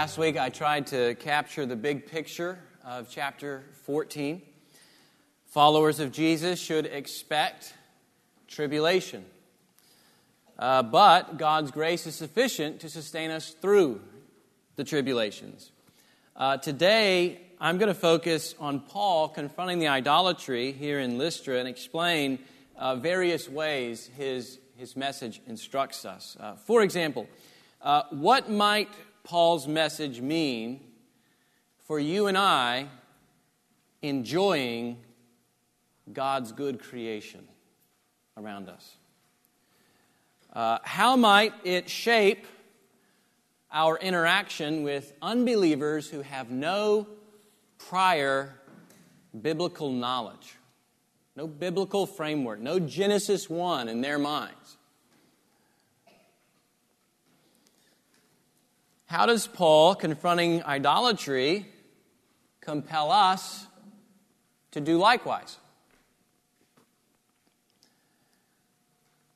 Last 0.00 0.16
week 0.16 0.38
I 0.38 0.48
tried 0.48 0.86
to 0.86 1.14
capture 1.16 1.66
the 1.66 1.76
big 1.76 2.06
picture 2.06 2.58
of 2.86 3.10
chapter 3.10 3.64
14. 3.84 4.40
Followers 5.48 6.00
of 6.00 6.10
Jesus 6.10 6.58
should 6.58 6.86
expect 6.86 7.74
tribulation. 8.48 9.26
Uh, 10.58 10.82
but 10.82 11.36
God's 11.36 11.70
grace 11.70 12.06
is 12.06 12.14
sufficient 12.14 12.80
to 12.80 12.88
sustain 12.88 13.30
us 13.30 13.50
through 13.50 14.00
the 14.76 14.84
tribulations. 14.84 15.70
Uh, 16.34 16.56
today, 16.56 17.38
I'm 17.60 17.76
going 17.76 17.92
to 17.92 18.00
focus 18.00 18.54
on 18.58 18.80
Paul 18.80 19.28
confronting 19.28 19.80
the 19.80 19.88
idolatry 19.88 20.72
here 20.72 20.98
in 20.98 21.18
Lystra 21.18 21.58
and 21.58 21.68
explain 21.68 22.38
uh, 22.78 22.96
various 22.96 23.50
ways 23.50 24.08
his, 24.16 24.60
his 24.78 24.96
message 24.96 25.42
instructs 25.46 26.06
us. 26.06 26.38
Uh, 26.40 26.54
for 26.54 26.82
example, 26.82 27.28
uh, 27.82 28.04
what 28.10 28.50
might 28.50 28.88
Paul's 29.30 29.68
message 29.68 30.20
mean 30.20 30.80
for 31.86 32.00
you 32.00 32.26
and 32.26 32.36
I 32.36 32.88
enjoying 34.02 34.96
God's 36.12 36.50
good 36.50 36.80
creation 36.80 37.46
around 38.36 38.68
us? 38.68 38.96
Uh, 40.52 40.78
how 40.82 41.14
might 41.14 41.54
it 41.62 41.88
shape 41.88 42.44
our 43.70 43.96
interaction 43.98 44.82
with 44.82 45.12
unbelievers 45.22 46.10
who 46.10 46.22
have 46.22 46.50
no 46.50 47.06
prior 47.78 48.52
biblical 49.40 49.92
knowledge, 49.92 50.56
no 51.36 51.46
biblical 51.46 52.04
framework, 52.04 52.58
no 52.58 52.80
Genesis 52.80 53.48
1 53.48 53.88
in 53.88 54.00
their 54.00 54.18
minds? 54.18 54.76
How 59.10 59.26
does 59.26 59.48
Paul, 59.48 59.96
confronting 59.96 60.62
idolatry, 60.62 61.66
compel 62.60 63.10
us 63.10 63.66
to 64.70 64.80
do 64.80 64.98
likewise? 64.98 65.58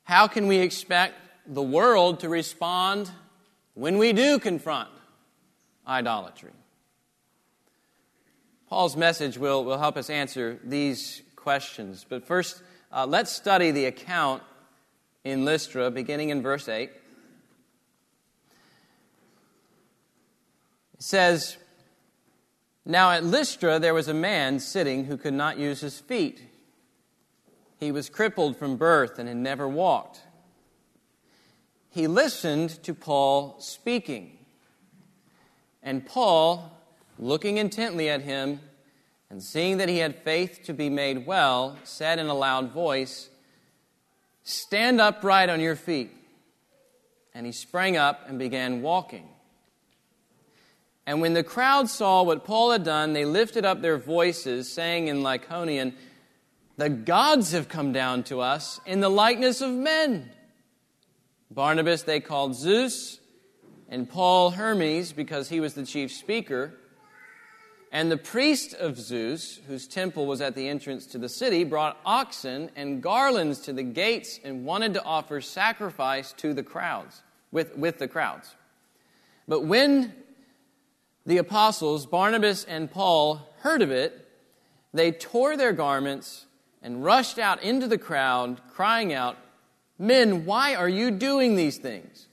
How 0.05 0.29
can 0.29 0.47
we 0.47 0.59
expect 0.59 1.15
the 1.45 1.61
world 1.61 2.21
to 2.21 2.29
respond 2.29 3.11
when 3.73 3.97
we 3.97 4.13
do 4.13 4.39
confront 4.39 4.87
idolatry? 5.85 6.53
Paul's 8.69 8.95
message 8.95 9.37
will, 9.37 9.65
will 9.65 9.77
help 9.77 9.97
us 9.97 10.09
answer 10.09 10.57
these 10.63 11.21
questions. 11.35 12.05
But 12.07 12.25
first, 12.25 12.63
uh, 12.93 13.05
let's 13.05 13.29
study 13.29 13.71
the 13.71 13.87
account 13.87 14.41
in 15.25 15.43
Lystra, 15.43 15.91
beginning 15.91 16.29
in 16.29 16.41
verse 16.41 16.69
8. 16.69 16.91
It 20.95 21.03
says, 21.03 21.57
Now 22.85 23.11
at 23.11 23.23
Lystra 23.25 23.79
there 23.79 23.93
was 23.93 24.07
a 24.07 24.13
man 24.13 24.59
sitting 24.59 25.05
who 25.05 25.17
could 25.17 25.33
not 25.33 25.57
use 25.57 25.81
his 25.81 25.99
feet. 25.99 26.41
He 27.77 27.91
was 27.91 28.09
crippled 28.09 28.55
from 28.55 28.77
birth 28.77 29.19
and 29.19 29.27
had 29.27 29.37
never 29.37 29.67
walked. 29.67 30.21
He 31.89 32.07
listened 32.07 32.81
to 32.83 32.93
Paul 32.93 33.57
speaking. 33.59 34.37
And 35.83 36.05
Paul, 36.05 36.71
looking 37.19 37.57
intently 37.57 38.09
at 38.09 38.21
him 38.21 38.61
and 39.29 39.43
seeing 39.43 39.77
that 39.77 39.89
he 39.89 39.97
had 39.97 40.23
faith 40.23 40.61
to 40.65 40.73
be 40.73 40.89
made 40.89 41.25
well, 41.25 41.77
said 41.83 42.19
in 42.19 42.27
a 42.27 42.33
loud 42.33 42.71
voice, 42.71 43.29
Stand 44.43 45.01
upright 45.01 45.49
on 45.49 45.59
your 45.59 45.75
feet. 45.75 46.11
And 47.33 47.45
he 47.45 47.51
sprang 47.51 47.97
up 47.97 48.29
and 48.29 48.39
began 48.39 48.81
walking. 48.81 49.27
And 51.07 51.21
when 51.21 51.33
the 51.33 51.43
crowd 51.43 51.89
saw 51.89 52.23
what 52.23 52.45
Paul 52.45 52.71
had 52.71 52.83
done, 52.83 53.13
they 53.13 53.25
lifted 53.25 53.63
up 53.63 53.81
their 53.81 53.97
voices, 53.97 54.71
saying 54.71 55.07
in 55.07 55.21
Lycaonian, 55.21 55.93
The 56.77 56.89
gods 56.89 57.51
have 57.51 57.69
come 57.69 57.91
down 57.91 58.23
to 58.23 58.41
us 58.41 58.81
in 58.85 59.01
the 59.01 59.09
likeness 59.09 59.61
of 59.61 59.71
men. 59.71 60.31
Barnabas 61.51 62.03
they 62.03 62.19
called 62.19 62.55
Zeus, 62.55 63.19
and 63.87 64.09
Paul 64.09 64.51
Hermes, 64.51 65.13
because 65.13 65.49
he 65.49 65.59
was 65.59 65.75
the 65.75 65.85
chief 65.85 66.11
speaker. 66.11 66.73
And 67.91 68.11
the 68.11 68.17
priest 68.17 68.73
of 68.73 68.99
Zeus, 68.99 69.61
whose 69.67 69.87
temple 69.87 70.25
was 70.25 70.41
at 70.41 70.55
the 70.55 70.67
entrance 70.67 71.05
to 71.07 71.19
the 71.19 71.29
city, 71.29 71.63
brought 71.63 71.97
oxen 72.03 72.71
and 72.75 73.01
garlands 73.01 73.59
to 73.59 73.73
the 73.73 73.83
gates 73.83 74.39
and 74.43 74.65
wanted 74.65 74.95
to 74.95 75.03
offer 75.03 75.39
sacrifice 75.39 76.33
to 76.33 76.53
the 76.53 76.63
crowds, 76.63 77.21
with, 77.51 77.77
with 77.77 77.99
the 77.99 78.07
crowds. 78.07 78.55
But 79.47 79.63
when 79.65 80.13
the 81.25 81.37
apostles, 81.37 82.05
Barnabas 82.05 82.63
and 82.65 82.91
Paul, 82.91 83.41
heard 83.59 83.81
of 83.81 83.91
it, 83.91 84.27
they 84.93 85.11
tore 85.11 85.57
their 85.57 85.73
garments 85.73 86.45
and 86.81 87.03
rushed 87.03 87.39
out 87.39 87.63
into 87.63 87.87
the 87.87 87.97
crowd, 87.97 88.61
crying 88.69 89.13
out, 89.13 89.37
Men, 89.97 90.45
why 90.45 90.75
are 90.75 90.89
you 90.89 91.09
doing 91.09 91.55
these 91.55 91.77
things? 91.77 92.27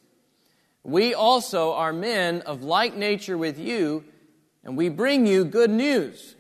We 0.83 1.15
also 1.15 1.73
are 1.73 1.93
men 1.93 2.43
of 2.43 2.63
like 2.63 2.95
nature 2.95 3.39
with 3.39 3.59
you, 3.59 4.05
and 4.65 4.77
we 4.77 4.89
bring 4.89 5.27
you 5.27 5.45
good 5.45 5.71
news 5.71 6.35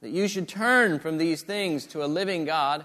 that 0.00 0.10
you 0.10 0.28
should 0.28 0.48
turn 0.48 0.98
from 0.98 1.18
these 1.18 1.42
things 1.42 1.86
to 1.86 2.04
a 2.04 2.06
living 2.06 2.44
God 2.44 2.84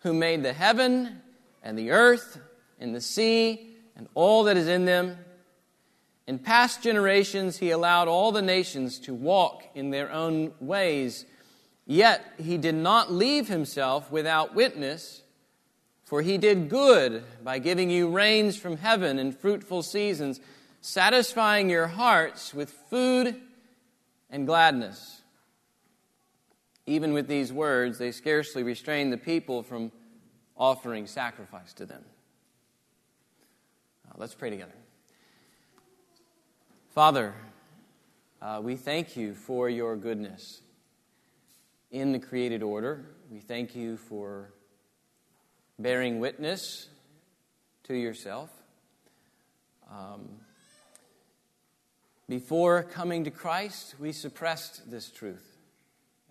who 0.00 0.12
made 0.12 0.42
the 0.42 0.52
heaven 0.52 1.20
and 1.62 1.78
the 1.78 1.90
earth 1.90 2.40
and 2.78 2.94
the 2.94 3.00
sea 3.00 3.74
and 3.96 4.08
all 4.14 4.44
that 4.44 4.56
is 4.56 4.68
in 4.68 4.84
them 4.84 5.18
in 6.28 6.38
past 6.38 6.82
generations, 6.82 7.56
he 7.56 7.70
allowed 7.70 8.06
all 8.06 8.32
the 8.32 8.42
nations 8.42 8.98
to 9.00 9.14
walk 9.14 9.64
in 9.74 9.88
their 9.88 10.12
own 10.12 10.52
ways, 10.60 11.24
yet 11.86 12.22
he 12.36 12.58
did 12.58 12.74
not 12.74 13.10
leave 13.10 13.48
himself 13.48 14.12
without 14.12 14.54
witness, 14.54 15.22
for 16.04 16.20
he 16.20 16.36
did 16.36 16.68
good 16.68 17.24
by 17.42 17.58
giving 17.58 17.88
you 17.88 18.10
rains 18.10 18.58
from 18.58 18.76
heaven 18.76 19.18
and 19.18 19.38
fruitful 19.38 19.82
seasons, 19.82 20.38
satisfying 20.82 21.70
your 21.70 21.86
hearts 21.86 22.52
with 22.52 22.72
food 22.90 23.40
and 24.28 24.46
gladness. 24.46 25.22
Even 26.84 27.14
with 27.14 27.26
these 27.26 27.54
words, 27.54 27.96
they 27.96 28.12
scarcely 28.12 28.62
restrained 28.62 29.14
the 29.14 29.16
people 29.16 29.62
from 29.62 29.90
offering 30.58 31.06
sacrifice 31.06 31.72
to 31.72 31.86
them. 31.86 32.04
Let's 34.18 34.34
pray 34.34 34.50
together. 34.50 34.77
Father, 36.98 37.32
uh, 38.42 38.60
we 38.60 38.74
thank 38.74 39.16
you 39.16 39.32
for 39.32 39.68
your 39.68 39.94
goodness 39.94 40.62
in 41.92 42.10
the 42.10 42.18
created 42.18 42.60
order. 42.60 43.04
We 43.30 43.38
thank 43.38 43.76
you 43.76 43.96
for 43.96 44.52
bearing 45.78 46.18
witness 46.18 46.88
to 47.84 47.94
yourself. 47.94 48.50
Um, 49.88 50.28
before 52.28 52.82
coming 52.82 53.22
to 53.22 53.30
Christ, 53.30 53.94
we 54.00 54.10
suppressed 54.10 54.90
this 54.90 55.08
truth, 55.08 55.56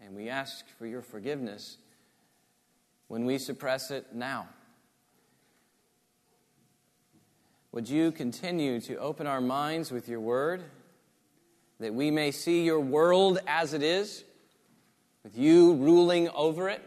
and 0.03 0.17
we 0.17 0.27
ask 0.27 0.65
for 0.77 0.85
your 0.85 1.01
forgiveness 1.01 1.77
when 3.07 3.23
we 3.23 3.37
suppress 3.37 3.89
it 3.89 4.07
now. 4.13 4.49
Would 7.77 7.89
you 7.89 8.11
continue 8.11 8.81
to 8.81 8.95
open 8.95 9.27
our 9.27 9.39
minds 9.39 9.91
with 9.91 10.09
your 10.09 10.19
word 10.19 10.63
that 11.79 11.93
we 11.93 12.09
may 12.09 12.31
see 12.31 12.63
your 12.63 12.79
world 12.79 13.37
as 13.45 13.73
it 13.73 13.83
is, 13.83 14.23
with 15.23 15.37
you 15.37 15.75
ruling 15.75 16.27
over 16.29 16.69
it 16.69 16.81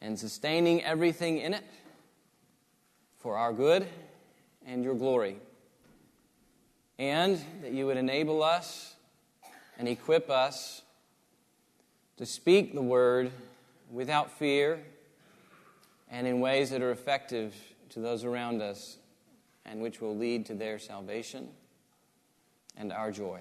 and 0.00 0.18
sustaining 0.18 0.82
everything 0.82 1.38
in 1.38 1.54
it 1.54 1.62
for 3.20 3.36
our 3.36 3.52
good 3.52 3.86
and 4.66 4.82
your 4.82 4.96
glory? 4.96 5.36
And 6.98 7.40
that 7.62 7.70
you 7.70 7.86
would 7.86 7.96
enable 7.96 8.42
us 8.42 8.96
and 9.78 9.86
equip 9.86 10.28
us 10.28 10.82
to 12.16 12.26
speak 12.26 12.74
the 12.74 12.82
word 12.82 13.30
without 13.88 14.32
fear 14.32 14.82
and 16.10 16.26
in 16.26 16.40
ways 16.40 16.70
that 16.70 16.82
are 16.82 16.90
effective 16.90 17.54
to 17.90 18.00
those 18.00 18.24
around 18.24 18.62
us 18.62 18.98
and 19.64 19.80
which 19.80 20.00
will 20.00 20.16
lead 20.16 20.46
to 20.46 20.54
their 20.54 20.78
salvation 20.78 21.48
and 22.76 22.92
our 22.92 23.10
joy. 23.10 23.40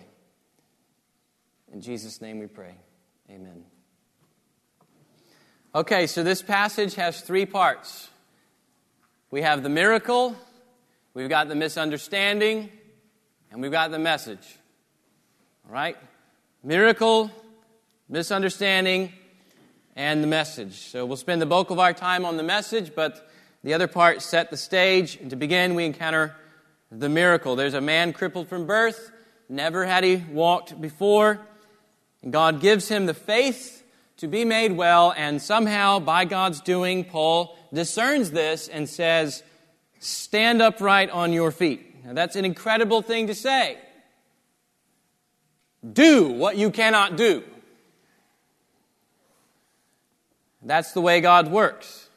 In 1.71 1.81
Jesus' 1.81 2.21
name 2.21 2.39
we 2.39 2.47
pray. 2.47 2.75
Amen. 3.29 3.63
Okay, 5.73 6.06
so 6.06 6.21
this 6.21 6.41
passage 6.41 6.95
has 6.95 7.21
three 7.21 7.45
parts. 7.45 8.09
We 9.29 9.41
have 9.41 9.63
the 9.63 9.69
miracle, 9.69 10.35
we've 11.13 11.29
got 11.29 11.47
the 11.47 11.56
misunderstanding, 11.56 12.69
and 13.50 13.62
we've 13.62 13.71
got 13.71 13.91
the 13.91 14.00
message. 14.00 14.57
All 15.65 15.73
right? 15.73 15.95
Miracle, 16.62 17.31
misunderstanding, 18.09 19.13
and 19.95 20.21
the 20.21 20.27
message. 20.27 20.73
So 20.73 21.06
we'll 21.06 21.15
spend 21.15 21.41
the 21.41 21.45
bulk 21.45 21.69
of 21.69 21.79
our 21.79 21.94
time 21.94 22.25
on 22.25 22.35
the 22.35 22.44
message, 22.44 22.94
but 22.94 23.31
the 23.63 23.74
other 23.74 23.88
part 23.88 24.22
set 24.22 24.50
the 24.50 24.58
stage. 24.58 25.18
And 25.18 25.30
to 25.30 25.36
begin, 25.36 25.75
we 25.75 25.86
encounter 25.86 26.36
the 26.92 27.10
miracle. 27.10 27.56
There's 27.56 27.74
a 27.74 27.81
man 27.81 28.13
crippled 28.13 28.48
from 28.48 28.66
birth, 28.66 29.12
Never 29.50 29.86
had 29.86 30.06
he 30.06 30.16
walked 30.16 30.80
before. 30.80 31.40
And 32.24 32.31
God 32.31 32.62
gives 32.62 32.88
him 32.88 33.06
the 33.06 33.13
faith 33.13 33.84
to 34.18 34.28
be 34.28 34.46
made 34.46 34.78
well, 34.78 35.13
and 35.18 35.42
somehow, 35.42 36.00
by 36.00 36.25
God's 36.25 36.62
doing, 36.62 37.04
Paul 37.04 37.58
discerns 37.74 38.30
this 38.30 38.68
and 38.68 38.88
says, 38.88 39.42
Stand 40.00 40.62
upright 40.62 41.10
on 41.10 41.34
your 41.34 41.52
feet. 41.52 42.06
Now, 42.06 42.14
that's 42.14 42.36
an 42.36 42.46
incredible 42.46 43.02
thing 43.02 43.28
to 43.28 43.36
say. 43.36 43.80
Do 45.92 46.28
what 46.28 46.56
you 46.56 46.69
cannot 46.69 47.18
do. 47.18 47.44
That's 50.62 50.92
the 50.92 51.02
way 51.02 51.19
God 51.22 51.52
works. 51.52 52.07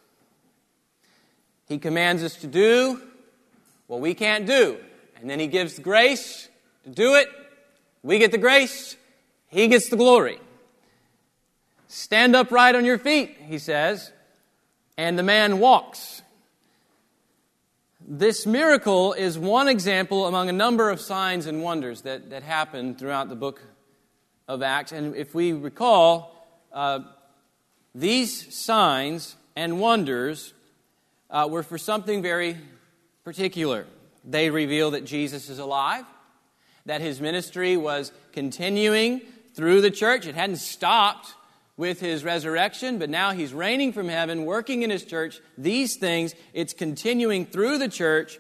He 1.69 1.79
commands 1.79 2.23
us 2.23 2.37
to 2.37 2.47
do 2.47 3.01
what 3.87 4.01
we 4.01 4.15
can't 4.15 4.47
do. 4.47 4.79
And 5.21 5.29
then 5.29 5.41
He 5.41 5.47
gives 5.47 5.79
grace 5.79 6.49
to 6.85 6.91
do 6.91 7.15
it. 7.15 7.29
We 8.03 8.19
get 8.19 8.33
the 8.33 8.39
grace. 8.39 8.97
He 9.49 9.69
gets 9.69 9.89
the 9.89 9.97
glory. 9.97 10.39
Stand 11.89 12.35
upright 12.37 12.75
on 12.75 12.85
your 12.85 12.99
feet, 12.99 13.37
He 13.47 13.59
says. 13.59 14.13
And 14.97 15.19
the 15.19 15.23
man 15.23 15.59
walks. 15.59 16.23
This 18.07 18.45
miracle 18.45 19.15
is 19.15 19.39
one 19.39 19.67
example 19.67 20.27
among 20.27 20.51
a 20.51 20.53
number 20.53 20.91
of 20.91 21.01
signs 21.01 21.47
and 21.47 21.63
wonders 21.63 22.03
that, 22.03 22.31
that 22.31 22.43
happen 22.43 22.95
throughout 22.95 23.31
the 23.31 23.35
book 23.35 23.63
of 24.47 24.63
Acts. 24.63 24.93
And 24.93 25.17
if 25.17 25.35
we 25.35 25.55
recall, 25.55 26.47
uh, 26.71 27.01
these 27.95 28.55
signs 28.55 29.37
and 29.57 29.81
wonders 29.81 30.53
uh, 31.35 31.49
were 31.51 31.65
for 31.65 31.77
something 31.77 32.23
very 32.23 32.57
particular. 33.25 33.87
They 34.25 34.51
reveal 34.51 34.93
that 34.93 35.05
Jesus 35.05 35.51
is 35.51 35.59
alive, 35.59 36.05
that 36.87 37.01
his 37.01 37.21
ministry 37.21 37.77
was 37.77 38.13
continuing 38.33 39.21
through 39.55 39.81
the 39.81 39.91
church. 39.91 40.27
It 40.27 40.37
hadn't 40.37 40.57
stopped 40.57 41.35
with 41.77 41.99
his 41.99 42.23
resurrection, 42.23 42.99
but 42.99 43.11
now 43.11 43.33
he's 43.33 43.53
reigning 43.53 43.93
from 43.93 44.09
heaven, 44.09 44.45
working 44.45 44.83
in 44.83 44.91
his 44.91 45.05
church. 45.05 45.41
These 45.59 45.97
things, 45.97 46.35
it's 46.53 46.73
continuing 46.73 47.47
through 47.47 47.79
the 47.79 47.89
church. 47.89 48.39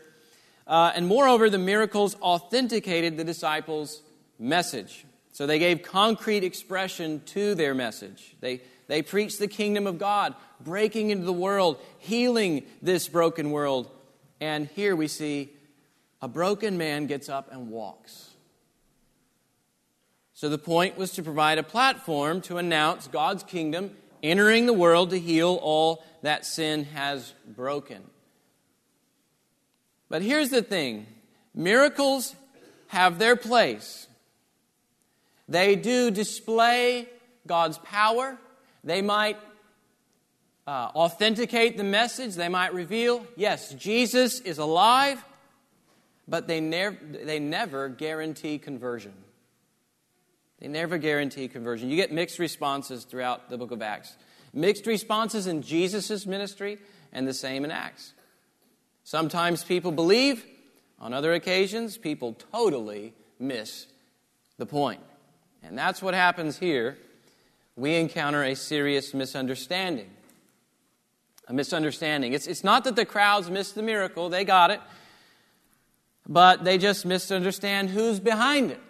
Uh, 0.66 0.92
and 0.94 1.08
moreover, 1.08 1.50
the 1.50 1.58
miracles 1.58 2.14
authenticated 2.22 3.16
the 3.16 3.24
disciples' 3.24 4.02
message. 4.38 5.04
So 5.32 5.48
they 5.48 5.58
gave 5.58 5.82
concrete 5.82 6.44
expression 6.44 7.22
to 7.26 7.56
their 7.56 7.74
message. 7.74 8.36
They, 8.40 8.62
they 8.86 9.02
preached 9.02 9.38
the 9.38 9.48
kingdom 9.48 9.86
of 9.86 9.98
God, 9.98 10.34
breaking 10.60 11.10
into 11.10 11.24
the 11.24 11.32
world, 11.32 11.78
healing 11.98 12.64
this 12.82 13.08
broken 13.08 13.50
world. 13.50 13.90
And 14.40 14.66
here 14.68 14.94
we 14.94 15.08
see 15.08 15.50
a 16.20 16.28
broken 16.28 16.78
man 16.78 17.06
gets 17.06 17.28
up 17.28 17.50
and 17.52 17.70
walks. 17.70 18.30
So 20.34 20.48
the 20.48 20.58
point 20.58 20.98
was 20.98 21.12
to 21.12 21.22
provide 21.22 21.58
a 21.58 21.62
platform 21.62 22.40
to 22.42 22.58
announce 22.58 23.06
God's 23.06 23.42
kingdom 23.42 23.90
entering 24.22 24.64
the 24.66 24.72
world 24.72 25.10
to 25.10 25.20
heal 25.20 25.58
all 25.62 26.02
that 26.22 26.46
sin 26.46 26.84
has 26.84 27.34
broken. 27.46 28.02
But 30.08 30.22
here's 30.22 30.48
the 30.48 30.62
thing 30.62 31.06
miracles 31.54 32.34
have 32.88 33.18
their 33.18 33.36
place. 33.36 34.08
They 35.46 35.76
do 35.76 36.10
display 36.10 37.06
God's 37.46 37.76
power, 37.78 38.38
they 38.84 39.02
might 39.02 39.38
uh, 40.66 40.90
authenticate 40.94 41.76
the 41.76 41.84
message. 41.84 42.34
They 42.34 42.48
might 42.48 42.74
reveal, 42.74 43.26
yes, 43.36 43.72
Jesus 43.74 44.40
is 44.40 44.58
alive, 44.58 45.24
but 46.28 46.46
they, 46.46 46.60
never 46.60 46.96
they 47.02 47.38
never 47.38 47.88
guarantee 47.88 48.58
conversion. 48.58 49.12
They 50.60 50.68
never 50.68 50.98
guarantee 50.98 51.48
conversion. 51.48 51.90
You 51.90 51.96
get 51.96 52.12
mixed 52.12 52.38
responses 52.38 53.04
throughout 53.04 53.50
the 53.50 53.58
book 53.58 53.70
of 53.70 53.82
Acts. 53.82 54.16
Mixed 54.52 54.86
responses 54.86 55.46
in 55.46 55.62
Jesus' 55.62 56.26
ministry 56.26 56.78
and 57.12 57.26
the 57.26 57.34
same 57.34 57.64
in 57.64 57.70
Acts. 57.70 58.12
Sometimes 59.02 59.64
people 59.64 59.92
believe, 59.92 60.46
on 60.98 61.12
other 61.12 61.34
occasions, 61.34 61.98
people 61.98 62.34
totally 62.52 63.12
miss 63.38 63.86
the 64.56 64.64
point. 64.64 65.02
And 65.62 65.76
that's 65.76 66.00
what 66.00 66.14
happens 66.14 66.56
here 66.56 66.96
we 67.76 67.94
encounter 67.96 68.42
a 68.42 68.54
serious 68.54 69.14
misunderstanding. 69.14 70.10
A 71.48 71.52
misunderstanding. 71.52 72.32
It's, 72.32 72.46
it's 72.46 72.64
not 72.64 72.84
that 72.84 72.96
the 72.96 73.04
crowds 73.04 73.50
missed 73.50 73.74
the 73.74 73.82
miracle, 73.82 74.28
they 74.28 74.44
got 74.44 74.70
it, 74.70 74.80
but 76.26 76.64
they 76.64 76.78
just 76.78 77.04
misunderstand 77.04 77.90
who's 77.90 78.20
behind 78.20 78.70
it. 78.70 78.80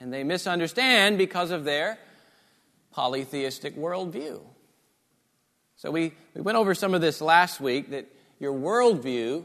And 0.00 0.12
they 0.12 0.24
misunderstand 0.24 1.18
because 1.18 1.50
of 1.50 1.64
their 1.64 1.98
polytheistic 2.92 3.76
worldview. 3.76 4.40
So 5.76 5.90
we, 5.90 6.14
we 6.34 6.40
went 6.40 6.56
over 6.56 6.74
some 6.74 6.94
of 6.94 7.00
this 7.02 7.20
last 7.20 7.60
week 7.60 7.90
that 7.90 8.06
your 8.38 8.54
worldview 8.54 9.44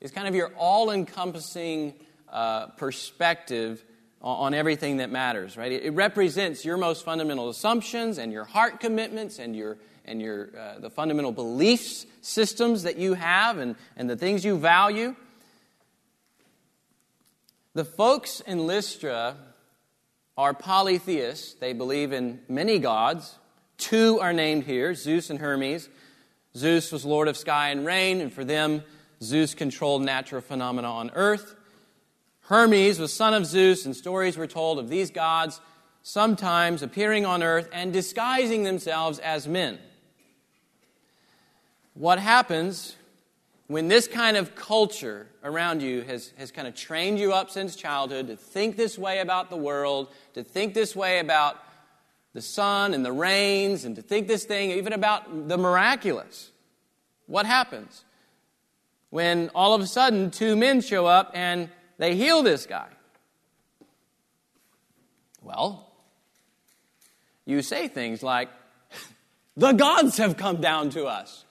is 0.00 0.10
kind 0.10 0.26
of 0.26 0.34
your 0.34 0.52
all 0.56 0.90
encompassing 0.90 1.94
uh, 2.30 2.68
perspective 2.68 3.84
on 4.20 4.52
everything 4.52 4.96
that 4.96 5.10
matters, 5.10 5.56
right? 5.56 5.70
It 5.70 5.92
represents 5.92 6.64
your 6.64 6.76
most 6.76 7.04
fundamental 7.04 7.48
assumptions 7.48 8.18
and 8.18 8.32
your 8.32 8.44
heart 8.44 8.80
commitments 8.80 9.38
and 9.38 9.54
your 9.54 9.78
and 10.04 10.20
your 10.22 10.50
uh, 10.58 10.78
the 10.80 10.90
fundamental 10.90 11.32
beliefs 11.32 12.06
systems 12.22 12.82
that 12.82 12.96
you 12.96 13.14
have 13.14 13.58
and, 13.58 13.76
and 13.96 14.08
the 14.08 14.16
things 14.16 14.44
you 14.44 14.58
value. 14.58 15.14
The 17.74 17.84
folks 17.84 18.40
in 18.40 18.66
Lystra 18.66 19.36
are 20.36 20.54
polytheists. 20.54 21.54
They 21.54 21.72
believe 21.72 22.12
in 22.12 22.40
many 22.48 22.78
gods. 22.78 23.36
Two 23.76 24.18
are 24.20 24.32
named 24.32 24.64
here 24.64 24.94
Zeus 24.94 25.30
and 25.30 25.38
Hermes. 25.38 25.88
Zeus 26.56 26.90
was 26.90 27.04
lord 27.04 27.28
of 27.28 27.36
sky 27.36 27.68
and 27.68 27.86
rain, 27.86 28.20
and 28.20 28.32
for 28.32 28.44
them, 28.44 28.82
Zeus 29.22 29.54
controlled 29.54 30.02
natural 30.02 30.40
phenomena 30.40 30.90
on 30.90 31.10
earth. 31.14 31.54
Hermes 32.48 32.98
was 32.98 33.12
son 33.12 33.34
of 33.34 33.44
Zeus, 33.44 33.84
and 33.84 33.94
stories 33.94 34.38
were 34.38 34.46
told 34.46 34.78
of 34.78 34.88
these 34.88 35.10
gods 35.10 35.60
sometimes 36.02 36.82
appearing 36.82 37.26
on 37.26 37.42
earth 37.42 37.68
and 37.74 37.92
disguising 37.92 38.62
themselves 38.62 39.18
as 39.18 39.46
men. 39.46 39.78
What 41.92 42.18
happens 42.18 42.96
when 43.66 43.88
this 43.88 44.08
kind 44.08 44.38
of 44.38 44.54
culture 44.54 45.26
around 45.44 45.82
you 45.82 46.00
has, 46.00 46.32
has 46.38 46.50
kind 46.50 46.66
of 46.66 46.74
trained 46.74 47.18
you 47.18 47.34
up 47.34 47.50
since 47.50 47.76
childhood 47.76 48.28
to 48.28 48.36
think 48.36 48.78
this 48.78 48.96
way 48.98 49.18
about 49.18 49.50
the 49.50 49.56
world, 49.58 50.08
to 50.32 50.42
think 50.42 50.72
this 50.72 50.96
way 50.96 51.18
about 51.18 51.62
the 52.32 52.40
sun 52.40 52.94
and 52.94 53.04
the 53.04 53.12
rains, 53.12 53.84
and 53.84 53.94
to 53.96 54.00
think 54.00 54.26
this 54.26 54.44
thing 54.46 54.70
even 54.70 54.94
about 54.94 55.48
the 55.48 55.58
miraculous? 55.58 56.50
What 57.26 57.44
happens 57.44 58.06
when 59.10 59.50
all 59.54 59.74
of 59.74 59.82
a 59.82 59.86
sudden 59.86 60.30
two 60.30 60.56
men 60.56 60.80
show 60.80 61.04
up 61.04 61.30
and 61.34 61.68
they 61.98 62.16
heal 62.16 62.42
this 62.42 62.66
guy. 62.66 62.88
Well, 65.42 65.90
you 67.44 67.62
say 67.62 67.88
things 67.88 68.22
like, 68.22 68.48
The 69.56 69.72
gods 69.72 70.18
have 70.18 70.36
come 70.36 70.60
down 70.60 70.90
to 70.90 71.06
us 71.06 71.44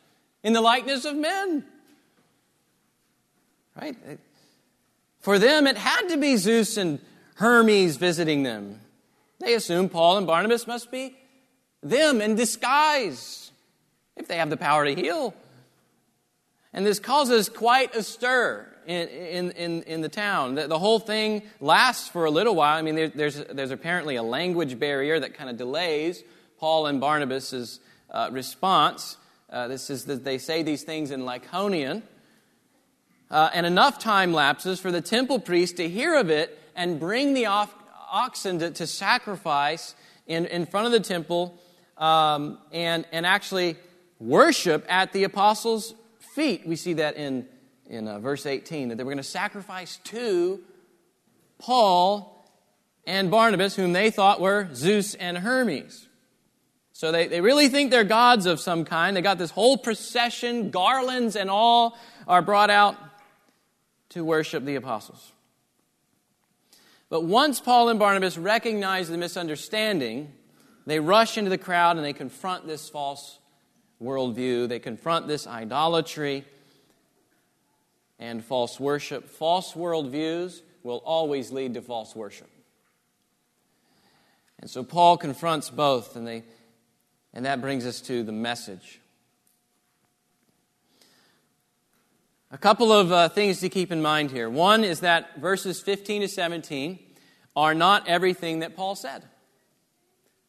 in 0.43 0.53
the 0.53 0.61
likeness 0.61 1.05
of 1.05 1.15
men. 1.15 1.65
Right? 3.79 3.95
For 5.19 5.37
them, 5.37 5.67
it 5.67 5.77
had 5.77 6.07
to 6.09 6.17
be 6.17 6.37
Zeus 6.37 6.77
and 6.77 6.99
Hermes 7.35 7.97
visiting 7.97 8.43
them. 8.43 8.79
They 9.39 9.53
assume 9.53 9.89
Paul 9.89 10.17
and 10.17 10.25
Barnabas 10.25 10.65
must 10.65 10.89
be 10.89 11.15
them 11.83 12.21
in 12.21 12.35
disguise 12.35 13.51
if 14.15 14.27
they 14.27 14.37
have 14.37 14.49
the 14.49 14.57
power 14.57 14.85
to 14.85 14.95
heal. 14.95 15.33
And 16.73 16.85
this 16.85 16.99
causes 16.99 17.49
quite 17.49 17.95
a 17.95 18.03
stir 18.03 18.67
in, 18.85 19.51
in, 19.51 19.83
in, 19.83 20.01
the 20.01 20.09
town. 20.09 20.55
The, 20.55 20.67
the, 20.67 20.79
whole 20.79 20.99
thing 20.99 21.43
lasts 21.59 22.07
for 22.07 22.25
a 22.25 22.31
little 22.31 22.55
while. 22.55 22.77
I 22.77 22.81
mean, 22.81 22.95
there, 22.95 23.09
there's, 23.09 23.35
there's 23.35 23.71
apparently 23.71 24.15
a 24.15 24.23
language 24.23 24.79
barrier 24.79 25.19
that 25.19 25.33
kind 25.33 25.49
of 25.49 25.57
delays 25.57 26.23
Paul 26.57 26.87
and 26.87 27.01
Barnabas' 27.01 27.79
uh, 28.09 28.29
response. 28.31 29.17
Uh, 29.49 29.67
this 29.67 29.89
is 29.89 30.05
that 30.05 30.23
they 30.23 30.37
say 30.37 30.63
these 30.63 30.83
things 30.83 31.11
in 31.11 31.21
Lycaonian. 31.21 32.01
Uh, 33.29 33.49
and 33.53 33.65
enough 33.65 33.99
time 33.99 34.31
lapses 34.31 34.79
for 34.79 34.89
the 34.89 35.01
temple 35.01 35.39
priest 35.39 35.77
to 35.77 35.89
hear 35.89 36.15
of 36.15 36.29
it 36.29 36.57
and 36.77 36.97
bring 36.97 37.33
the 37.33 37.47
off, 37.47 37.73
oxen 38.09 38.59
to, 38.59 38.71
to, 38.71 38.87
sacrifice 38.87 39.95
in, 40.27 40.45
in 40.45 40.65
front 40.65 40.85
of 40.85 40.93
the 40.93 40.99
temple 41.01 41.59
um, 41.97 42.57
and, 42.71 43.05
and 43.11 43.25
actually 43.25 43.75
worship 44.19 44.85
at 44.87 45.11
the 45.11 45.25
apostles' 45.25 45.93
feet. 46.37 46.67
We 46.67 46.75
see 46.75 46.93
that 46.93 47.17
in 47.17 47.47
in 47.89 48.07
uh, 48.07 48.19
verse 48.19 48.45
18 48.45 48.89
that 48.89 48.97
they 48.97 49.03
were 49.03 49.11
going 49.11 49.17
to 49.17 49.23
sacrifice 49.23 49.97
to 50.05 50.61
Paul 51.57 52.33
and 53.05 53.31
Barnabas, 53.31 53.75
whom 53.75 53.93
they 53.93 54.11
thought 54.11 54.39
were 54.39 54.69
Zeus 54.73 55.15
and 55.15 55.37
Hermes. 55.37 56.07
So 56.93 57.11
they, 57.11 57.27
they 57.27 57.41
really 57.41 57.69
think 57.69 57.91
they're 57.91 58.03
gods 58.03 58.45
of 58.45 58.59
some 58.59 58.85
kind. 58.85 59.15
They 59.15 59.21
got 59.21 59.37
this 59.37 59.51
whole 59.51 59.77
procession, 59.77 60.71
garlands 60.71 61.35
and 61.35 61.49
all 61.49 61.97
are 62.27 62.41
brought 62.41 62.69
out 62.69 62.97
to 64.09 64.23
worship 64.23 64.65
the 64.65 64.75
apostles. 64.75 65.31
But 67.09 67.23
once 67.23 67.59
Paul 67.59 67.89
and 67.89 67.99
Barnabas 67.99 68.37
recognize 68.37 69.07
the 69.07 69.17
misunderstanding, 69.17 70.33
they 70.85 70.99
rush 70.99 71.37
into 71.37 71.49
the 71.49 71.57
crowd 71.57 71.95
and 71.95 72.05
they 72.05 72.13
confront 72.13 72.67
this 72.67 72.89
false 72.89 73.39
worldview. 74.01 74.67
They 74.67 74.79
confront 74.79 75.27
this 75.27 75.47
idolatry 75.47 76.45
and 78.19 78.43
false 78.43 78.79
worship. 78.79 79.29
False 79.29 79.73
worldviews 79.73 80.61
will 80.83 81.01
always 81.05 81.51
lead 81.51 81.73
to 81.75 81.81
false 81.81 82.15
worship. 82.15 82.49
And 84.59 84.69
so 84.69 84.83
Paul 84.83 85.17
confronts 85.17 85.69
both, 85.69 86.15
and, 86.15 86.27
they, 86.27 86.43
and 87.33 87.45
that 87.45 87.61
brings 87.61 87.85
us 87.85 88.01
to 88.01 88.23
the 88.23 88.31
message. 88.31 88.99
A 92.49 92.57
couple 92.57 92.91
of 92.91 93.11
uh, 93.11 93.29
things 93.29 93.59
to 93.59 93.69
keep 93.69 93.91
in 93.91 94.01
mind 94.01 94.31
here. 94.31 94.49
One 94.49 94.83
is 94.83 95.01
that 95.01 95.37
verses 95.37 95.81
15 95.81 96.21
to 96.21 96.27
17 96.27 96.97
are 97.55 97.73
not 97.73 98.07
everything 98.07 98.59
that 98.59 98.75
Paul 98.75 98.95
said. 98.95 99.25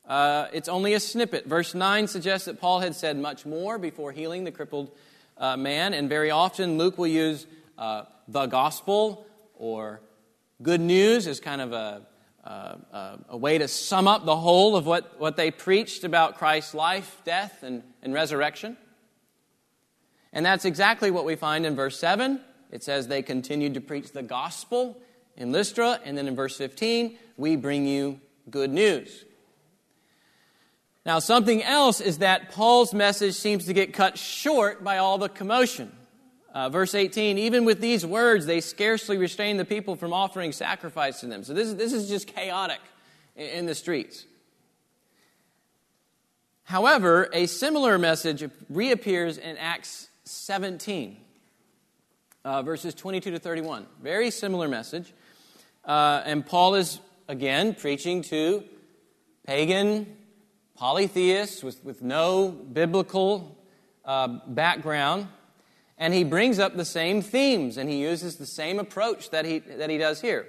Uh, 0.09 0.49
it's 0.55 0.71
only 0.71 0.95
a 0.95 1.01
snippet. 1.01 1.45
Verse 1.45 1.75
9 1.75 2.09
suggests 2.09 2.47
that 2.47 2.59
Paul 2.61 2.81
had 2.81 2.97
said 2.97 3.19
much 3.19 3.45
more 3.45 3.79
before 3.79 4.11
healing 4.11 4.45
the 4.45 4.51
crippled 4.51 4.91
uh, 5.37 5.57
man, 5.57 5.93
and 5.93 6.09
very 6.09 6.31
often 6.31 6.79
Luke 6.79 6.97
will 6.97 7.07
use 7.07 7.47
uh, 7.77 8.05
the 8.27 8.47
gospel 8.47 9.27
or 9.55 10.01
good 10.63 10.81
news 10.81 11.27
as 11.27 11.41
kind 11.41 11.61
of 11.61 11.73
a, 11.73 12.03
a, 12.43 13.19
a, 13.29 13.37
way 13.37 13.59
to 13.59 13.69
sum 13.69 14.09
up 14.09 14.25
the 14.25 14.37
whole 14.37 14.77
of 14.77 14.87
what, 14.87 15.21
what 15.21 15.37
they 15.37 15.51
preached 15.51 16.05
about 16.05 16.39
Christ's 16.39 16.75
life, 16.75 17.21
death, 17.25 17.63
and, 17.63 17.83
and 18.03 18.15
resurrection. 18.15 18.77
And 20.33 20.45
that's 20.45 20.65
exactly 20.65 21.11
what 21.11 21.27
we 21.27 21.37
find 21.37 21.67
in 21.67 21.77
verse 21.77 21.99
7. 21.99 22.41
It 22.71 22.83
says 22.83 23.09
they 23.09 23.23
continued 23.23 23.75
to 23.75 23.81
preach 23.81 24.13
the 24.13 24.23
gospel 24.23 25.01
in 25.37 25.53
Lystra, 25.53 26.01
and 26.05 26.17
then 26.17 26.27
in 26.27 26.35
verse 26.35 26.57
15, 26.57 27.17
we 27.37 27.57
bring 27.57 27.87
you 27.87 28.21
good 28.51 28.71
news. 28.71 29.25
Now, 31.09 31.21
something 31.21 31.63
else 31.63 32.03
is 32.03 32.19
that 32.19 32.51
Paul's 32.51 32.93
message 32.93 33.33
seems 33.33 33.65
to 33.65 33.73
get 33.73 33.95
cut 33.95 34.19
short 34.19 34.85
by 34.85 34.99
all 34.99 35.17
the 35.17 35.31
commotion. 35.31 35.91
Uh, 36.53 36.69
verse 36.69 36.95
18, 36.95 37.39
even 37.39 37.65
with 37.65 37.81
these 37.81 38.05
words, 38.05 38.45
they 38.45 38.61
scarcely 38.61 39.17
restrain 39.17 39.57
the 39.57 39.65
people 39.65 39.97
from 39.97 40.13
offering 40.13 40.53
sacrifice 40.53 41.21
to 41.21 41.27
them. 41.27 41.45
So 41.45 41.55
this, 41.55 41.73
this 41.73 41.95
is 41.95 42.11
just 42.11 42.27
chaotic 42.27 42.81
in, 43.37 43.47
in 43.47 43.65
the 43.65 43.75
streets. 43.75 44.27
However, 46.65 47.31
a 47.33 47.47
similar 47.47 47.97
message 47.97 48.47
reappears 48.69 49.39
in 49.39 49.57
Acts 49.57 50.09
17, 50.25 51.17
uh, 52.45 52.61
verses 52.61 52.93
22 52.93 53.31
to 53.31 53.39
31. 53.39 53.87
Very 54.03 54.31
similar 54.31 54.69
message. 54.69 55.15
Uh, 55.87 56.21
and 56.27 56.45
Paul 56.45 56.75
is, 56.75 57.01
again, 57.29 57.73
preaching 57.73 58.21
to 58.25 58.63
pagan 59.47 60.18
polytheists 60.79 61.65
with, 61.65 61.85
with 61.85 62.03
no 62.03 62.49
biblical 62.49 63.59
uh, 64.05 64.29
background 64.47 65.27
and 65.99 66.15
he 66.15 66.23
brings 66.23 66.61
up 66.61 66.77
the 66.77 66.85
same 66.85 67.21
themes 67.21 67.77
and 67.77 67.91
he 67.91 68.01
uses 68.01 68.37
the 68.37 68.47
same 68.47 68.79
approach 68.79 69.31
that 69.31 69.45
he, 69.45 69.59
that 69.59 69.91
he 69.91 69.99
does 69.99 70.21
here. 70.21 70.47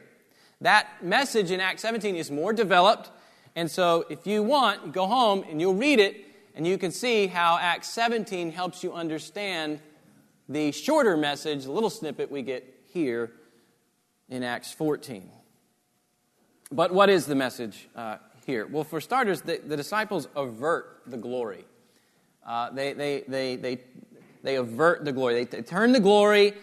That 0.62 0.88
message 1.03 1.51
in 1.51 1.59
Acts 1.59 1.81
17 1.81 2.15
is 2.15 2.29
more 2.29 2.53
developed, 2.53 3.09
and 3.55 3.71
so 3.71 4.05
if 4.09 4.27
you 4.27 4.43
want, 4.43 4.93
go 4.93 5.07
home 5.07 5.43
and 5.50 5.59
you'll 5.59 5.74
read 5.74 6.00
it, 6.00 6.25
and 6.53 6.67
you 6.67 6.77
can 6.77 6.91
see 6.91 7.27
how 7.27 7.57
Acts 7.57 7.89
17 7.89 8.51
helps 8.51 8.83
you 8.83 8.93
understand 8.93 9.79
the 10.48 10.71
shorter 10.71 11.17
message, 11.17 11.63
the 11.63 11.71
little 11.71 11.89
snippet 11.89 12.29
we 12.29 12.41
get 12.41 12.81
here 12.91 13.31
in 14.27 14.43
Acts 14.43 14.71
14. 14.74 15.29
But 16.71 16.93
what 16.93 17.09
is 17.09 17.25
the 17.25 17.36
message 17.36 17.88
uh, 17.95 18.17
here? 18.49 18.67
Well, 18.67 18.83
for 18.83 18.99
starters, 18.99 19.41
the, 19.41 19.61
the 19.65 19.77
disciples 19.77 20.27
avert 20.35 21.03
the 21.07 21.17
glory. 21.17 21.65
Uh, 22.45 22.71
they, 22.71 22.93
they, 22.93 23.23
they, 23.27 23.55
they 23.55 23.79
they 24.43 24.55
avert 24.55 25.05
the 25.05 25.11
glory. 25.11 25.33
They, 25.35 25.43
they 25.45 25.61
turn 25.61 25.91
the 25.91 25.99
glory 25.99 26.53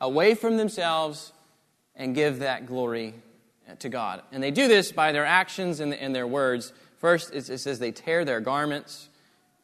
away 0.00 0.34
from 0.34 0.56
themselves 0.56 1.32
and 1.94 2.14
give 2.14 2.40
that 2.40 2.66
glory 2.66 3.14
to 3.78 3.88
God. 3.88 4.22
And 4.32 4.42
they 4.42 4.50
do 4.50 4.68
this 4.68 4.92
by 4.92 5.12
their 5.12 5.24
actions 5.24 5.80
and, 5.80 5.92
and 5.94 6.14
their 6.14 6.26
words. 6.26 6.72
First, 6.98 7.34
it, 7.34 7.48
it, 7.48 7.58
says 7.58 7.78
they 7.78 7.92
tear 7.92 8.24
their 8.24 8.40
garments, 8.40 9.08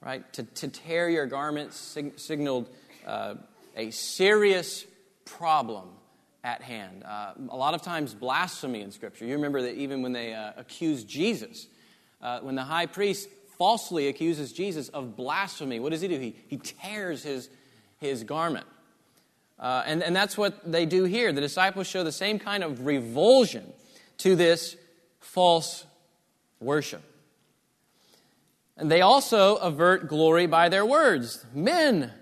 right? 0.01 0.31
To, 0.35 0.43
to 0.43 0.69
tear 0.69 1.09
your 1.09 1.27
garments 1.27 1.77
sig- 1.77 2.19
signaled 2.19 2.69
uh, 3.07 3.35
a 3.77 3.91
serious 3.91 4.85
problem 5.25 5.89
at 6.45 6.63
hand. 6.63 7.05
Uh, 7.05 7.35
a 7.51 7.57
lot 7.57 7.75
of 7.75 7.83
times, 7.83 8.15
blasphemy 8.15 8.81
in 8.81 8.91
Scripture. 8.91 9.25
You 9.25 9.35
remember 9.35 9.63
that 9.63 9.77
even 9.77 10.03
when 10.03 10.13
they 10.13 10.35
uh, 10.35 10.53
accused 10.57 11.09
Jesus, 11.09 11.67
uh, 12.21 12.41
when 12.41 12.55
the 12.55 12.65
high 12.65 12.87
priest 12.87 13.29
falsely 13.59 14.09
accuses 14.09 14.53
Jesus 14.53 14.89
of 14.89 15.17
blasphemy, 15.17 15.79
what 15.81 15.91
does 15.93 16.01
he 16.01 16.09
do? 16.09 16.19
He, 16.19 16.37
he 16.49 16.57
tears 16.57 17.23
his 17.23 17.49
his 18.03 18.25
garment. 18.25 18.67
Uh, 19.59 19.85
and, 19.87 20.03
and 20.03 20.15
that's 20.15 20.37
what 20.37 20.71
they 20.71 20.85
do 20.85 21.05
here. 21.05 21.33
The 21.33 21.41
disciples 21.41 21.87
show 21.87 22.03
the 22.03 22.13
same 22.13 22.39
kind 22.41 22.65
of 22.65 22.85
revulsion 22.85 23.73
to 24.19 24.35
this 24.35 24.77
false 25.21 25.87
worship. 26.59 27.03
And 28.77 28.91
they 28.91 29.03
also 29.03 29.57
avert 29.57 30.09
glory 30.09 30.47
by 30.47 30.69
their 30.69 30.85
words. 30.85 31.45
Men, 31.55 32.13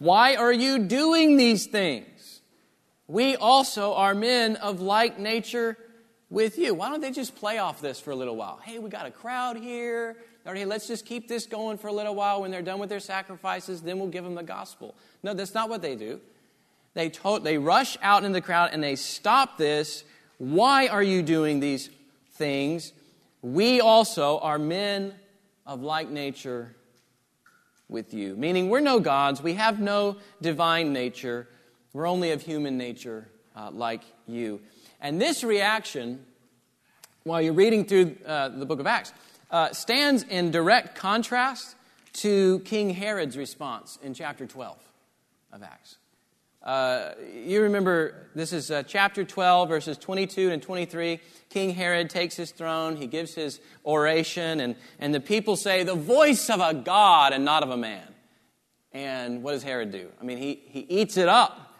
why 0.00 0.34
are 0.34 0.52
you 0.52 0.80
doing 0.80 1.36
these 1.36 1.66
things? 1.66 2.08
We 3.12 3.36
also 3.36 3.92
are 3.92 4.14
men 4.14 4.56
of 4.56 4.80
like 4.80 5.18
nature 5.18 5.76
with 6.30 6.56
you. 6.56 6.72
Why 6.72 6.88
don't 6.88 7.02
they 7.02 7.10
just 7.10 7.36
play 7.36 7.58
off 7.58 7.82
this 7.82 8.00
for 8.00 8.10
a 8.10 8.16
little 8.16 8.36
while? 8.36 8.58
Hey, 8.64 8.78
we 8.78 8.88
got 8.88 9.04
a 9.04 9.10
crowd 9.10 9.58
here. 9.58 10.16
Hey, 10.46 10.64
let's 10.64 10.88
just 10.88 11.04
keep 11.04 11.28
this 11.28 11.44
going 11.44 11.76
for 11.76 11.88
a 11.88 11.92
little 11.92 12.14
while. 12.14 12.40
When 12.40 12.50
they're 12.50 12.62
done 12.62 12.78
with 12.78 12.88
their 12.88 13.00
sacrifices, 13.00 13.82
then 13.82 13.98
we'll 13.98 14.08
give 14.08 14.24
them 14.24 14.34
the 14.34 14.42
gospel. 14.42 14.94
No, 15.22 15.34
that's 15.34 15.52
not 15.52 15.68
what 15.68 15.82
they 15.82 15.94
do. 15.94 16.22
They, 16.94 17.10
told, 17.10 17.44
they 17.44 17.58
rush 17.58 17.98
out 18.00 18.24
in 18.24 18.32
the 18.32 18.40
crowd 18.40 18.70
and 18.72 18.82
they 18.82 18.96
stop 18.96 19.58
this. 19.58 20.04
Why 20.38 20.86
are 20.86 21.02
you 21.02 21.22
doing 21.22 21.60
these 21.60 21.90
things? 22.36 22.94
We 23.42 23.82
also 23.82 24.38
are 24.38 24.58
men 24.58 25.12
of 25.66 25.82
like 25.82 26.08
nature 26.08 26.74
with 27.90 28.14
you. 28.14 28.36
Meaning, 28.36 28.70
we're 28.70 28.80
no 28.80 29.00
gods, 29.00 29.42
we 29.42 29.52
have 29.52 29.80
no 29.80 30.16
divine 30.40 30.94
nature, 30.94 31.46
we're 31.92 32.08
only 32.08 32.30
of 32.30 32.42
human 32.42 32.78
nature 32.78 33.28
uh, 33.54 33.70
like 33.70 34.02
you. 34.26 34.60
And 35.00 35.20
this 35.20 35.44
reaction, 35.44 36.24
while 37.24 37.40
you're 37.40 37.52
reading 37.52 37.84
through 37.84 38.16
uh, 38.26 38.48
the 38.48 38.66
book 38.66 38.80
of 38.80 38.86
Acts, 38.86 39.12
uh, 39.50 39.72
stands 39.72 40.22
in 40.22 40.50
direct 40.50 40.94
contrast 40.94 41.76
to 42.14 42.60
King 42.60 42.90
Herod's 42.90 43.36
response 43.36 43.98
in 44.02 44.14
chapter 44.14 44.46
12 44.46 44.78
of 45.52 45.62
Acts. 45.62 45.98
Uh, 46.62 47.10
you 47.34 47.62
remember, 47.62 48.28
this 48.34 48.52
is 48.52 48.70
uh, 48.70 48.84
chapter 48.84 49.24
12, 49.24 49.68
verses 49.68 49.98
22 49.98 50.50
and 50.50 50.62
23. 50.62 51.20
King 51.50 51.70
Herod 51.70 52.08
takes 52.08 52.36
his 52.36 52.52
throne, 52.52 52.96
he 52.96 53.08
gives 53.08 53.34
his 53.34 53.60
oration, 53.84 54.60
and, 54.60 54.76
and 55.00 55.12
the 55.12 55.20
people 55.20 55.56
say, 55.56 55.82
The 55.82 55.96
voice 55.96 56.48
of 56.48 56.60
a 56.60 56.72
God 56.72 57.32
and 57.32 57.44
not 57.44 57.64
of 57.64 57.70
a 57.70 57.76
man. 57.76 58.06
And 58.92 59.42
what 59.42 59.52
does 59.52 59.64
Herod 59.64 59.90
do? 59.90 60.08
I 60.20 60.24
mean, 60.24 60.38
he, 60.38 60.62
he 60.66 60.80
eats 60.80 61.16
it 61.16 61.28
up. 61.28 61.71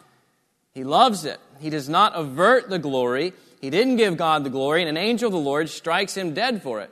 He 0.73 0.83
loves 0.83 1.25
it. 1.25 1.39
He 1.59 1.69
does 1.69 1.87
not 1.87 2.15
avert 2.15 2.69
the 2.69 2.79
glory. 2.79 3.33
He 3.61 3.69
didn't 3.69 3.97
give 3.97 4.17
God 4.17 4.43
the 4.43 4.49
glory, 4.49 4.81
and 4.81 4.89
an 4.89 4.97
angel 4.97 5.27
of 5.27 5.33
the 5.33 5.39
Lord 5.39 5.69
strikes 5.69 6.15
him 6.15 6.33
dead 6.33 6.63
for 6.63 6.81
it. 6.81 6.91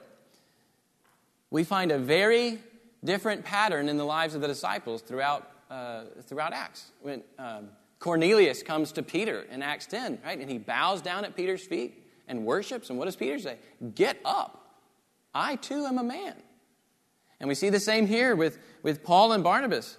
We 1.49 1.63
find 1.63 1.91
a 1.91 1.97
very 1.97 2.59
different 3.03 3.43
pattern 3.43 3.89
in 3.89 3.97
the 3.97 4.05
lives 4.05 4.35
of 4.35 4.41
the 4.41 4.47
disciples 4.47 5.01
throughout 5.01 5.51
uh, 5.71 6.03
throughout 6.23 6.53
Acts. 6.53 6.91
When 7.01 7.23
um, 7.39 7.69
Cornelius 7.99 8.61
comes 8.61 8.91
to 8.93 9.03
Peter 9.03 9.43
in 9.43 9.61
Acts 9.61 9.87
10, 9.87 10.19
right? 10.25 10.37
And 10.37 10.49
he 10.49 10.57
bows 10.57 11.01
down 11.01 11.23
at 11.23 11.35
Peter's 11.35 11.63
feet 11.63 12.03
and 12.27 12.45
worships. 12.45 12.89
And 12.89 12.99
what 12.99 13.05
does 13.05 13.15
Peter 13.15 13.39
say? 13.39 13.57
Get 13.95 14.19
up. 14.25 14.75
I 15.33 15.55
too 15.55 15.85
am 15.85 15.97
a 15.97 16.03
man. 16.03 16.35
And 17.39 17.47
we 17.47 17.55
see 17.55 17.69
the 17.69 17.79
same 17.79 18.05
here 18.05 18.35
with, 18.35 18.59
with 18.83 19.03
Paul 19.03 19.31
and 19.31 19.43
Barnabas. 19.43 19.97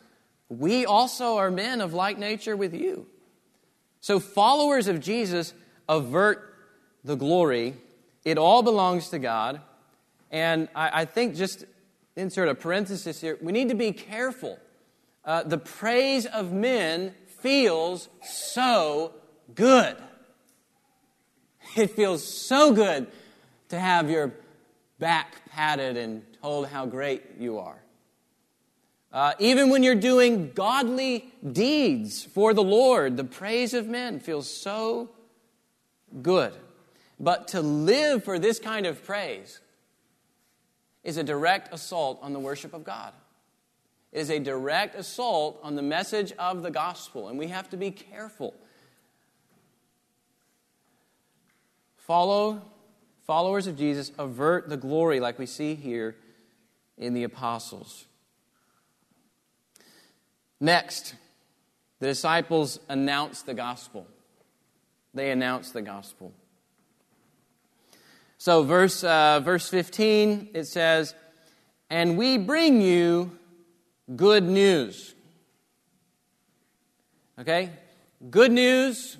We 0.48 0.84
also 0.84 1.38
are 1.38 1.50
men 1.50 1.80
of 1.80 1.94
like 1.94 2.18
nature 2.18 2.56
with 2.56 2.74
you. 2.74 3.06
So, 4.02 4.20
followers 4.20 4.88
of 4.88 5.00
Jesus 5.00 5.54
avert 5.88 6.54
the 7.04 7.14
glory. 7.14 7.76
It 8.24 8.36
all 8.36 8.62
belongs 8.62 9.08
to 9.08 9.18
God. 9.18 9.62
And 10.30 10.68
I, 10.74 11.02
I 11.02 11.04
think, 11.06 11.34
just 11.34 11.64
insert 12.14 12.48
a 12.48 12.54
parenthesis 12.54 13.20
here, 13.20 13.38
we 13.40 13.52
need 13.52 13.70
to 13.70 13.74
be 13.74 13.92
careful 13.92 14.58
uh, 15.24 15.44
the 15.44 15.58
praise 15.58 16.26
of 16.26 16.52
men 16.52 17.14
feels 17.40 18.08
so 18.22 19.12
good. 19.54 19.96
It 21.76 21.92
feels 21.92 22.26
so 22.26 22.72
good 22.72 23.06
to 23.68 23.78
have 23.78 24.10
your 24.10 24.32
back 24.98 25.48
patted 25.50 25.96
and 25.96 26.22
told 26.42 26.66
how 26.66 26.86
great 26.86 27.22
you 27.38 27.58
are. 27.58 27.81
Uh, 29.12 29.34
even 29.38 29.68
when 29.68 29.82
you're 29.82 29.94
doing 29.94 30.52
godly 30.54 31.32
deeds 31.52 32.24
for 32.24 32.54
the 32.54 32.62
Lord, 32.62 33.16
the 33.16 33.24
praise 33.24 33.74
of 33.74 33.86
men 33.86 34.20
feels 34.20 34.50
so 34.50 35.10
good. 36.22 36.54
But 37.20 37.48
to 37.48 37.60
live 37.60 38.24
for 38.24 38.38
this 38.38 38.58
kind 38.58 38.86
of 38.86 39.04
praise 39.04 39.60
is 41.04 41.18
a 41.18 41.22
direct 41.22 41.74
assault 41.74 42.20
on 42.22 42.32
the 42.32 42.38
worship 42.38 42.72
of 42.72 42.84
God. 42.84 43.12
It 44.12 44.20
is 44.20 44.30
a 44.30 44.38
direct 44.38 44.94
assault 44.94 45.60
on 45.62 45.76
the 45.76 45.82
message 45.82 46.32
of 46.38 46.62
the 46.62 46.70
gospel, 46.70 47.28
and 47.28 47.38
we 47.38 47.48
have 47.48 47.68
to 47.70 47.76
be 47.76 47.90
careful. 47.90 48.54
Follow 51.96 52.62
followers 53.26 53.66
of 53.66 53.76
Jesus 53.76 54.10
avert 54.18 54.68
the 54.68 54.76
glory 54.76 55.20
like 55.20 55.38
we 55.38 55.46
see 55.46 55.74
here 55.74 56.16
in 56.98 57.14
the 57.14 57.24
apostles. 57.24 58.06
Next, 60.62 61.16
the 61.98 62.06
disciples 62.06 62.78
announce 62.88 63.42
the 63.42 63.52
gospel. 63.52 64.06
They 65.12 65.32
announce 65.32 65.72
the 65.72 65.82
gospel. 65.82 66.32
So, 68.38 68.62
verse, 68.62 69.02
uh, 69.02 69.40
verse 69.40 69.68
15, 69.68 70.50
it 70.54 70.68
says, 70.68 71.16
And 71.90 72.16
we 72.16 72.38
bring 72.38 72.80
you 72.80 73.36
good 74.14 74.44
news. 74.44 75.16
Okay? 77.40 77.70
Good 78.30 78.52
news 78.52 79.16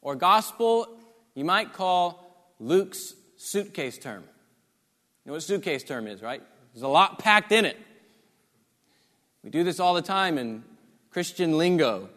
or 0.00 0.14
gospel, 0.14 0.86
you 1.34 1.44
might 1.44 1.72
call 1.72 2.54
Luke's 2.60 3.14
suitcase 3.36 3.98
term. 3.98 4.22
You 4.22 5.30
know 5.30 5.32
what 5.32 5.42
suitcase 5.42 5.82
term 5.82 6.06
is, 6.06 6.22
right? 6.22 6.42
There's 6.72 6.84
a 6.84 6.88
lot 6.88 7.18
packed 7.18 7.50
in 7.50 7.64
it. 7.64 7.76
We 9.48 9.52
do 9.52 9.64
this 9.64 9.80
all 9.80 9.94
the 9.94 10.02
time 10.02 10.36
in 10.36 10.62
Christian 11.10 11.56
lingo, 11.56 12.10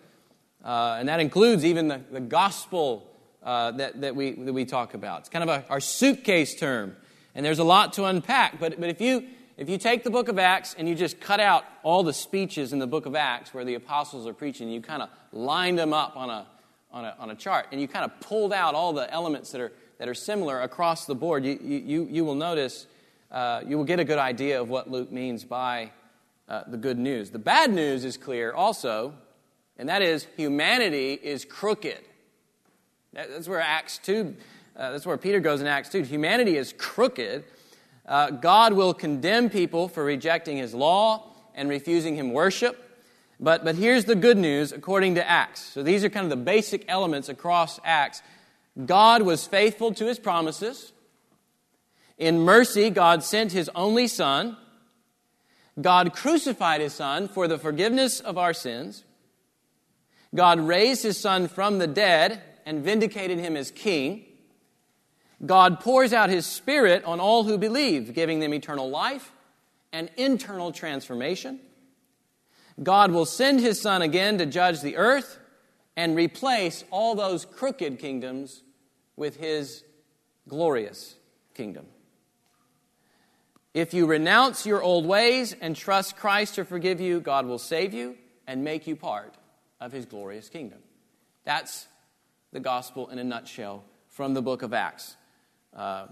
uh, 0.66 0.98
and 1.00 1.08
that 1.08 1.22
includes 1.22 1.64
even 1.64 1.88
the, 1.88 2.02
the 2.12 2.20
gospel 2.20 3.10
uh, 3.42 3.72
that, 3.72 4.02
that, 4.02 4.18
we, 4.18 4.32
that 4.32 4.52
we 4.52 4.66
talk 4.66 4.96
about. 4.96 5.22
It's 5.22 5.30
kind 5.30 5.50
of 5.50 5.64
a, 5.64 5.66
our 5.70 5.80
suitcase 5.80 6.56
term, 6.56 6.94
and 7.34 7.46
there's 7.46 7.60
a 7.60 7.64
lot 7.64 7.94
to 7.94 8.04
unpack. 8.04 8.60
But, 8.60 8.82
but 8.82 8.90
if, 8.90 9.00
you, 9.00 9.24
if 9.56 9.70
you 9.70 9.78
take 9.78 10.04
the 10.04 10.10
book 10.10 10.28
of 10.28 10.40
Acts 10.40 10.76
and 10.78 10.90
you 10.90 10.94
just 10.94 11.22
cut 11.22 11.40
out 11.40 11.64
all 11.84 12.04
the 12.04 12.12
speeches 12.12 12.74
in 12.74 12.80
the 12.80 12.86
book 12.86 13.06
of 13.06 13.16
Acts 13.16 13.54
where 13.54 13.64
the 13.64 13.76
apostles 13.76 14.28
are 14.28 14.34
preaching, 14.34 14.70
you 14.70 14.82
kind 14.82 15.02
of 15.02 15.08
lined 15.32 15.80
them 15.80 15.94
up 15.94 16.18
on 16.18 16.30
a, 16.30 16.46
on 16.92 17.06
a, 17.06 17.16
on 17.18 17.30
a 17.30 17.36
chart, 17.36 17.68
and 17.72 17.80
you 17.80 17.88
kind 17.88 18.04
of 18.04 18.20
pulled 18.20 18.52
out 18.52 18.76
all 18.76 18.92
the 18.92 19.10
elements 19.10 19.54
that 19.54 19.62
are, 19.62 19.72
that 20.00 20.10
are 20.10 20.14
similar 20.14 20.64
across 20.64 21.06
the 21.06 21.16
board, 21.16 21.46
you, 21.46 21.58
you, 21.64 22.08
you 22.12 22.26
will 22.26 22.36
notice, 22.36 22.88
uh, 23.32 23.62
you 23.66 23.78
will 23.78 23.86
get 23.86 24.02
a 24.02 24.04
good 24.04 24.20
idea 24.20 24.62
of 24.62 24.68
what 24.68 24.92
Luke 24.92 25.14
means 25.14 25.46
by 25.46 25.92
uh, 26.52 26.64
the 26.68 26.76
good 26.76 27.00
news. 27.00 27.30
The 27.30 27.40
bad 27.40 27.74
news 27.74 28.04
is 28.04 28.18
clear 28.18 28.52
also, 28.52 29.14
and 29.78 29.88
that 29.88 30.02
is 30.02 30.28
humanity 30.36 31.14
is 31.14 31.46
crooked. 31.46 32.02
That's 33.14 33.48
where 33.48 33.62
Acts 33.62 34.00
2, 34.00 34.36
uh, 34.76 34.92
that's 34.92 35.06
where 35.06 35.16
Peter 35.16 35.40
goes 35.40 35.62
in 35.62 35.68
Acts 35.68 35.88
2. 35.88 36.04
Humanity 36.04 36.58
is 36.58 36.74
crooked. 36.78 37.46
Uh, 38.06 38.32
God 38.32 38.74
will 38.74 38.94
condemn 38.94 39.50
people 39.50 39.88
for 39.88 40.04
rejecting 40.04 40.58
his 40.58 40.74
law 40.74 41.32
and 41.56 41.70
refusing 41.70 42.16
him 42.16 42.34
worship. 42.34 43.00
But, 43.40 43.64
but 43.64 43.76
here's 43.76 44.04
the 44.04 44.16
good 44.16 44.38
news 44.38 44.74
according 44.74 45.16
to 45.16 45.26
Acts. 45.26 45.62
So 45.62 45.84
these 45.84 46.04
are 46.04 46.10
kind 46.10 46.26
of 46.26 46.32
the 46.32 46.44
basic 46.44 46.84
elements 46.90 47.30
across 47.30 47.80
Acts. 47.86 48.22
God 48.86 49.22
was 49.22 49.48
faithful 49.48 49.94
to 49.94 50.06
his 50.06 50.20
promises. 50.20 50.92
In 52.18 52.42
mercy, 52.42 52.90
God 52.90 53.24
sent 53.24 53.54
his 53.54 53.70
only 53.74 54.08
Son. 54.08 54.58
God 55.82 56.14
crucified 56.14 56.82
his 56.82 56.94
Son 56.94 57.28
for 57.28 57.48
the 57.48 57.58
forgiveness 57.58 58.20
of 58.20 58.38
our 58.38 58.54
sins. 58.54 59.04
God 60.34 60.60
raised 60.60 61.04
his 61.04 61.20
Son 61.20 61.48
from 61.48 61.80
the 61.80 61.88
dead 61.88 62.42
and 62.66 62.84
vindicated 62.84 63.40
him 63.40 63.56
as 63.56 63.72
king. 63.72 64.26
God 65.46 65.80
pours 65.80 66.14
out 66.14 66.30
his 66.30 66.46
Spirit 66.46 67.04
on 67.04 67.20
all 67.20 67.44
who 67.44 67.58
believe, 67.58 68.14
giving 68.14 68.40
them 68.40 68.54
eternal 68.54 68.90
life 68.90 69.32
and 69.92 70.10
internal 70.18 70.72
transformation. 70.72 71.60
God 72.82 73.12
will 73.12 73.26
send 73.26 73.60
his 73.60 73.82
Son 73.82 74.02
again 74.02 74.38
to 74.38 74.46
judge 74.46 74.82
the 74.82 74.98
earth 74.98 75.40
and 75.98 76.16
replace 76.16 76.84
all 76.92 77.16
those 77.16 77.46
crooked 77.46 78.00
kingdoms 78.00 78.64
with 79.16 79.38
his 79.38 79.84
glorious 80.48 81.16
kingdom. 81.54 81.86
If 83.74 83.94
you 83.94 84.06
renounce 84.06 84.66
your 84.66 84.84
old 84.84 85.06
ways 85.06 85.56
and 85.60 85.76
trust 85.76 86.18
Christ 86.18 86.56
to 86.56 86.66
forgive 86.66 87.00
you, 87.00 87.22
God 87.22 87.46
will 87.46 87.58
save 87.58 87.94
you 87.94 88.18
and 88.46 88.66
make 88.66 88.86
you 88.86 88.98
part 88.98 89.36
of 89.80 89.94
his 89.94 90.06
glorious 90.06 90.50
kingdom. 90.50 90.80
That's 91.46 91.88
the 92.52 92.60
gospel 92.60 93.10
in 93.10 93.18
a 93.18 93.24
nutshell 93.24 93.86
from 94.10 94.34
the 94.34 94.42
book 94.42 94.62
of 94.62 94.74
Acts. 94.74 95.16
Uh, 95.74 96.08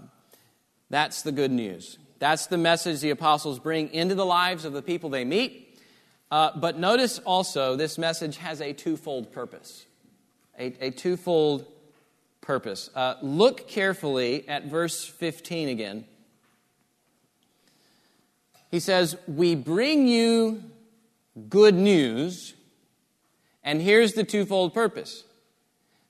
that's 0.88 1.20
the 1.20 1.32
good 1.32 1.52
news. 1.52 1.98
That's 2.18 2.46
the 2.46 2.56
message 2.56 3.00
the 3.00 3.10
apostles 3.10 3.58
bring 3.58 3.92
into 3.92 4.14
the 4.14 4.24
lives 4.26 4.64
of 4.64 4.72
the 4.72 4.82
people 4.82 5.10
they 5.10 5.26
meet. 5.26 5.78
Uh, 6.30 6.52
but 6.56 6.78
notice 6.78 7.18
also, 7.18 7.76
this 7.76 7.98
message 7.98 8.38
has 8.38 8.62
a 8.62 8.72
twofold 8.72 9.32
purpose. 9.32 9.84
A, 10.58 10.86
a 10.86 10.90
twofold 10.90 11.66
purpose. 12.40 12.88
Uh, 12.94 13.16
look 13.20 13.68
carefully 13.68 14.48
at 14.48 14.66
verse 14.66 15.04
15 15.04 15.68
again. 15.68 16.06
He 18.70 18.80
says, 18.80 19.16
We 19.26 19.54
bring 19.54 20.06
you 20.06 20.62
good 21.48 21.74
news, 21.74 22.54
and 23.64 23.82
here's 23.82 24.14
the 24.14 24.24
twofold 24.24 24.74
purpose 24.74 25.24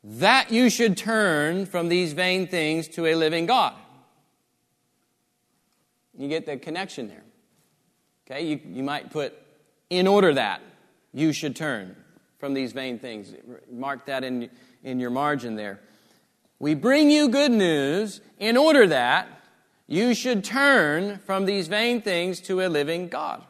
that 0.02 0.50
you 0.50 0.70
should 0.70 0.96
turn 0.96 1.66
from 1.66 1.88
these 1.88 2.14
vain 2.14 2.46
things 2.46 2.88
to 2.88 3.04
a 3.06 3.14
living 3.14 3.44
God. 3.46 3.74
You 6.16 6.28
get 6.28 6.46
the 6.46 6.56
connection 6.56 7.08
there. 7.08 7.22
Okay, 8.26 8.46
you, 8.46 8.60
you 8.64 8.82
might 8.82 9.10
put, 9.10 9.34
in 9.90 10.06
order 10.06 10.32
that 10.32 10.62
you 11.12 11.32
should 11.32 11.54
turn 11.54 11.96
from 12.38 12.54
these 12.54 12.72
vain 12.72 12.98
things. 12.98 13.34
Mark 13.70 14.06
that 14.06 14.24
in, 14.24 14.48
in 14.82 15.00
your 15.00 15.10
margin 15.10 15.56
there. 15.56 15.80
We 16.58 16.74
bring 16.74 17.10
you 17.10 17.28
good 17.28 17.52
news 17.52 18.20
in 18.38 18.56
order 18.56 18.86
that 18.86 19.39
you 19.90 20.14
should 20.14 20.44
turn 20.44 21.18
from 21.26 21.46
these 21.46 21.66
vain 21.66 22.00
things 22.00 22.40
to 22.42 22.60
a 22.60 22.68
living 22.68 23.08
God. 23.08 23.42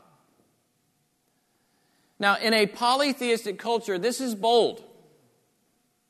Now, 2.19 2.39
in 2.39 2.55
a 2.55 2.67
polytheistic 2.67 3.59
culture, 3.59 3.99
this 3.99 4.23
is 4.23 4.35
bold. 4.35 4.83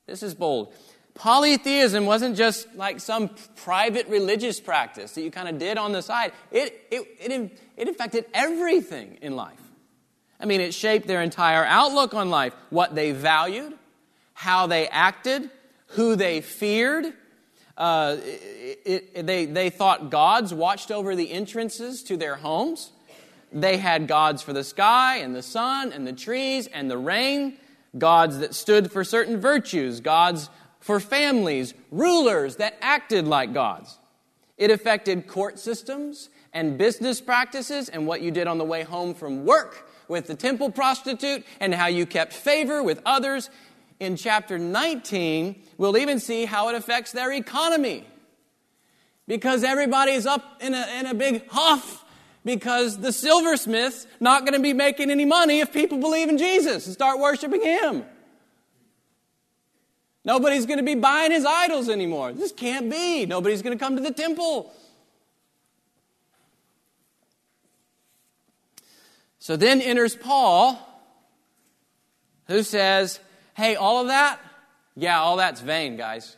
This 0.06 0.22
is 0.22 0.34
bold. 0.34 0.72
Polytheism 1.14 2.06
wasn't 2.06 2.36
just 2.36 2.72
like 2.76 3.00
some 3.00 3.30
private 3.56 4.06
religious 4.06 4.60
practice 4.60 5.12
that 5.12 5.22
you 5.22 5.32
kind 5.32 5.48
of 5.48 5.58
did 5.58 5.76
on 5.78 5.90
the 5.90 6.00
side, 6.00 6.32
it, 6.52 6.80
it, 6.92 7.02
it, 7.18 7.58
it 7.76 7.88
affected 7.88 8.24
everything 8.32 9.18
in 9.20 9.34
life. 9.34 9.60
I 10.38 10.46
mean, 10.46 10.60
it 10.60 10.74
shaped 10.74 11.08
their 11.08 11.22
entire 11.22 11.64
outlook 11.64 12.14
on 12.14 12.30
life, 12.30 12.54
what 12.70 12.94
they 12.94 13.10
valued, 13.10 13.76
how 14.32 14.68
they 14.68 14.86
acted, 14.86 15.50
who 15.88 16.14
they 16.14 16.40
feared. 16.40 17.12
Uh, 17.76 18.16
it, 18.20 19.10
it, 19.14 19.26
they, 19.26 19.46
they 19.46 19.70
thought 19.70 20.10
gods 20.10 20.52
watched 20.52 20.90
over 20.90 21.16
the 21.16 21.30
entrances 21.30 22.02
to 22.04 22.16
their 22.16 22.36
homes. 22.36 22.92
They 23.52 23.78
had 23.78 24.06
gods 24.06 24.42
for 24.42 24.52
the 24.52 24.64
sky 24.64 25.16
and 25.18 25.34
the 25.34 25.42
sun 25.42 25.92
and 25.92 26.06
the 26.06 26.12
trees 26.12 26.66
and 26.66 26.90
the 26.90 26.98
rain 26.98 27.56
gods 27.98 28.38
that 28.38 28.54
stood 28.54 28.92
for 28.92 29.02
certain 29.02 29.40
virtues, 29.40 30.00
gods 30.00 30.48
for 30.80 31.00
families, 31.00 31.74
rulers 31.90 32.56
that 32.56 32.76
acted 32.80 33.26
like 33.26 33.52
gods. 33.52 33.98
It 34.56 34.70
affected 34.70 35.26
court 35.26 35.58
systems 35.58 36.28
and 36.52 36.76
business 36.76 37.20
practices 37.20 37.88
and 37.88 38.06
what 38.06 38.20
you 38.20 38.30
did 38.30 38.46
on 38.46 38.58
the 38.58 38.64
way 38.64 38.82
home 38.82 39.14
from 39.14 39.44
work 39.44 39.88
with 40.08 40.26
the 40.26 40.34
temple 40.34 40.70
prostitute 40.70 41.44
and 41.60 41.74
how 41.74 41.86
you 41.86 42.04
kept 42.04 42.32
favor 42.32 42.82
with 42.82 43.00
others. 43.06 43.48
In 44.00 44.16
chapter 44.16 44.58
19, 44.58 45.62
we'll 45.76 45.96
even 45.98 46.18
see 46.18 46.46
how 46.46 46.70
it 46.70 46.74
affects 46.74 47.12
their 47.12 47.32
economy. 47.32 48.04
Because 49.28 49.62
everybody's 49.62 50.26
up 50.26 50.60
in 50.60 50.74
a, 50.74 50.86
in 50.98 51.06
a 51.06 51.14
big 51.14 51.46
huff 51.48 52.04
because 52.44 52.98
the 52.98 53.12
silversmith's 53.12 54.06
not 54.18 54.40
going 54.40 54.54
to 54.54 54.60
be 54.60 54.72
making 54.72 55.10
any 55.10 55.24
money 55.24 55.60
if 55.60 55.72
people 55.72 55.98
believe 55.98 56.28
in 56.28 56.38
Jesus 56.38 56.86
and 56.86 56.94
start 56.94 57.20
worshiping 57.20 57.62
him. 57.62 58.04
Nobody's 60.24 60.66
going 60.66 60.78
to 60.78 60.84
be 60.84 60.94
buying 60.94 61.32
his 61.32 61.44
idols 61.44 61.88
anymore. 61.88 62.32
This 62.32 62.52
can't 62.52 62.90
be. 62.90 63.26
Nobody's 63.26 63.62
going 63.62 63.76
to 63.76 63.82
come 63.82 63.96
to 63.96 64.02
the 64.02 64.12
temple. 64.12 64.72
So 69.38 69.56
then 69.56 69.80
enters 69.80 70.14
Paul, 70.14 70.78
who 72.46 72.62
says, 72.62 73.20
Hey, 73.60 73.76
all 73.76 74.00
of 74.00 74.06
that? 74.06 74.40
Yeah, 74.96 75.20
all 75.20 75.36
that's 75.36 75.60
vain, 75.60 75.98
guys. 75.98 76.34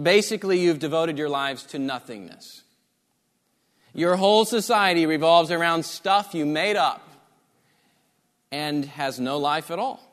Basically, 0.00 0.60
you've 0.60 0.80
devoted 0.80 1.16
your 1.16 1.30
lives 1.30 1.62
to 1.68 1.78
nothingness. 1.78 2.62
Your 3.94 4.16
whole 4.16 4.44
society 4.44 5.06
revolves 5.06 5.50
around 5.50 5.86
stuff 5.86 6.34
you 6.34 6.44
made 6.44 6.76
up 6.76 7.08
and 8.52 8.84
has 8.84 9.18
no 9.18 9.38
life 9.38 9.70
at 9.70 9.78
all. 9.78 10.06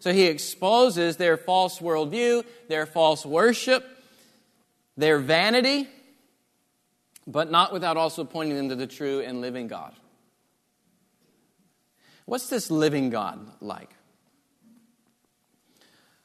So 0.00 0.12
he 0.12 0.24
exposes 0.24 1.16
their 1.16 1.36
false 1.36 1.78
worldview, 1.78 2.44
their 2.66 2.86
false 2.86 3.24
worship, 3.24 3.86
their 4.96 5.20
vanity, 5.20 5.86
but 7.24 7.52
not 7.52 7.72
without 7.72 7.96
also 7.96 8.24
pointing 8.24 8.56
them 8.56 8.70
to 8.70 8.74
the 8.74 8.88
true 8.88 9.20
and 9.20 9.40
living 9.40 9.68
God. 9.68 9.94
What's 12.24 12.48
this 12.48 12.70
living 12.70 13.10
God 13.10 13.50
like? 13.60 13.90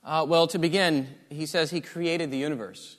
Uh, 0.04 0.26
well, 0.28 0.48
to 0.48 0.58
begin, 0.58 1.08
he 1.30 1.46
says 1.46 1.72
he 1.72 1.82
created 1.82 2.32
the 2.32 2.38
universe. 2.38 2.98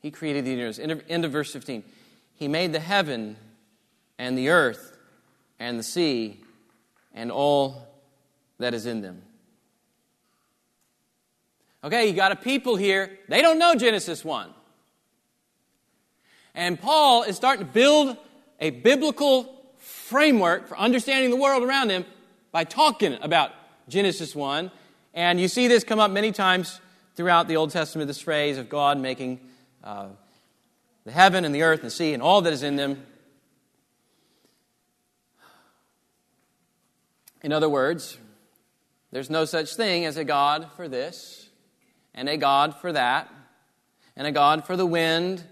He 0.00 0.10
created 0.10 0.44
the 0.44 0.50
universe. 0.50 0.78
End 0.78 1.24
of, 1.24 1.32
verse 1.32 1.52
15. 1.52 1.84
He 2.34 2.48
made 2.48 2.72
the 2.72 2.80
heaven 2.80 3.36
and 4.18 4.36
the 4.36 4.48
earth 4.50 4.96
and 5.58 5.78
the 5.78 5.82
sea 5.82 6.40
and 7.14 7.30
all 7.30 7.88
that 8.58 8.74
is 8.74 8.86
in 8.86 9.00
them. 9.00 9.22
Okay, 11.84 12.08
you 12.08 12.12
got 12.12 12.32
a 12.32 12.36
people 12.36 12.76
here, 12.76 13.18
they 13.28 13.40
don't 13.40 13.58
know 13.58 13.74
Genesis 13.76 14.24
1. 14.24 14.50
And 16.54 16.80
Paul 16.80 17.22
is 17.22 17.36
starting 17.36 17.66
to 17.66 17.72
build 17.72 18.16
a 18.58 18.70
biblical 18.70 19.57
framework 20.08 20.66
for 20.66 20.78
understanding 20.78 21.30
the 21.30 21.36
world 21.36 21.62
around 21.62 21.90
him 21.90 22.06
by 22.50 22.64
talking 22.64 23.18
about 23.20 23.52
Genesis 23.88 24.34
1. 24.34 24.70
And 25.12 25.38
you 25.38 25.48
see 25.48 25.68
this 25.68 25.84
come 25.84 26.00
up 26.00 26.10
many 26.10 26.32
times 26.32 26.80
throughout 27.14 27.46
the 27.46 27.56
Old 27.56 27.70
Testament 27.70 28.08
this 28.08 28.22
phrase 28.22 28.56
of 28.56 28.70
God 28.70 28.98
making 28.98 29.38
uh, 29.84 30.06
the 31.04 31.12
heaven 31.12 31.44
and 31.44 31.54
the 31.54 31.62
earth 31.62 31.80
and 31.80 31.88
the 31.88 31.94
sea 31.94 32.14
and 32.14 32.22
all 32.22 32.40
that 32.40 32.52
is 32.54 32.62
in 32.62 32.76
them. 32.76 33.04
In 37.42 37.52
other 37.52 37.68
words, 37.68 38.16
there's 39.12 39.28
no 39.28 39.44
such 39.44 39.74
thing 39.74 40.06
as 40.06 40.16
a 40.16 40.24
God 40.24 40.68
for 40.74 40.88
this, 40.88 41.50
and 42.14 42.28
a 42.28 42.36
God 42.36 42.74
for 42.76 42.92
that, 42.92 43.32
and 44.16 44.26
a 44.26 44.32
God 44.32 44.66
for 44.66 44.76
the 44.76 44.86
wind, 44.86 45.44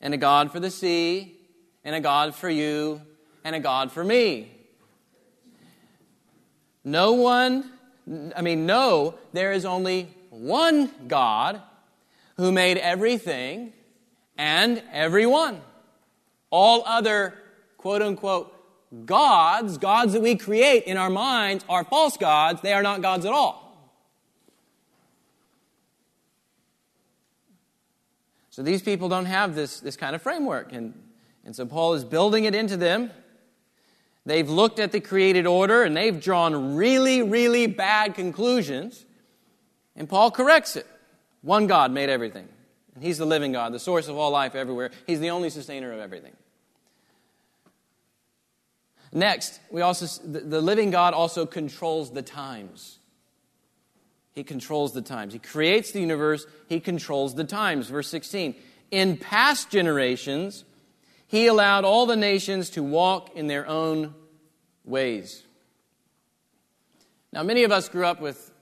and 0.00 0.14
a 0.14 0.16
God 0.16 0.50
for 0.50 0.60
the 0.60 0.70
sea, 0.70 1.36
and 1.84 1.94
a 1.94 2.00
God 2.00 2.34
for 2.34 2.50
you, 2.50 3.02
and 3.44 3.54
a 3.54 3.60
God 3.60 3.92
for 3.92 4.04
me. 4.04 4.50
No 6.84 7.12
one, 7.12 7.70
I 8.34 8.42
mean, 8.42 8.66
no, 8.66 9.14
there 9.32 9.52
is 9.52 9.64
only 9.64 10.12
one 10.30 10.90
God 11.06 11.60
who 12.36 12.50
made 12.50 12.78
everything 12.78 13.72
and 14.36 14.82
everyone. 14.92 15.60
All 16.50 16.82
other 16.86 17.34
quote 17.76 18.02
unquote 18.02 18.52
gods, 19.06 19.78
gods 19.78 20.12
that 20.12 20.22
we 20.22 20.36
create 20.36 20.84
in 20.84 20.96
our 20.96 21.10
minds, 21.10 21.64
are 21.68 21.84
false 21.84 22.16
gods. 22.16 22.60
They 22.60 22.72
are 22.72 22.82
not 22.82 23.00
gods 23.02 23.24
at 23.24 23.32
all. 23.32 23.62
So 28.50 28.62
these 28.62 28.82
people 28.82 29.08
don't 29.08 29.24
have 29.24 29.54
this, 29.54 29.80
this 29.80 29.96
kind 29.96 30.14
of 30.14 30.20
framework. 30.20 30.74
And, 30.74 30.92
and 31.44 31.56
so 31.56 31.64
Paul 31.64 31.94
is 31.94 32.04
building 32.04 32.44
it 32.44 32.54
into 32.54 32.76
them. 32.76 33.10
They've 34.24 34.48
looked 34.48 34.78
at 34.78 34.92
the 34.92 35.00
created 35.00 35.46
order 35.46 35.82
and 35.82 35.96
they've 35.96 36.20
drawn 36.20 36.76
really, 36.76 37.22
really 37.22 37.66
bad 37.66 38.14
conclusions. 38.14 39.04
And 39.96 40.08
Paul 40.08 40.30
corrects 40.30 40.76
it. 40.76 40.86
One 41.42 41.66
God 41.66 41.90
made 41.90 42.08
everything. 42.08 42.48
And 42.94 43.02
he's 43.02 43.18
the 43.18 43.26
living 43.26 43.52
God, 43.52 43.72
the 43.72 43.80
source 43.80 44.08
of 44.08 44.16
all 44.16 44.30
life 44.30 44.54
everywhere. 44.54 44.90
He's 45.06 45.20
the 45.20 45.30
only 45.30 45.50
sustainer 45.50 45.92
of 45.92 45.98
everything. 45.98 46.32
Next, 49.12 49.60
we 49.70 49.82
also 49.82 50.06
the 50.24 50.62
living 50.62 50.90
God 50.90 51.12
also 51.12 51.44
controls 51.44 52.12
the 52.12 52.22
times. 52.22 52.98
He 54.34 54.42
controls 54.42 54.94
the 54.94 55.02
times. 55.02 55.34
He 55.34 55.38
creates 55.38 55.92
the 55.92 56.00
universe, 56.00 56.46
he 56.68 56.80
controls 56.80 57.34
the 57.34 57.44
times. 57.44 57.88
Verse 57.88 58.08
16. 58.08 58.54
In 58.90 59.16
past 59.18 59.68
generations, 59.68 60.64
he 61.32 61.46
allowed 61.46 61.86
all 61.86 62.04
the 62.04 62.14
nations 62.14 62.68
to 62.68 62.82
walk 62.82 63.34
in 63.34 63.46
their 63.46 63.66
own 63.66 64.14
ways. 64.84 65.42
Now, 67.32 67.42
many 67.42 67.64
of 67.64 67.72
us 67.72 67.88
grew 67.88 68.04
up 68.04 68.20
with 68.20 68.52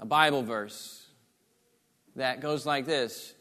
a 0.00 0.04
Bible 0.04 0.42
verse 0.42 1.06
that 2.16 2.40
goes 2.40 2.66
like 2.66 2.86
this 2.86 3.34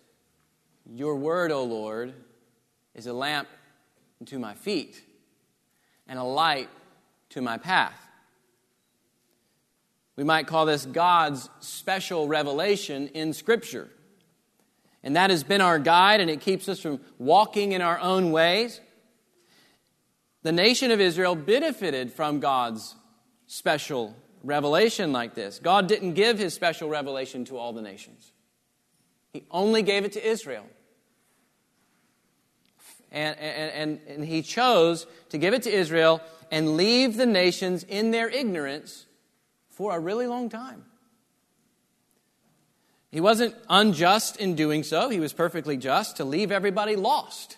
Your 0.85 1.15
word, 1.15 1.51
O 1.51 1.63
Lord, 1.63 2.13
is 2.93 3.07
a 3.07 3.13
lamp 3.13 3.47
unto 4.21 4.37
my 4.37 4.53
feet 4.53 5.01
and 6.07 6.19
a 6.19 6.23
light 6.23 6.69
to 7.29 7.41
my 7.41 7.57
path. 7.57 7.99
We 10.17 10.23
might 10.23 10.45
call 10.45 10.67
this 10.67 10.85
God's 10.85 11.49
special 11.61 12.27
revelation 12.27 13.07
in 13.07 13.33
Scripture. 13.33 13.89
And 15.05 15.15
that 15.15 15.29
has 15.29 15.43
been 15.43 15.61
our 15.61 15.77
guide, 15.77 16.19
and 16.19 16.31
it 16.31 16.41
keeps 16.41 16.67
us 16.67 16.79
from 16.79 16.99
walking 17.19 17.73
in 17.73 17.81
our 17.83 17.99
own 17.99 18.31
ways. 18.31 18.81
The 20.41 20.51
nation 20.51 20.89
of 20.89 20.99
Israel 20.99 21.35
benefited 21.35 22.11
from 22.11 22.39
God's 22.39 22.95
special 23.45 24.15
revelation 24.43 25.13
like 25.13 25.35
this. 25.35 25.59
God 25.59 25.87
didn't 25.87 26.15
give 26.15 26.39
his 26.39 26.55
special 26.55 26.89
revelation 26.89 27.45
to 27.45 27.57
all 27.57 27.71
the 27.71 27.83
nations, 27.83 28.33
He 29.31 29.45
only 29.51 29.83
gave 29.83 30.05
it 30.05 30.13
to 30.13 30.27
Israel. 30.27 30.65
And, 33.11 33.39
and, 33.39 33.71
and, 33.71 33.99
and 34.09 34.25
he 34.25 34.41
chose 34.41 35.07
to 35.29 35.37
give 35.37 35.53
it 35.53 35.63
to 35.63 35.71
Israel 35.71 36.19
and 36.51 36.75
leave 36.75 37.15
the 37.15 37.25
nations 37.25 37.83
in 37.83 38.11
their 38.11 38.27
ignorance 38.27 39.05
for 39.69 39.95
a 39.95 39.99
really 39.99 40.27
long 40.27 40.49
time. 40.49 40.83
He 43.15 43.21
wasn't 43.21 43.55
unjust 43.69 44.35
in 44.35 44.55
doing 44.55 44.83
so, 44.83 45.07
he 45.07 45.21
was 45.21 45.31
perfectly 45.31 45.77
just 45.77 46.17
to 46.17 46.25
leave 46.25 46.51
everybody 46.51 46.97
lost. 46.97 47.55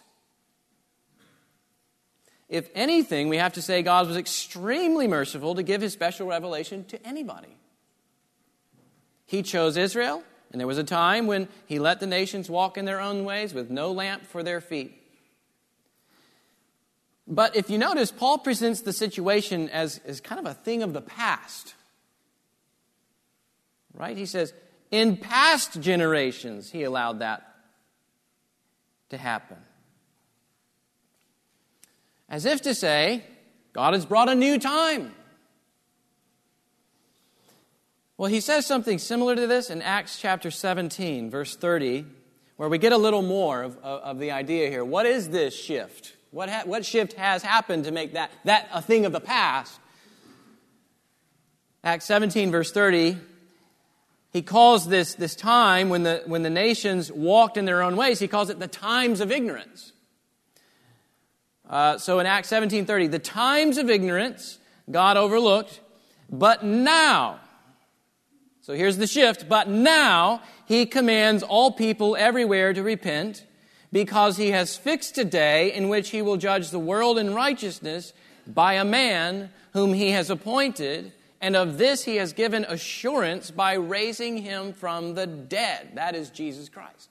If 2.47 2.69
anything, 2.75 3.27
we 3.27 3.37
have 3.37 3.53
to 3.53 3.61
say 3.63 3.81
God 3.81 4.05
was 4.05 4.17
extremely 4.17 5.07
merciful 5.07 5.55
to 5.55 5.63
give 5.63 5.81
his 5.81 5.93
special 5.93 6.27
revelation 6.27 6.85
to 6.89 7.03
anybody. 7.03 7.57
He 9.25 9.41
chose 9.41 9.77
Israel, 9.77 10.21
and 10.51 10.59
there 10.59 10.67
was 10.67 10.77
a 10.77 10.83
time 10.83 11.25
when 11.25 11.47
he 11.65 11.79
let 11.79 11.99
the 11.99 12.05
nations 12.05 12.51
walk 12.51 12.77
in 12.77 12.85
their 12.85 13.01
own 13.01 13.25
ways 13.25 13.51
with 13.55 13.71
no 13.71 13.91
lamp 13.91 14.27
for 14.27 14.43
their 14.43 14.61
feet. 14.61 15.01
But 17.25 17.55
if 17.55 17.71
you 17.71 17.79
notice, 17.79 18.11
Paul 18.11 18.37
presents 18.37 18.81
the 18.81 18.93
situation 18.93 19.69
as, 19.69 20.01
as 20.05 20.21
kind 20.21 20.37
of 20.37 20.45
a 20.45 20.53
thing 20.53 20.83
of 20.83 20.93
the 20.93 21.01
past. 21.01 21.73
Right? 23.95 24.15
He 24.15 24.27
says, 24.27 24.53
in 24.91 25.17
past 25.17 25.79
generations, 25.81 26.71
he 26.71 26.83
allowed 26.83 27.19
that 27.19 27.43
to 29.09 29.17
happen. 29.17 29.57
As 32.29 32.45
if 32.45 32.61
to 32.63 32.75
say, 32.75 33.23
God 33.73 33.93
has 33.93 34.05
brought 34.05 34.29
a 34.29 34.35
new 34.35 34.59
time. 34.59 35.13
Well, 38.17 38.29
he 38.29 38.39
says 38.39 38.65
something 38.65 38.97
similar 38.97 39.35
to 39.35 39.45
this 39.45 39.69
in 39.69 39.81
Acts 39.81 40.19
chapter 40.19 40.49
17, 40.49 41.29
verse 41.29 41.55
30, 41.55 42.05
where 42.55 42.67
we 42.67 42.79
get 42.79 42.91
a 42.91 42.97
little 42.97 43.21
more 43.21 43.61
of, 43.61 43.77
of, 43.77 44.01
of 44.01 44.19
the 44.19 44.31
idea 44.31 44.69
here. 44.69 44.83
What 44.83 45.05
is 45.05 45.29
this 45.29 45.55
shift? 45.55 46.15
What, 46.31 46.49
ha- 46.49 46.63
what 46.65 46.85
shift 46.85 47.13
has 47.13 47.43
happened 47.43 47.85
to 47.85 47.91
make 47.91 48.13
that, 48.13 48.31
that 48.45 48.67
a 48.73 48.81
thing 48.81 49.05
of 49.05 49.11
the 49.11 49.19
past? 49.19 49.79
Acts 51.83 52.05
17, 52.05 52.51
verse 52.51 52.71
30, 52.71 53.17
he 54.31 54.41
calls 54.41 54.87
this, 54.87 55.15
this 55.15 55.35
time 55.35 55.89
when 55.89 56.03
the, 56.03 56.23
when 56.25 56.43
the 56.43 56.49
nations 56.49 57.11
walked 57.11 57.57
in 57.57 57.65
their 57.65 57.81
own 57.81 57.95
ways, 57.95 58.19
he 58.19 58.27
calls 58.27 58.49
it 58.49 58.59
the 58.59 58.67
times 58.67 59.21
of 59.21 59.31
ignorance. 59.31 59.93
Uh, 61.69 61.97
so 61.97 62.19
in 62.19 62.25
Acts 62.25 62.49
17:30, 62.49 63.11
the 63.11 63.19
times 63.19 63.77
of 63.77 63.89
ignorance 63.89 64.59
God 64.89 65.17
overlooked, 65.17 65.81
but 66.29 66.63
now, 66.63 67.39
so 68.61 68.73
here's 68.73 68.97
the 68.97 69.07
shift, 69.07 69.49
but 69.49 69.67
now 69.67 70.41
he 70.65 70.85
commands 70.85 71.43
all 71.43 71.71
people 71.71 72.15
everywhere 72.15 72.73
to 72.73 72.83
repent 72.83 73.45
because 73.91 74.37
he 74.37 74.51
has 74.51 74.77
fixed 74.77 75.17
a 75.17 75.25
day 75.25 75.73
in 75.73 75.89
which 75.89 76.09
he 76.09 76.21
will 76.21 76.37
judge 76.37 76.69
the 76.69 76.79
world 76.79 77.17
in 77.17 77.33
righteousness 77.33 78.13
by 78.45 78.73
a 78.73 78.85
man 78.85 79.49
whom 79.73 79.93
he 79.93 80.11
has 80.11 80.29
appointed, 80.29 81.11
and 81.39 81.55
of 81.55 81.77
this 81.77 82.03
he 82.03 82.15
has 82.15 82.33
given 82.33 82.65
assurance 82.65 83.51
by 83.51 83.73
raising 83.73 84.37
him 84.37 84.73
from 84.73 85.13
the 85.13 85.27
dead. 85.27 85.91
That 85.95 86.15
is 86.15 86.29
Jesus 86.29 86.69
Christ. 86.69 87.09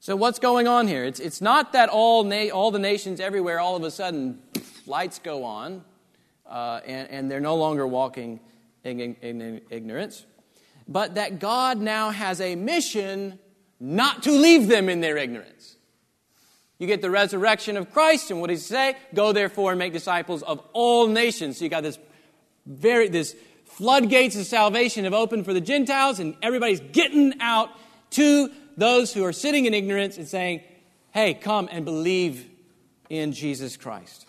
So, 0.00 0.14
what's 0.14 0.38
going 0.38 0.68
on 0.68 0.86
here? 0.86 1.04
It's, 1.04 1.18
it's 1.18 1.40
not 1.40 1.72
that 1.72 1.88
all, 1.88 2.22
na- 2.24 2.50
all 2.50 2.70
the 2.70 2.78
nations 2.78 3.20
everywhere, 3.20 3.58
all 3.58 3.76
of 3.76 3.82
a 3.82 3.90
sudden, 3.90 4.38
lights 4.86 5.18
go 5.18 5.44
on 5.44 5.84
uh, 6.46 6.80
and, 6.86 7.10
and 7.10 7.30
they're 7.30 7.40
no 7.40 7.56
longer 7.56 7.86
walking 7.86 8.40
in, 8.84 9.00
in, 9.00 9.42
in 9.42 9.60
ignorance, 9.70 10.24
but 10.86 11.16
that 11.16 11.40
God 11.40 11.78
now 11.78 12.10
has 12.10 12.40
a 12.40 12.54
mission 12.54 13.38
not 13.80 14.22
to 14.22 14.32
leave 14.32 14.68
them 14.68 14.88
in 14.88 15.00
their 15.00 15.16
ignorance. 15.16 15.76
You 16.78 16.86
get 16.86 17.02
the 17.02 17.10
resurrection 17.10 17.76
of 17.76 17.92
Christ, 17.92 18.30
and 18.30 18.40
what 18.40 18.50
does 18.50 18.60
he 18.60 18.74
say? 18.74 18.96
Go 19.12 19.32
therefore 19.32 19.72
and 19.72 19.78
make 19.78 19.92
disciples 19.92 20.42
of 20.44 20.62
all 20.72 21.08
nations. 21.08 21.58
So 21.58 21.64
you 21.64 21.70
got 21.70 21.82
this 21.82 21.98
very 22.68 23.08
this 23.08 23.34
floodgates 23.64 24.36
of 24.36 24.46
salvation 24.46 25.04
have 25.04 25.14
opened 25.14 25.44
for 25.44 25.54
the 25.54 25.60
Gentiles, 25.60 26.20
and 26.20 26.36
everybody's 26.42 26.80
getting 26.80 27.40
out 27.40 27.70
to 28.10 28.50
those 28.76 29.12
who 29.12 29.24
are 29.24 29.32
sitting 29.32 29.64
in 29.64 29.74
ignorance 29.74 30.18
and 30.18 30.28
saying, 30.28 30.62
Hey, 31.10 31.34
come 31.34 31.68
and 31.72 31.84
believe 31.84 32.48
in 33.08 33.32
Jesus 33.32 33.76
Christ. 33.76 34.26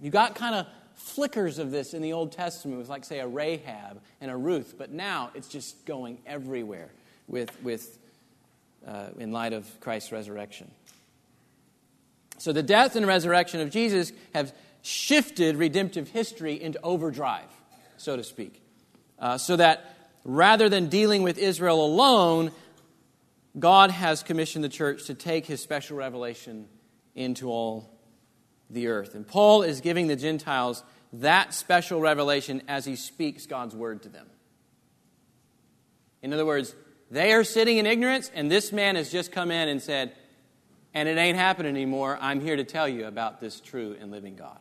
You 0.00 0.10
got 0.10 0.34
kind 0.34 0.54
of 0.54 0.66
flickers 0.94 1.58
of 1.58 1.70
this 1.70 1.92
in 1.92 2.02
the 2.02 2.12
Old 2.12 2.32
Testament 2.32 2.78
with, 2.78 2.88
like, 2.88 3.04
say, 3.04 3.18
a 3.18 3.26
Rahab 3.26 4.00
and 4.20 4.30
a 4.30 4.36
Ruth, 4.36 4.74
but 4.78 4.90
now 4.90 5.30
it's 5.34 5.48
just 5.48 5.84
going 5.84 6.18
everywhere 6.24 6.88
with, 7.26 7.50
with, 7.62 7.98
uh, 8.86 9.08
in 9.18 9.32
light 9.32 9.52
of 9.52 9.68
Christ's 9.80 10.12
resurrection. 10.12 10.70
So 12.38 12.52
the 12.52 12.62
death 12.62 12.96
and 12.96 13.06
resurrection 13.06 13.60
of 13.60 13.70
Jesus 13.70 14.12
have 14.34 14.54
shifted 14.82 15.56
redemptive 15.56 16.08
history 16.08 16.60
into 16.60 16.80
overdrive, 16.82 17.50
so 17.96 18.16
to 18.16 18.24
speak. 18.24 18.62
Uh, 19.18 19.38
so 19.38 19.56
that 19.56 19.96
rather 20.24 20.68
than 20.68 20.88
dealing 20.88 21.22
with 21.22 21.38
Israel 21.38 21.84
alone, 21.84 22.52
God 23.58 23.90
has 23.90 24.22
commissioned 24.22 24.64
the 24.64 24.68
church 24.68 25.06
to 25.06 25.14
take 25.14 25.46
his 25.46 25.60
special 25.62 25.96
revelation 25.96 26.68
into 27.14 27.50
all 27.50 27.90
the 28.70 28.86
earth. 28.86 29.14
And 29.14 29.26
Paul 29.26 29.62
is 29.62 29.80
giving 29.80 30.06
the 30.06 30.16
Gentiles 30.16 30.82
that 31.14 31.52
special 31.52 32.00
revelation 32.00 32.62
as 32.68 32.84
he 32.84 32.96
speaks 32.96 33.46
God's 33.46 33.74
word 33.74 34.02
to 34.02 34.08
them. 34.08 34.26
In 36.22 36.32
other 36.32 36.46
words, 36.46 36.74
they 37.10 37.32
are 37.32 37.42
sitting 37.42 37.78
in 37.78 37.86
ignorance, 37.86 38.30
and 38.32 38.50
this 38.50 38.70
man 38.72 38.94
has 38.94 39.10
just 39.10 39.32
come 39.32 39.50
in 39.50 39.68
and 39.68 39.82
said, 39.82 40.12
and 40.94 41.08
it 41.08 41.18
ain't 41.18 41.36
happening 41.36 41.74
anymore. 41.74 42.18
I'm 42.20 42.40
here 42.40 42.56
to 42.56 42.64
tell 42.64 42.88
you 42.88 43.06
about 43.06 43.40
this 43.40 43.60
true 43.60 43.96
and 44.00 44.10
living 44.10 44.36
God. 44.36 44.60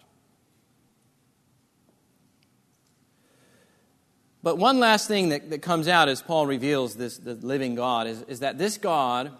But 4.41 4.57
one 4.57 4.79
last 4.79 5.07
thing 5.07 5.29
that, 5.29 5.49
that 5.49 5.61
comes 5.61 5.87
out 5.87 6.07
as 6.07 6.21
Paul 6.21 6.45
reveals 6.45 6.95
this 6.95 7.17
the 7.17 7.35
living 7.35 7.75
God 7.75 8.07
is, 8.07 8.21
is 8.23 8.39
that 8.39 8.57
this 8.57 8.77
God 8.77 9.31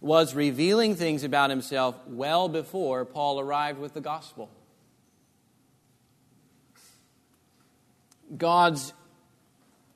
was 0.00 0.34
revealing 0.34 0.94
things 0.94 1.24
about 1.24 1.50
himself 1.50 1.96
well 2.06 2.48
before 2.48 3.04
Paul 3.04 3.40
arrived 3.40 3.80
with 3.80 3.94
the 3.94 4.00
gospel. 4.00 4.48
God's 8.36 8.92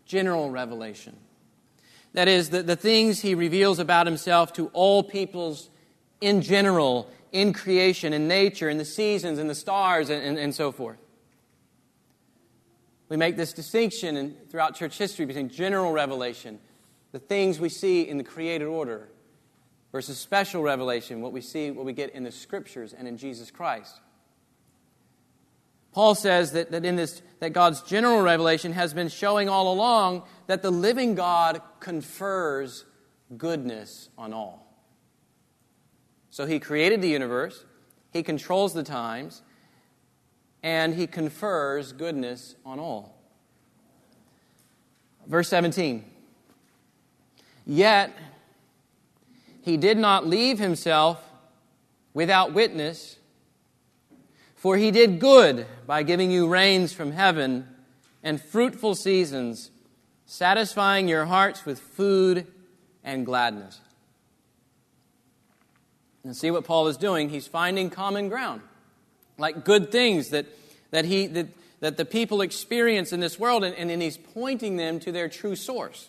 general 0.07 0.50
revelation. 0.50 1.16
That 2.14 2.28
is, 2.28 2.50
the, 2.50 2.62
the 2.62 2.76
things 2.76 3.20
he 3.20 3.35
reveals 3.35 3.78
about 3.78 4.07
himself 4.07 4.52
to 4.55 4.68
all 4.72 5.02
peoples 5.02 5.70
in 6.20 6.42
general, 6.42 7.11
in 7.31 7.52
creation, 7.52 8.12
in 8.12 8.28
nature, 8.28 8.68
in 8.68 8.78
the 8.78 8.85
seasons, 8.85 9.38
in 9.38 9.48
the 9.48 9.55
stars, 9.55 10.11
and, 10.11 10.22
and, 10.22 10.38
and 10.38 10.55
so 10.55 10.72
forth. 10.72 10.98
We 13.12 13.18
make 13.18 13.37
this 13.37 13.53
distinction 13.53 14.16
in, 14.16 14.35
throughout 14.48 14.75
church 14.75 14.96
history 14.96 15.27
between 15.27 15.51
general 15.51 15.92
revelation, 15.92 16.59
the 17.12 17.18
things 17.18 17.61
we 17.61 17.68
see 17.68 18.09
in 18.09 18.16
the 18.16 18.25
created 18.25 18.64
order, 18.64 19.11
versus 19.92 20.16
special 20.16 20.62
revelation, 20.62 21.20
what 21.20 21.31
we 21.31 21.42
see, 21.42 21.70
what 21.70 21.85
we 21.85 21.92
get 21.92 22.14
in 22.14 22.25
the 22.25 22.33
scriptures 22.33 22.94
and 22.94 23.07
in 23.07 23.18
Jesus 23.18 23.51
Christ. 23.51 24.01
Paul 25.92 26.14
says 26.14 26.53
that, 26.53 26.70
that 26.70 26.87
in 26.87 26.96
this 26.96 27.20
that 27.40 27.53
God's 27.53 27.83
general 27.83 28.22
revelation 28.22 28.72
has 28.72 28.94
been 28.94 29.09
showing 29.09 29.46
all 29.46 29.70
along 29.70 30.22
that 30.46 30.62
the 30.62 30.70
living 30.70 31.14
God 31.14 31.61
confers 31.81 32.87
goodness 33.37 34.09
on 34.16 34.33
all. 34.33 34.75
So 36.31 36.46
he 36.46 36.59
created 36.59 37.03
the 37.03 37.11
universe, 37.11 37.66
he 38.11 38.22
controls 38.22 38.72
the 38.72 38.83
times, 38.83 39.42
and 40.62 40.94
he 40.94 41.07
confers 41.07 41.92
goodness 41.92 42.55
on 42.64 42.79
all. 42.79 43.18
Verse 45.27 45.48
17. 45.48 46.05
Yet 47.66 48.12
he 49.62 49.77
did 49.77 49.98
not 49.98 50.27
leave 50.27 50.59
himself 50.59 51.22
without 52.14 52.53
witness, 52.53 53.18
for 54.55 54.77
he 54.77 54.90
did 54.90 55.18
good 55.18 55.66
by 55.87 56.03
giving 56.03 56.31
you 56.31 56.48
rains 56.48 56.92
from 56.92 57.12
heaven 57.12 57.68
and 58.22 58.40
fruitful 58.40 58.94
seasons, 58.94 59.70
satisfying 60.27 61.09
your 61.09 61.25
hearts 61.25 61.64
with 61.64 61.81
food 61.81 62.46
and 63.03 63.27
gladness. 63.27 63.81
And 66.25 66.37
see 66.37 66.53
what 66.53 66.64
Paul 66.64 66.87
is 66.87 66.96
doing? 66.96 67.31
He's 67.31 67.48
finding 67.48 67.90
common 67.90 68.29
ground 68.29 68.62
like 69.42 69.64
good 69.64 69.92
things 69.92 70.31
that, 70.31 70.46
that, 70.92 71.05
he, 71.05 71.26
that, 71.26 71.48
that 71.81 71.96
the 71.98 72.07
people 72.07 72.40
experience 72.40 73.12
in 73.12 73.20
this 73.20 73.38
world, 73.38 73.64
and, 73.64 73.74
and, 73.76 73.90
and 73.90 74.00
he's 74.00 74.16
pointing 74.16 74.76
them 74.76 75.00
to 75.00 75.12
their 75.12 75.28
true 75.28 75.57
source. 75.57 76.09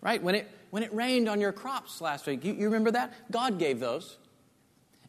Right? 0.00 0.22
When 0.22 0.34
it, 0.34 0.50
when 0.70 0.82
it 0.82 0.94
rained 0.94 1.28
on 1.28 1.40
your 1.40 1.52
crops 1.52 2.00
last 2.00 2.26
week, 2.26 2.44
you, 2.44 2.54
you 2.54 2.64
remember 2.66 2.92
that? 2.92 3.12
God 3.30 3.58
gave 3.58 3.80
those. 3.80 4.16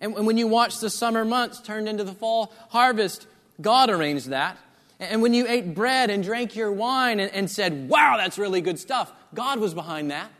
And 0.01 0.13
when 0.25 0.37
you 0.37 0.47
watched 0.47 0.81
the 0.81 0.89
summer 0.89 1.23
months 1.23 1.61
turned 1.61 1.87
into 1.87 2.03
the 2.03 2.13
fall 2.13 2.53
harvest, 2.69 3.27
God 3.61 3.89
arranged 3.89 4.29
that. 4.29 4.57
And 4.99 5.21
when 5.21 5.33
you 5.33 5.47
ate 5.47 5.73
bread 5.73 6.09
and 6.09 6.23
drank 6.23 6.55
your 6.55 6.71
wine 6.71 7.19
and, 7.19 7.31
and 7.31 7.49
said, 7.49 7.87
wow, 7.89 8.17
that's 8.17 8.37
really 8.37 8.61
good 8.61 8.79
stuff, 8.79 9.11
God 9.33 9.59
was 9.59 9.73
behind 9.73 10.11
that. 10.11 10.31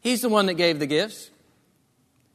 He's 0.00 0.20
the 0.20 0.28
one 0.28 0.46
that 0.46 0.54
gave 0.54 0.78
the 0.78 0.86
gifts. 0.86 1.30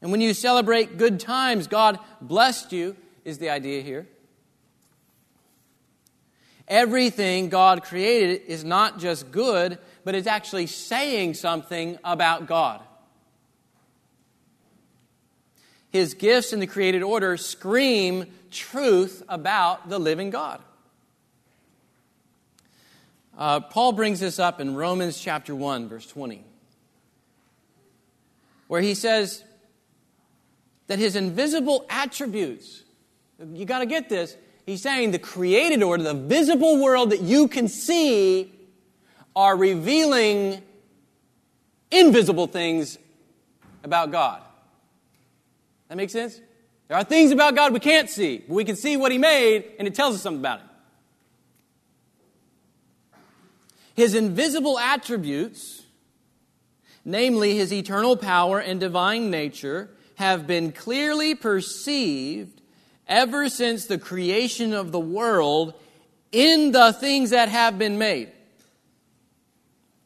And 0.01 0.11
when 0.11 0.21
you 0.21 0.33
celebrate 0.33 0.97
good 0.97 1.19
times, 1.19 1.67
God 1.67 1.99
blessed 2.21 2.71
you, 2.71 2.95
is 3.25 3.39
the 3.39 3.49
idea 3.49 3.81
here. 3.81 4.07
Everything 6.67 7.49
God 7.49 7.83
created 7.83 8.43
is 8.47 8.63
not 8.63 8.99
just 8.99 9.31
good, 9.31 9.77
but 10.03 10.15
it's 10.15 10.27
actually 10.27 10.67
saying 10.67 11.33
something 11.33 11.97
about 12.03 12.47
God. 12.47 12.81
His 15.89 16.13
gifts 16.13 16.53
in 16.53 16.59
the 16.59 16.67
created 16.67 17.03
order 17.03 17.37
scream 17.37 18.25
truth 18.51 19.23
about 19.29 19.89
the 19.89 19.99
living 19.99 20.29
God. 20.29 20.61
Uh, 23.37 23.59
Paul 23.59 23.93
brings 23.93 24.19
this 24.19 24.39
up 24.39 24.59
in 24.59 24.75
Romans 24.75 25.19
chapter 25.19 25.55
1, 25.55 25.87
verse 25.87 26.07
20, 26.07 26.43
where 28.67 28.81
he 28.81 28.95
says, 28.95 29.43
that 30.87 30.99
his 30.99 31.15
invisible 31.15 31.85
attributes, 31.89 32.83
you 33.53 33.65
got 33.65 33.79
to 33.79 33.85
get 33.85 34.09
this, 34.09 34.35
he's 34.65 34.81
saying 34.81 35.11
the 35.11 35.19
created 35.19 35.83
order, 35.83 36.03
the 36.03 36.13
visible 36.13 36.81
world 36.81 37.11
that 37.11 37.21
you 37.21 37.47
can 37.47 37.67
see, 37.67 38.53
are 39.35 39.55
revealing 39.55 40.61
invisible 41.91 42.47
things 42.47 42.97
about 43.83 44.11
God. 44.11 44.41
That 45.89 45.95
makes 45.95 46.11
sense? 46.11 46.41
There 46.87 46.97
are 46.97 47.03
things 47.03 47.31
about 47.31 47.55
God 47.55 47.73
we 47.73 47.79
can't 47.79 48.09
see, 48.09 48.39
but 48.39 48.53
we 48.53 48.63
can 48.63 48.75
see 48.75 48.97
what 48.97 49.11
He 49.11 49.17
made, 49.17 49.65
and 49.77 49.87
it 49.87 49.93
tells 49.93 50.15
us 50.15 50.21
something 50.21 50.39
about 50.39 50.61
Him. 50.61 50.69
His 53.93 54.15
invisible 54.15 54.79
attributes, 54.79 55.83
namely 57.03 57.55
His 57.55 57.73
eternal 57.73 58.15
power 58.15 58.59
and 58.59 58.79
divine 58.79 59.29
nature, 59.29 59.89
have 60.17 60.47
been 60.47 60.71
clearly 60.71 61.35
perceived 61.35 62.59
ever 63.07 63.47
since 63.49 63.85
the 63.85 63.99
creation 63.99 64.73
of 64.73 64.91
the 64.91 64.99
world 64.99 65.75
in 66.31 66.71
the 66.71 66.91
things 66.91 67.29
that 67.29 67.49
have 67.49 67.77
been 67.77 67.99
made. 67.99 68.31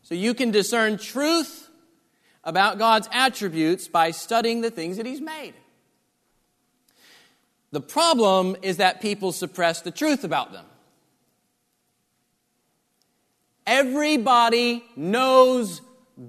So 0.04 0.14
you 0.14 0.34
can 0.34 0.52
discern 0.52 0.98
truth 0.98 1.70
about 2.44 2.78
God's 2.78 3.08
attributes 3.14 3.88
by 3.88 4.12
studying 4.12 4.60
the 4.60 4.70
things 4.70 4.98
that 4.98 5.06
He's 5.06 5.22
made. 5.22 5.54
The 7.72 7.80
problem 7.80 8.58
is 8.62 8.78
that 8.78 9.00
people 9.00 9.32
suppress 9.32 9.80
the 9.80 9.92
truth 9.92 10.26
about 10.26 10.52
them. 10.52 10.66
Everybody 13.66 14.84
knows 14.98 15.82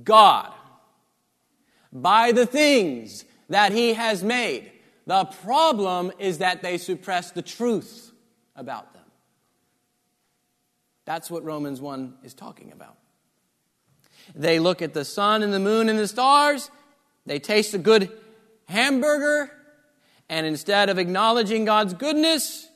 God 0.05 0.53
by 1.93 2.31
the 2.31 2.47
things 2.47 3.25
that 3.49 3.73
he 3.73 3.95
has 3.95 4.23
made. 4.23 4.73
The 5.07 5.25
problem 5.25 6.13
is 6.19 6.39
that 6.39 6.63
they 6.63 6.79
suppress 6.79 7.33
the 7.33 7.43
truth 7.43 8.13
about 8.55 8.93
them. 8.95 9.03
That's 11.05 11.31
what 11.31 11.45
Romans 11.45 11.81
1 11.81 12.19
is 12.23 12.35
talking 12.35 12.73
about. 12.73 12.97
They 14.35 14.61
look 14.61 14.83
at 14.83 14.95
the 14.95 15.05
sun 15.05 15.43
and 15.43 15.53
the 15.53 15.59
moon 15.59 15.89
and 15.89 15.99
the 15.99 16.07
stars, 16.07 16.71
they 17.27 17.39
taste 17.39 17.75
a 17.75 17.79
good 17.79 18.11
hamburger, 18.67 19.51
and 20.29 20.47
instead 20.47 20.89
of 20.89 20.99
acknowledging 20.99 21.65
God's 21.65 21.95
goodness, 21.95 22.69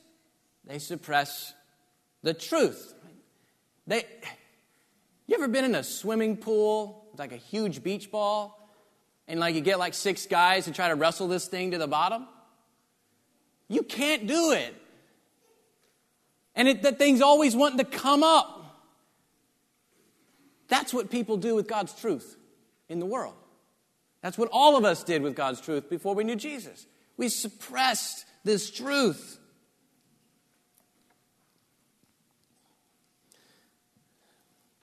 they 0.65 0.79
suppress 0.79 1.53
the 2.21 2.33
truth. 2.33 2.93
They, 3.87 4.03
you 5.25 5.35
ever 5.35 5.47
been 5.47 5.65
in 5.65 5.75
a 5.75 5.83
swimming 5.83 6.37
pool 6.37 7.05
like 7.17 7.31
a 7.31 7.37
huge 7.37 7.83
beach 7.83 8.11
ball 8.11 8.56
and 9.27 9.39
like 9.39 9.55
you 9.55 9.61
get 9.61 9.79
like 9.79 9.93
six 9.93 10.25
guys 10.25 10.65
to 10.65 10.71
try 10.71 10.87
to 10.87 10.95
wrestle 10.95 11.27
this 11.27 11.47
thing 11.47 11.71
to 11.71 11.77
the 11.77 11.87
bottom? 11.87 12.27
You 13.67 13.83
can't 13.83 14.27
do 14.27 14.51
it 14.51 14.73
And 16.55 16.67
it, 16.67 16.97
thing's 16.97 17.21
always 17.21 17.55
wanting 17.55 17.79
to 17.79 17.85
come 17.85 18.23
up. 18.23 18.53
That's 20.69 20.93
what 20.93 21.09
people 21.09 21.37
do 21.37 21.55
with 21.55 21.67
God's 21.67 21.93
truth 21.93 22.35
in 22.89 22.99
the 22.99 23.05
world. 23.05 23.35
That's 24.21 24.37
what 24.37 24.49
all 24.51 24.75
of 24.75 24.83
us 24.83 25.03
did 25.03 25.21
with 25.21 25.35
God's 25.35 25.61
truth 25.61 25.89
before 25.89 26.15
we 26.15 26.23
knew 26.23 26.35
Jesus. 26.35 26.87
We 27.15 27.29
suppressed 27.29 28.25
this 28.43 28.71
truth. 28.71 29.39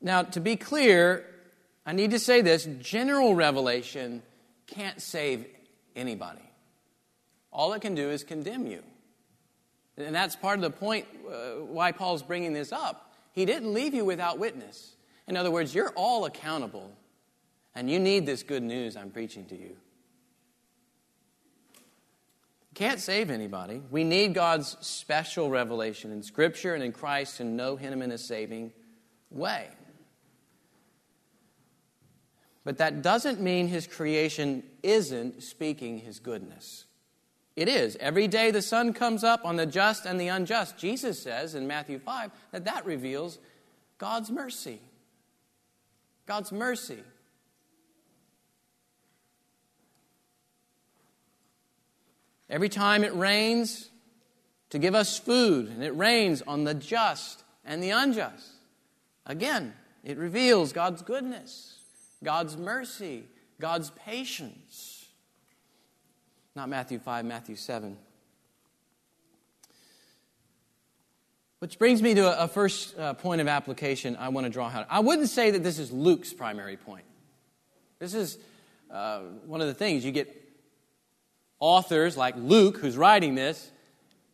Now, 0.00 0.22
to 0.22 0.40
be 0.40 0.56
clear, 0.56 1.24
I 1.86 1.92
need 1.92 2.10
to 2.12 2.18
say 2.18 2.42
this 2.42 2.68
general 2.80 3.34
revelation 3.34 4.22
can't 4.74 5.00
save 5.00 5.46
anybody. 5.94 6.42
All 7.52 7.72
it 7.72 7.80
can 7.80 7.94
do 7.94 8.10
is 8.10 8.24
condemn 8.24 8.66
you. 8.66 8.82
And 9.96 10.14
that's 10.14 10.34
part 10.34 10.58
of 10.58 10.62
the 10.62 10.70
point 10.70 11.06
uh, 11.28 11.64
why 11.64 11.92
Paul's 11.92 12.22
bringing 12.22 12.52
this 12.52 12.72
up. 12.72 13.14
He 13.32 13.44
didn't 13.44 13.72
leave 13.72 13.94
you 13.94 14.04
without 14.04 14.38
witness. 14.38 14.96
In 15.28 15.36
other 15.36 15.50
words, 15.50 15.74
you're 15.74 15.92
all 15.94 16.24
accountable, 16.24 16.90
and 17.74 17.88
you 17.88 17.98
need 17.98 18.26
this 18.26 18.42
good 18.42 18.62
news 18.62 18.96
I'm 18.96 19.10
preaching 19.10 19.46
to 19.46 19.56
you. 19.56 19.76
Can't 22.74 22.98
save 22.98 23.30
anybody. 23.30 23.80
We 23.90 24.02
need 24.02 24.34
God's 24.34 24.76
special 24.80 25.48
revelation 25.48 26.10
in 26.10 26.24
Scripture 26.24 26.74
and 26.74 26.82
in 26.82 26.90
Christ 26.90 27.36
to 27.36 27.44
know 27.44 27.76
Him 27.76 28.02
in 28.02 28.10
a 28.10 28.18
saving 28.18 28.72
way. 29.30 29.68
But 32.64 32.78
that 32.78 33.02
doesn't 33.02 33.40
mean 33.40 33.68
His 33.68 33.86
creation 33.86 34.62
isn't 34.82 35.42
speaking 35.42 35.98
His 35.98 36.18
goodness. 36.18 36.84
It 37.56 37.68
is. 37.68 37.96
Every 38.00 38.26
day 38.26 38.50
the 38.50 38.62
sun 38.62 38.92
comes 38.92 39.22
up 39.22 39.44
on 39.44 39.56
the 39.56 39.66
just 39.66 40.06
and 40.06 40.20
the 40.20 40.28
unjust. 40.28 40.76
Jesus 40.76 41.22
says 41.22 41.54
in 41.54 41.66
Matthew 41.66 41.98
5 41.98 42.30
that 42.50 42.64
that 42.64 42.84
reveals 42.84 43.38
God's 43.98 44.30
mercy. 44.30 44.80
God's 46.26 46.50
mercy. 46.50 47.02
Every 52.50 52.68
time 52.68 53.04
it 53.04 53.14
rains 53.14 53.90
to 54.70 54.78
give 54.78 54.94
us 54.94 55.18
food, 55.18 55.68
and 55.68 55.84
it 55.84 55.96
rains 55.96 56.42
on 56.42 56.64
the 56.64 56.74
just 56.74 57.44
and 57.64 57.82
the 57.82 57.90
unjust. 57.90 58.50
Again, 59.24 59.72
it 60.02 60.18
reveals 60.18 60.72
God's 60.72 61.02
goodness, 61.02 61.73
God's 62.24 62.56
mercy, 62.56 63.24
God's 63.60 63.90
patience. 63.90 65.06
Not 66.56 66.68
Matthew 66.68 66.98
5, 66.98 67.24
Matthew 67.24 67.56
7. 67.56 67.96
Which 71.58 71.78
brings 71.78 72.02
me 72.02 72.14
to 72.14 72.42
a, 72.42 72.48
first 72.48 72.98
uh, 72.98 73.14
point 73.14 73.40
of 73.40 73.48
application 73.48 74.16
I 74.16 74.28
want 74.28 74.44
to 74.44 74.50
draw 74.50 74.68
out. 74.68 74.86
I 74.90 75.00
wouldn't 75.00 75.28
say 75.28 75.50
that 75.52 75.62
this 75.62 75.78
is 75.78 75.90
Luke's 75.90 76.32
primary 76.32 76.76
point. 76.76 77.04
This 77.98 78.14
is 78.14 78.38
uh, 78.90 79.20
one 79.46 79.60
of 79.60 79.66
the 79.66 79.74
things. 79.74 80.04
You 80.04 80.12
get 80.12 80.34
authors 81.58 82.16
like 82.16 82.34
Luke, 82.36 82.78
who's 82.78 82.96
writing 82.96 83.34
this, 83.34 83.70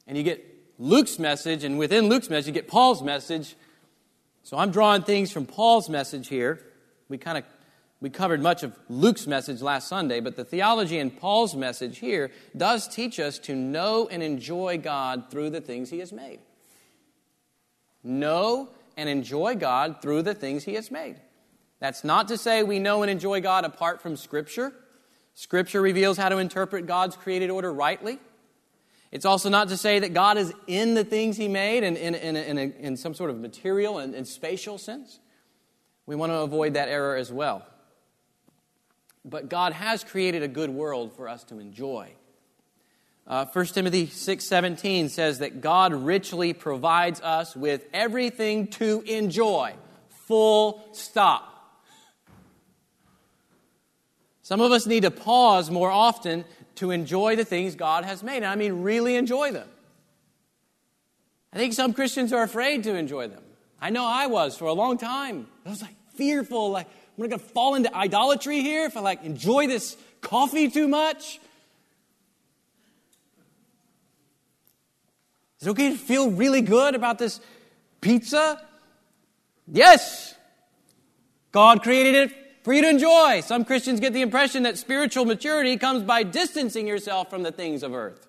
and 0.07 0.16
you 0.16 0.24
get 0.24 0.44
Luke's 0.79 1.18
message, 1.18 1.62
and 1.62 1.79
within 1.79 2.09
Luke's 2.09 2.29
message, 2.31 2.48
you 2.48 2.53
get 2.53 2.66
Paul's 2.68 3.03
message. 3.03 3.55
So 4.42 4.59
I'm 4.59 4.70
drawing 4.70 5.03
things 5.03 5.31
from 5.31 5.46
Paul's 5.46 5.88
message 5.88 6.26
here. 6.26 6.61
We 7.09 7.18
kind 7.18 7.38
of 7.38 7.44
we 8.00 8.08
covered 8.08 8.40
much 8.40 8.62
of 8.62 8.78
Luke's 8.88 9.26
message 9.26 9.60
last 9.60 9.86
Sunday, 9.86 10.20
but 10.20 10.36
the 10.36 10.44
theology 10.44 10.98
in 10.98 11.10
Paul's 11.10 11.54
message 11.54 11.98
here 11.98 12.30
does 12.56 12.88
teach 12.88 13.20
us 13.20 13.38
to 13.40 13.54
know 13.54 14.08
and 14.10 14.22
enjoy 14.22 14.78
God 14.78 15.30
through 15.30 15.50
the 15.50 15.60
things 15.60 15.90
He 15.90 15.98
has 15.98 16.12
made. 16.12 16.40
Know 18.02 18.70
and 18.96 19.08
enjoy 19.08 19.54
God 19.54 20.00
through 20.00 20.22
the 20.22 20.34
things 20.34 20.64
He 20.64 20.74
has 20.74 20.90
made. 20.90 21.16
That's 21.78 22.02
not 22.02 22.28
to 22.28 22.38
say 22.38 22.62
we 22.62 22.78
know 22.78 23.02
and 23.02 23.10
enjoy 23.10 23.42
God 23.42 23.66
apart 23.66 24.00
from 24.00 24.16
Scripture. 24.16 24.72
Scripture 25.34 25.82
reveals 25.82 26.16
how 26.16 26.30
to 26.30 26.38
interpret 26.38 26.86
God's 26.86 27.16
created 27.16 27.50
order 27.50 27.72
rightly. 27.72 28.18
It's 29.12 29.26
also 29.26 29.50
not 29.50 29.68
to 29.68 29.76
say 29.76 29.98
that 29.98 30.14
God 30.14 30.38
is 30.38 30.54
in 30.66 30.94
the 30.94 31.04
things 31.04 31.36
He 31.36 31.48
made 31.48 31.84
in, 31.84 31.96
in, 31.96 32.14
in, 32.14 32.36
in, 32.36 32.72
in 32.72 32.96
some 32.96 33.12
sort 33.12 33.28
of 33.28 33.38
material 33.38 33.98
and, 33.98 34.14
and 34.14 34.26
spatial 34.26 34.78
sense. 34.78 35.18
We 36.06 36.16
want 36.16 36.32
to 36.32 36.38
avoid 36.38 36.74
that 36.74 36.88
error 36.88 37.16
as 37.16 37.30
well. 37.30 37.66
But 39.24 39.48
God 39.48 39.72
has 39.72 40.02
created 40.02 40.42
a 40.42 40.48
good 40.48 40.70
world 40.70 41.14
for 41.16 41.28
us 41.28 41.44
to 41.44 41.59
enjoy. 41.59 42.12
Uh, 43.26 43.44
1 43.44 43.74
Timothy 43.74 44.06
6:17 44.06 45.09
says 45.09 45.38
that 45.38 45.61
God 45.61 45.92
richly 45.92 46.52
provides 46.52 47.20
us 47.20 47.54
with 47.54 47.87
everything 47.92 48.66
to 48.68 49.02
enjoy. 49.02 49.74
Full 50.26 50.83
stop. 50.92 51.46
Some 54.42 54.61
of 54.61 54.72
us 54.72 54.87
need 54.87 55.02
to 55.02 55.12
pause 55.12 55.70
more 55.70 55.90
often 55.90 56.44
to 56.76 56.90
enjoy 56.90 57.37
the 57.37 57.44
things 57.44 57.76
God 57.76 58.04
has 58.04 58.22
made. 58.22 58.38
And 58.38 58.46
I 58.46 58.56
mean, 58.56 58.83
really 58.83 59.14
enjoy 59.14 59.52
them. 59.52 59.68
I 61.52 61.59
think 61.59 61.74
some 61.74 61.92
Christians 61.92 62.33
are 62.33 62.42
afraid 62.42 62.85
to 62.85 62.94
enjoy 62.94 63.28
them. 63.28 63.42
I 63.80 63.90
know 63.90 64.04
I 64.04 64.26
was 64.26 64.56
for 64.56 64.64
a 64.64 64.72
long 64.72 64.98
time. 64.98 65.46
I 65.64 65.70
was 65.70 65.83
like 65.83 65.94
fearful, 66.14 66.70
like, 66.70 66.88
I'm 67.20 67.28
not 67.28 67.37
going 67.37 67.48
to 67.48 67.52
fall 67.52 67.74
into 67.74 67.94
idolatry 67.94 68.62
here 68.62 68.87
if 68.87 68.96
I 68.96 69.00
like 69.00 69.24
enjoy 69.24 69.66
this 69.66 69.94
coffee 70.22 70.70
too 70.70 70.88
much. 70.88 71.38
Is 75.61 75.66
it 75.66 75.70
okay 75.72 75.90
to 75.90 75.98
feel 75.98 76.30
really 76.30 76.62
good 76.62 76.94
about 76.94 77.18
this 77.18 77.38
pizza? 78.00 78.66
Yes. 79.70 80.35
God 81.52 81.83
created 81.83 82.14
it 82.14 82.37
for 82.62 82.72
you 82.72 82.80
to 82.80 82.88
enjoy. 82.88 83.42
Some 83.42 83.66
Christians 83.66 84.00
get 84.00 84.14
the 84.14 84.22
impression 84.22 84.62
that 84.62 84.78
spiritual 84.78 85.26
maturity 85.26 85.76
comes 85.76 86.02
by 86.02 86.22
distancing 86.22 86.87
yourself 86.87 87.28
from 87.28 87.42
the 87.42 87.52
things 87.52 87.83
of 87.83 87.92
earth. 87.94 88.26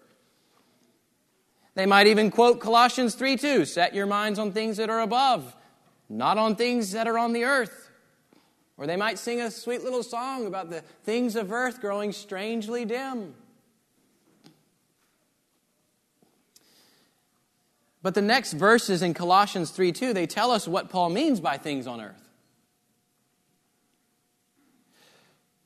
They 1.76 1.86
might 1.86 2.08
even 2.08 2.30
quote 2.30 2.60
Colossians 2.60 3.16
3 3.16 3.38
2 3.38 3.64
Set 3.64 3.96
your 3.96 4.06
minds 4.06 4.38
on 4.38 4.52
things 4.52 4.76
that 4.76 4.90
are 4.90 5.00
above, 5.00 5.56
not 6.10 6.38
on 6.38 6.58
things 6.58 6.92
that 6.92 7.08
are 7.08 7.18
on 7.18 7.32
the 7.32 7.46
earth. 7.46 7.91
Or 8.82 8.88
they 8.88 8.98
might 8.98 9.20
sing 9.20 9.40
a 9.40 9.52
sweet 9.52 9.84
little 9.84 10.02
song 10.02 10.48
about 10.48 10.72
the 10.72 10.82
things 11.04 11.36
of 11.36 11.52
earth 11.52 11.82
growing 11.82 12.12
strangely 12.12 12.84
dim. 12.84 13.36
But 18.02 18.16
the 18.16 18.24
next 18.24 18.54
verses 18.54 19.04
in 19.04 19.14
Colossians 19.14 19.70
3 19.70 19.92
2, 19.92 20.14
they 20.16 20.26
tell 20.26 20.50
us 20.50 20.68
what 20.68 20.90
Paul 20.90 21.12
means 21.12 21.40
by 21.40 21.60
things 21.60 21.86
on 21.86 22.02
earth. 22.02 22.28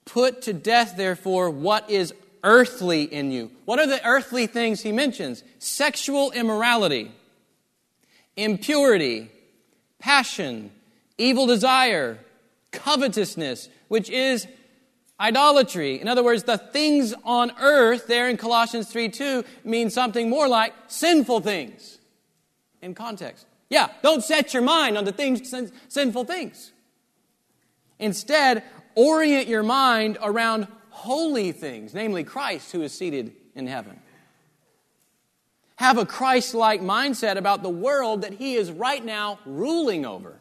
Put 0.04 0.42
to 0.42 0.52
death, 0.52 0.98
therefore, 0.98 1.50
what 1.50 1.90
is 1.90 2.14
earthly 2.44 3.04
in 3.04 3.32
you. 3.32 3.50
What 3.64 3.80
are 3.80 3.88
the 3.88 4.06
earthly 4.06 4.46
things 4.46 4.82
he 4.82 4.92
mentions? 4.92 5.42
Sexual 5.60 6.32
immorality, 6.32 7.14
impurity, 8.36 9.32
passion, 10.00 10.72
evil 11.18 11.48
desire 11.48 12.20
covetousness, 12.76 13.70
which 13.88 14.10
is 14.10 14.48
idolatry. 15.20 16.00
In 16.00 16.08
other 16.08 16.24
words, 16.24 16.44
the 16.44 16.58
things 16.58 17.14
on 17.24 17.52
earth 17.60 18.08
there 18.08 18.30
in 18.30 18.38
Colossians 18.38 18.90
3 18.92 19.10
2 19.10 19.44
mean 19.64 19.90
something 19.90 20.30
more 20.30 20.48
like 20.48 20.74
sinful 20.88 21.42
things 21.42 22.00
in 22.82 22.94
context. 22.94 23.46
Yeah, 23.70 23.90
don't 24.04 24.24
set 24.24 24.54
your 24.54 24.64
mind 24.64 24.98
on 24.98 25.06
the 25.06 25.12
things, 25.12 25.50
sin, 25.50 25.72
sinful 25.88 26.26
things. 26.26 26.72
Instead, 27.98 28.64
orient 28.94 29.48
your 29.48 29.64
mind 29.64 30.18
around 30.22 30.68
holy 30.90 31.52
things, 31.52 31.94
namely 31.94 32.24
Christ 32.24 32.72
who 32.72 32.82
is 32.82 32.94
seated 32.94 33.34
in 33.56 33.68
heaven. 33.68 34.00
Have 35.78 35.98
a 35.98 36.06
Christ 36.06 36.54
like 36.54 36.82
mindset 36.82 37.36
about 37.36 37.64
the 37.64 37.70
world 37.70 38.22
that 38.22 38.34
He 38.34 38.56
is 38.56 38.72
right 38.72 39.04
now 39.04 39.40
ruling 39.46 40.06
over. 40.06 40.40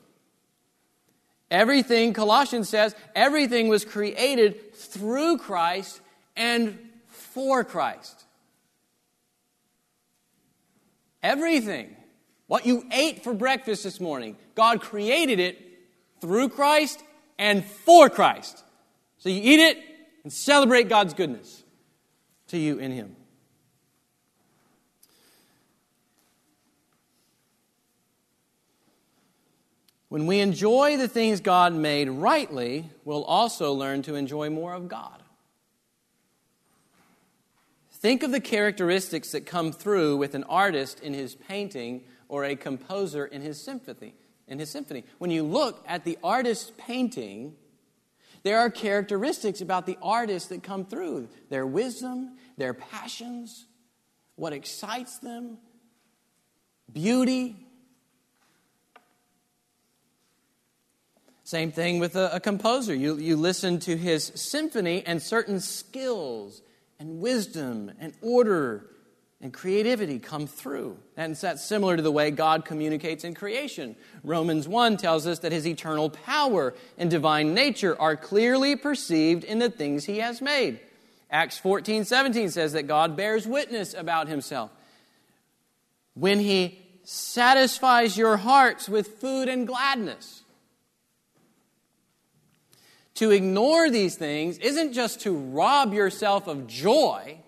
Everything, 1.51 2.13
Colossians 2.13 2.69
says, 2.69 2.95
everything 3.15 3.69
was 3.69 3.85
created 3.85 4.75
through 4.75 5.39
Christ 5.39 6.01
and 6.37 6.79
for 7.09 7.65
Christ. 7.65 8.25
Everything. 11.23 11.95
What 12.47 12.67
you 12.67 12.85
ate 12.93 13.25
for 13.25 13.33
breakfast 13.33 13.85
this 13.85 14.01
morning, 14.01 14.37
God 14.55 14.81
created 14.81 15.41
it 15.41 15.59
through 16.21 16.51
Christ 16.51 17.03
and 17.39 17.65
for 17.65 18.11
Christ. 18.11 18.63
So 19.19 19.29
you 19.29 19.41
eat 19.43 19.61
it 19.61 19.79
and 20.23 20.33
celebrate 20.33 20.89
God's 20.89 21.15
goodness 21.15 21.63
to 22.49 22.59
you 22.59 22.79
in 22.79 22.93
Him. 22.93 23.17
When 30.15 30.27
we 30.27 30.39
enjoy 30.39 30.97
the 30.97 31.09
things 31.09 31.41
God 31.41 31.75
made 31.75 32.09
rightly, 32.09 32.89
we'll 33.05 33.25
also 33.25 33.73
learn 33.73 34.03
to 34.03 34.15
enjoy 34.15 34.49
more 34.49 34.73
of 34.73 34.87
God. 34.87 35.21
Think 37.95 38.23
of 38.23 38.31
the 38.31 38.39
characteristics 38.39 39.33
that 39.33 39.45
come 39.45 39.73
through 39.73 40.19
with 40.19 40.37
an 40.37 40.45
artist 40.45 41.01
in 41.01 41.15
his 41.15 41.35
painting 41.35 42.05
or 42.29 42.45
a 42.45 42.55
composer 42.55 43.27
in 43.27 43.43
his 43.43 43.61
symphony. 43.61 44.15
In 44.47 44.61
his 44.61 44.71
symphony. 44.71 45.03
When 45.19 45.33
you 45.33 45.43
look 45.43 45.85
at 45.85 46.05
the 46.05 46.17
artist's 46.23 46.71
painting, 46.79 47.57
there 48.45 48.61
are 48.61 48.71
characteristics 48.71 49.61
about 49.61 49.85
the 49.85 49.99
artist 50.01 50.49
that 50.51 50.63
come 50.63 50.85
through 50.85 51.29
their 51.51 51.67
wisdom, 51.67 52.37
their 52.57 52.73
passions, 52.73 53.67
what 54.37 54.53
excites 54.53 55.19
them, 55.19 55.59
beauty. 56.93 57.64
Same 61.45 61.71
thing 61.71 61.99
with 61.99 62.17
a, 62.17 62.37
a, 62.37 62.41
composer. 62.41 62.95
You, 62.95 63.19
you 63.19 63.37
listen 63.37 63.79
to 63.81 63.97
his 63.97 64.33
symphony, 64.35 65.03
and 65.07 65.23
certain 65.23 65.61
skills 65.61 66.63
and 66.99 67.21
wisdom 67.21 67.93
and 68.01 68.15
order 68.23 68.87
and 69.43 69.53
creativity 69.53 70.19
come 70.19 70.47
through. 70.47 70.97
And 71.19 71.37
that's 71.37 71.63
similar 71.63 71.97
to 71.97 72.03
the 72.03 72.11
way 72.11 72.31
God 72.31 72.65
communicates 72.65 73.25
in 73.25 73.35
creation. 73.35 73.95
Romans 74.23 74.67
1 74.67 74.97
tells 74.97 75.27
us 75.27 75.41
that 75.41 75.53
his 75.53 75.67
eternal 75.67 76.09
power 76.09 76.73
and 76.97 77.11
divine 77.11 77.53
nature 77.53 77.95
are 78.01 78.17
clearly 78.17 78.75
perceived 78.75 79.45
in 79.45 79.59
the 79.59 79.69
things 79.69 80.07
he 80.07 80.19
has 80.21 80.41
made. 80.41 80.81
Acts 81.31 81.59
14 81.59 82.07
17 82.07 82.51
says 82.51 82.73
that 82.73 82.85
God 82.85 83.17
bears 83.17 83.47
witness 83.47 83.93
about 83.93 84.29
himself. 84.29 84.71
When 86.15 86.41
he 86.41 86.81
satisfies 87.03 88.17
your 88.17 88.39
hearts 88.39 88.89
with 88.89 89.19
food 89.21 89.51
and 89.51 89.67
gladness. 89.67 90.44
To 93.15 93.31
ignore 93.31 93.91
these 93.91 94.17
things 94.17 94.59
isn't 94.59 94.93
just 94.93 95.21
to 95.21 95.33
rob 95.33 95.95
yourself 95.95 96.47
of 96.47 96.67
joy 96.67 97.39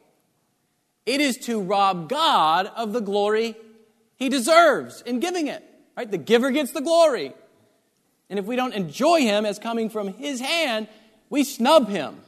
it 1.06 1.20
is 1.20 1.38
to 1.38 1.62
rob 1.62 2.08
God 2.08 2.66
of 2.66 2.92
the 2.92 3.00
glory 3.00 3.54
he 4.16 4.28
deserves 4.28 5.02
in 5.02 5.20
giving 5.20 5.46
it. 5.46 5.64
Right? 5.96 6.10
The 6.10 6.18
giver 6.18 6.50
gets 6.50 6.72
the 6.72 6.80
glory. 6.80 7.32
And 8.28 8.40
if 8.40 8.44
we 8.44 8.56
don't 8.56 8.74
enjoy 8.74 9.20
him 9.20 9.46
as 9.46 9.60
coming 9.60 9.88
from 9.88 10.08
his 10.08 10.40
hand, 10.40 10.88
we 11.30 11.44
snub 11.44 11.88
him. 11.88 12.20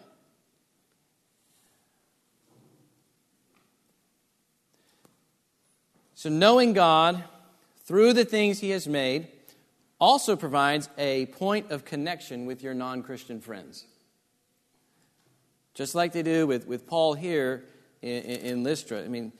So, 6.14 6.28
knowing 6.28 6.72
God 6.72 7.22
through 7.84 8.12
the 8.12 8.24
things 8.24 8.58
he 8.58 8.70
has 8.70 8.88
made 8.88 9.28
also 10.00 10.36
provides 10.36 10.88
a 10.96 11.26
point 11.26 11.70
of 11.70 11.84
connection 11.84 12.46
with 12.46 12.62
your 12.62 12.74
non 12.74 13.02
Christian 13.02 13.40
friends. 13.40 13.84
Just 15.74 15.94
like 15.94 16.12
they 16.12 16.22
do 16.22 16.46
with, 16.46 16.66
with 16.66 16.86
Paul 16.86 17.14
here, 17.14 17.64
in, 18.02 18.22
in 18.22 18.64
Lystra. 18.64 19.02
I 19.02 19.08
mean, 19.08 19.32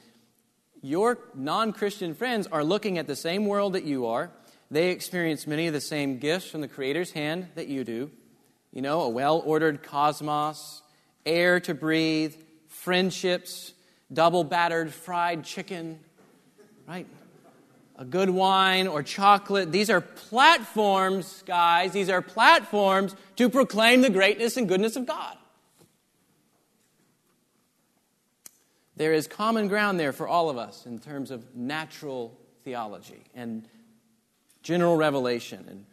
your 0.82 1.18
non 1.34 1.72
Christian 1.72 2.14
friends 2.14 2.46
are 2.48 2.64
looking 2.64 2.98
at 2.98 3.06
the 3.06 3.16
same 3.16 3.46
world 3.46 3.74
that 3.74 3.84
you 3.84 4.06
are. 4.06 4.30
They 4.70 4.90
experience 4.90 5.46
many 5.46 5.66
of 5.66 5.72
the 5.72 5.80
same 5.80 6.18
gifts 6.18 6.50
from 6.50 6.60
the 6.60 6.68
Creator's 6.68 7.12
hand 7.12 7.48
that 7.54 7.68
you 7.68 7.84
do. 7.84 8.10
You 8.72 8.82
know, 8.82 9.02
a 9.02 9.08
well 9.08 9.42
ordered 9.44 9.82
cosmos, 9.82 10.82
air 11.24 11.58
to 11.60 11.74
breathe, 11.74 12.34
friendships, 12.68 13.72
double 14.12 14.44
battered 14.44 14.92
fried 14.92 15.44
chicken, 15.44 15.98
right? 16.86 17.06
A 17.98 18.04
good 18.04 18.30
wine 18.30 18.86
or 18.86 19.02
chocolate. 19.02 19.72
These 19.72 19.90
are 19.90 20.00
platforms, 20.00 21.42
guys. 21.46 21.92
These 21.92 22.08
are 22.08 22.22
platforms 22.22 23.14
to 23.36 23.50
proclaim 23.50 24.02
the 24.02 24.10
greatness 24.10 24.56
and 24.56 24.68
goodness 24.68 24.96
of 24.96 25.04
God. 25.04 25.36
there 28.98 29.12
is 29.12 29.26
common 29.28 29.68
ground 29.68 29.98
there 29.98 30.12
for 30.12 30.28
all 30.28 30.50
of 30.50 30.58
us 30.58 30.84
in 30.84 30.98
terms 30.98 31.30
of 31.30 31.54
natural 31.54 32.36
theology 32.64 33.22
and 33.34 33.66
general 34.62 34.96
revelation 34.96 35.64
and 35.70 35.86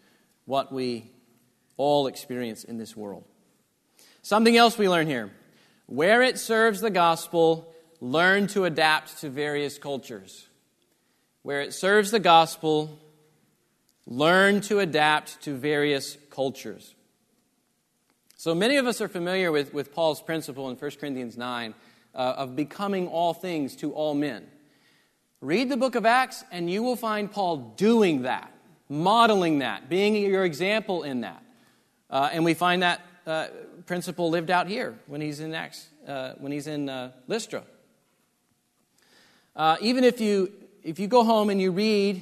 what 0.45 0.74
we 0.74 1.12
all 1.78 2.08
experience 2.08 2.64
in 2.64 2.78
this 2.78 2.97
world. 2.97 3.24
Something 4.24 4.58
else 4.58 4.78
we 4.78 4.89
learn 4.89 5.08
here 5.08 5.32
where 5.86 6.24
it 6.24 6.39
serves 6.39 6.82
the 6.82 6.89
gospel, 6.89 7.72
learn 8.01 8.47
to 8.47 8.66
adapt 8.66 9.20
to 9.22 9.30
various 9.30 9.78
cultures. 9.78 10.47
Where 11.46 11.62
it 11.62 11.76
serves 11.76 12.10
the 12.10 12.20
gospel, 12.20 12.98
learn 14.08 14.62
to 14.62 14.80
adapt 14.80 15.43
to 15.43 15.54
various 15.54 16.18
cultures. 16.32 16.96
So 18.36 18.56
many 18.56 18.78
of 18.78 18.88
us 18.88 19.00
are 19.00 19.08
familiar 19.08 19.52
with, 19.52 19.72
with 19.72 19.93
Paul's 19.93 20.24
principle 20.24 20.72
in 20.72 20.76
1 20.76 20.91
Corinthians 21.00 21.38
9 21.38 21.76
uh, 22.16 22.18
of 22.18 22.56
becoming 22.56 23.08
all 23.08 23.36
things 23.36 23.76
to 23.76 23.93
all 23.93 24.16
men. 24.16 24.48
Read 25.39 25.70
the 25.70 25.78
book 25.78 25.93
of 25.93 26.04
Acts, 26.04 26.43
and 26.52 26.68
you 26.68 26.82
will 26.82 26.96
find 26.96 27.32
Paul 27.32 27.58
doing 27.78 28.24
that, 28.24 28.52
modeling 28.89 29.60
that, 29.60 29.88
being 29.88 30.16
your 30.16 30.46
example 30.46 31.04
in 31.04 31.22
that. 31.22 31.43
Uh, 32.10 32.28
and 32.34 32.43
we 32.43 32.56
find 32.56 32.82
that 32.82 33.02
uh, 33.28 33.50
principle 33.86 34.32
lived 34.32 34.50
out 34.50 34.66
here 34.66 34.98
when 35.06 35.22
he's 35.22 35.39
in 35.39 35.54
Acts, 35.54 35.89
uh, 36.08 36.32
when 36.39 36.52
he's 36.52 36.66
in 36.66 36.89
uh, 36.89 37.12
Lystra. 37.28 37.62
Uh, 39.56 39.78
even 39.80 40.04
if 40.04 40.20
you 40.20 40.52
if 40.86 41.00
you 41.00 41.08
go 41.08 41.24
home 41.24 41.50
and 41.50 41.60
you 41.60 41.72
read 41.72 42.22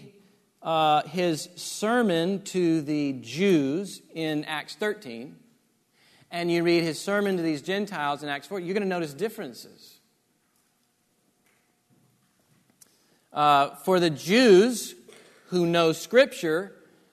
his 1.08 1.50
sermon 1.56 2.42
to 2.44 2.82
the 2.82 3.12
Jews 3.20 4.02
in 4.16 4.46
Acts 4.46 4.76
13, 4.76 5.36
and 6.32 6.50
you 6.50 6.64
read 6.64 6.82
his 6.82 6.98
sermon 6.98 7.36
to 7.36 7.44
these 7.44 7.62
Gentiles 7.62 8.24
in 8.24 8.30
Acts 8.30 8.48
4, 8.48 8.62
you're 8.62 8.74
going 8.74 8.84
to 8.84 8.88
notice 8.88 9.14
differences. 9.14 10.00
Uh, 13.34 13.72
for 13.84 14.00
the 14.00 14.10
Jews 14.10 14.96
who 15.48 15.66
know 15.66 15.92
Scripture, 15.92 16.72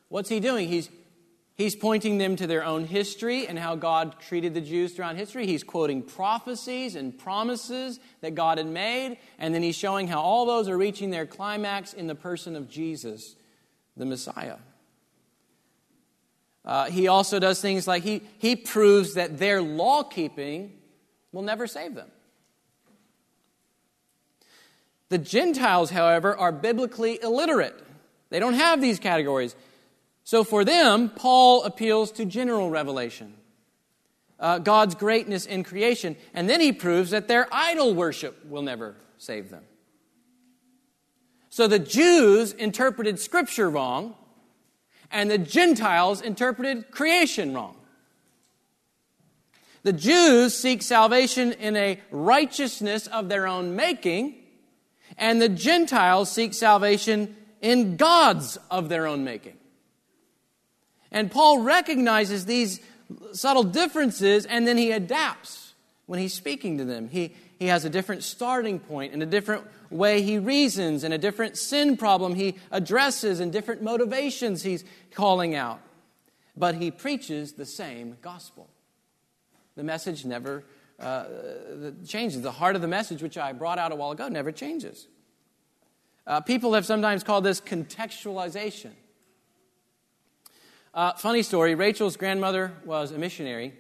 what's 0.09 0.29
he 0.29 0.39
doing? 0.39 0.69
He's, 0.69 0.89
he's 1.61 1.77
pointing 1.77 2.17
them 2.17 2.37
to 2.37 2.47
their 2.47 2.65
own 2.65 2.87
history 2.87 3.47
and 3.47 3.59
how 3.59 3.77
God 3.77 4.19
treated 4.19 4.55
the 4.55 4.63
Jews 4.63 4.95
throughout 4.95 5.17
history. 5.17 5.47
He's 5.47 5.63
quoting 5.63 6.03
prophecies 6.03 6.95
and 6.95 7.17
promises 7.19 8.01
that 8.23 8.35
God 8.35 8.57
had 8.57 8.67
made, 8.67 9.19
and 9.39 9.55
then 9.55 9.63
he's 9.63 9.77
showing 9.77 10.09
how 10.09 10.23
all 10.23 10.47
those 10.47 10.71
are 10.71 10.79
reaching 10.79 11.11
their 11.11 11.27
climax 11.27 11.93
in 11.93 12.07
the 12.07 12.15
person 12.15 12.57
of 12.57 12.71
Jesus, 12.71 13.37
the 13.95 14.07
Messiah. 14.07 14.57
Uh, 16.65 16.87
he 16.87 17.09
also 17.09 17.39
does 17.39 17.61
things 17.61 17.87
like 17.87 18.05
he, 18.05 18.23
he 18.39 18.57
proves 18.57 19.13
that 19.15 19.39
their 19.39 19.61
law 19.61 20.03
keeping 20.03 20.79
will 21.31 21.43
never 21.43 21.67
save 21.67 21.95
them. 21.95 22.11
The 25.11 25.19
Gentiles, 25.19 25.91
however, 25.91 26.35
are 26.35 26.53
biblically 26.53 27.19
illiterate. 27.23 27.79
They 28.31 28.39
don't 28.39 28.55
have 28.55 28.81
these 28.81 28.99
categories. 28.99 29.55
So 30.31 30.45
for 30.45 30.65
them, 30.65 31.09
Paul 31.09 31.65
appeals 31.65 32.13
to 32.13 32.25
general 32.25 32.71
revelation, 32.71 33.35
uh, 34.39 34.61
God's 34.61 34.95
greatness 34.95 35.45
in 35.45 35.65
creation, 35.65 36.15
and 36.33 36.49
then 36.49 36.61
he 36.61 36.71
proves 36.71 37.11
that 37.11 37.27
their 37.27 37.49
idol 37.51 37.95
worship 37.95 38.47
will 38.47 38.63
never 38.63 38.95
save 39.19 39.51
them. 39.51 39.65
So 41.49 41.67
the 41.67 41.81
Jews 41.81 42.53
interpreted 42.53 43.19
Scripture 43.19 43.69
wrong, 43.69 44.15
and 45.11 45.29
the 45.29 45.37
Gentiles 45.37 46.21
interpreted 46.21 46.93
creation 46.93 47.53
wrong. 47.53 47.75
The 49.83 49.93
Jews 49.93 50.55
seek 50.55 50.83
salvation 50.83 51.51
in 51.55 51.75
a 51.75 52.01
righteousness 52.13 53.09
of 53.09 53.29
their 53.29 53.49
own 53.49 53.75
making, 53.75 54.37
and 55.19 55.43
the 55.43 55.49
Gentiles 55.49 56.31
seek 56.31 56.55
salvation 56.55 57.35
in 57.61 57.97
gods 57.97 58.59
of 58.71 58.89
their 58.89 59.09
own 59.09 59.25
making. 59.25 59.57
And 61.13 61.31
Paul 61.31 61.61
recognizes 61.61 62.47
these 62.47 62.81
subtle 63.33 63.65
differences 63.65 64.47
and 64.47 64.67
then 64.67 64.77
he 64.77 64.93
adapts 64.93 65.75
when 66.07 66.19
he's 66.19 66.35
speaking 66.35 66.79
to 66.79 66.85
them. 66.85 67.09
He, 67.09 67.35
he 67.59 67.67
has 67.67 67.85
a 67.85 67.91
different 67.91 68.23
starting 68.23 68.79
point 68.79 69.13
and 69.13 69.23
a 69.23 69.27
different 69.27 69.67
way 69.91 70.23
he 70.23 70.39
reasons 70.39 71.05
and 71.05 71.13
a 71.13 71.19
different 71.19 71.57
sin 71.57 71.97
problem 71.97 72.35
he 72.35 72.57
addresses 72.71 73.41
and 73.41 73.53
different 73.53 73.83
motivations 73.83 74.63
he's 74.63 74.85
calling 75.13 75.55
out. 75.55 75.81
But 76.57 76.77
he 76.77 76.91
preaches 76.91 77.53
the 77.53 77.67
same 77.67 78.17
gospel. 78.23 78.69
The 79.77 79.85
message 79.85 80.25
never 80.25 80.65
uh, 80.99 81.25
changes. 82.07 82.43
The 82.43 82.53
heart 82.53 82.77
of 82.77 82.83
the 82.83 82.89
message, 82.89 83.23
which 83.23 83.39
I 83.39 83.53
brought 83.53 83.79
out 83.79 83.93
a 83.93 83.97
while 83.97 84.11
ago, 84.11 84.29
never 84.29 84.53
changes. 84.53 85.07
Uh, 86.27 86.41
people 86.41 86.75
have 86.75 86.85
sometimes 86.85 87.25
called 87.25 87.45
this 87.45 87.61
contextualization. 87.61 88.91
Uh, 90.93 91.13
funny 91.13 91.45
story 91.45 91.77
Rachel's 91.77 92.17
grandmother 92.17 92.73
was 92.85 93.13
a 93.13 93.19
missionary 93.19 93.75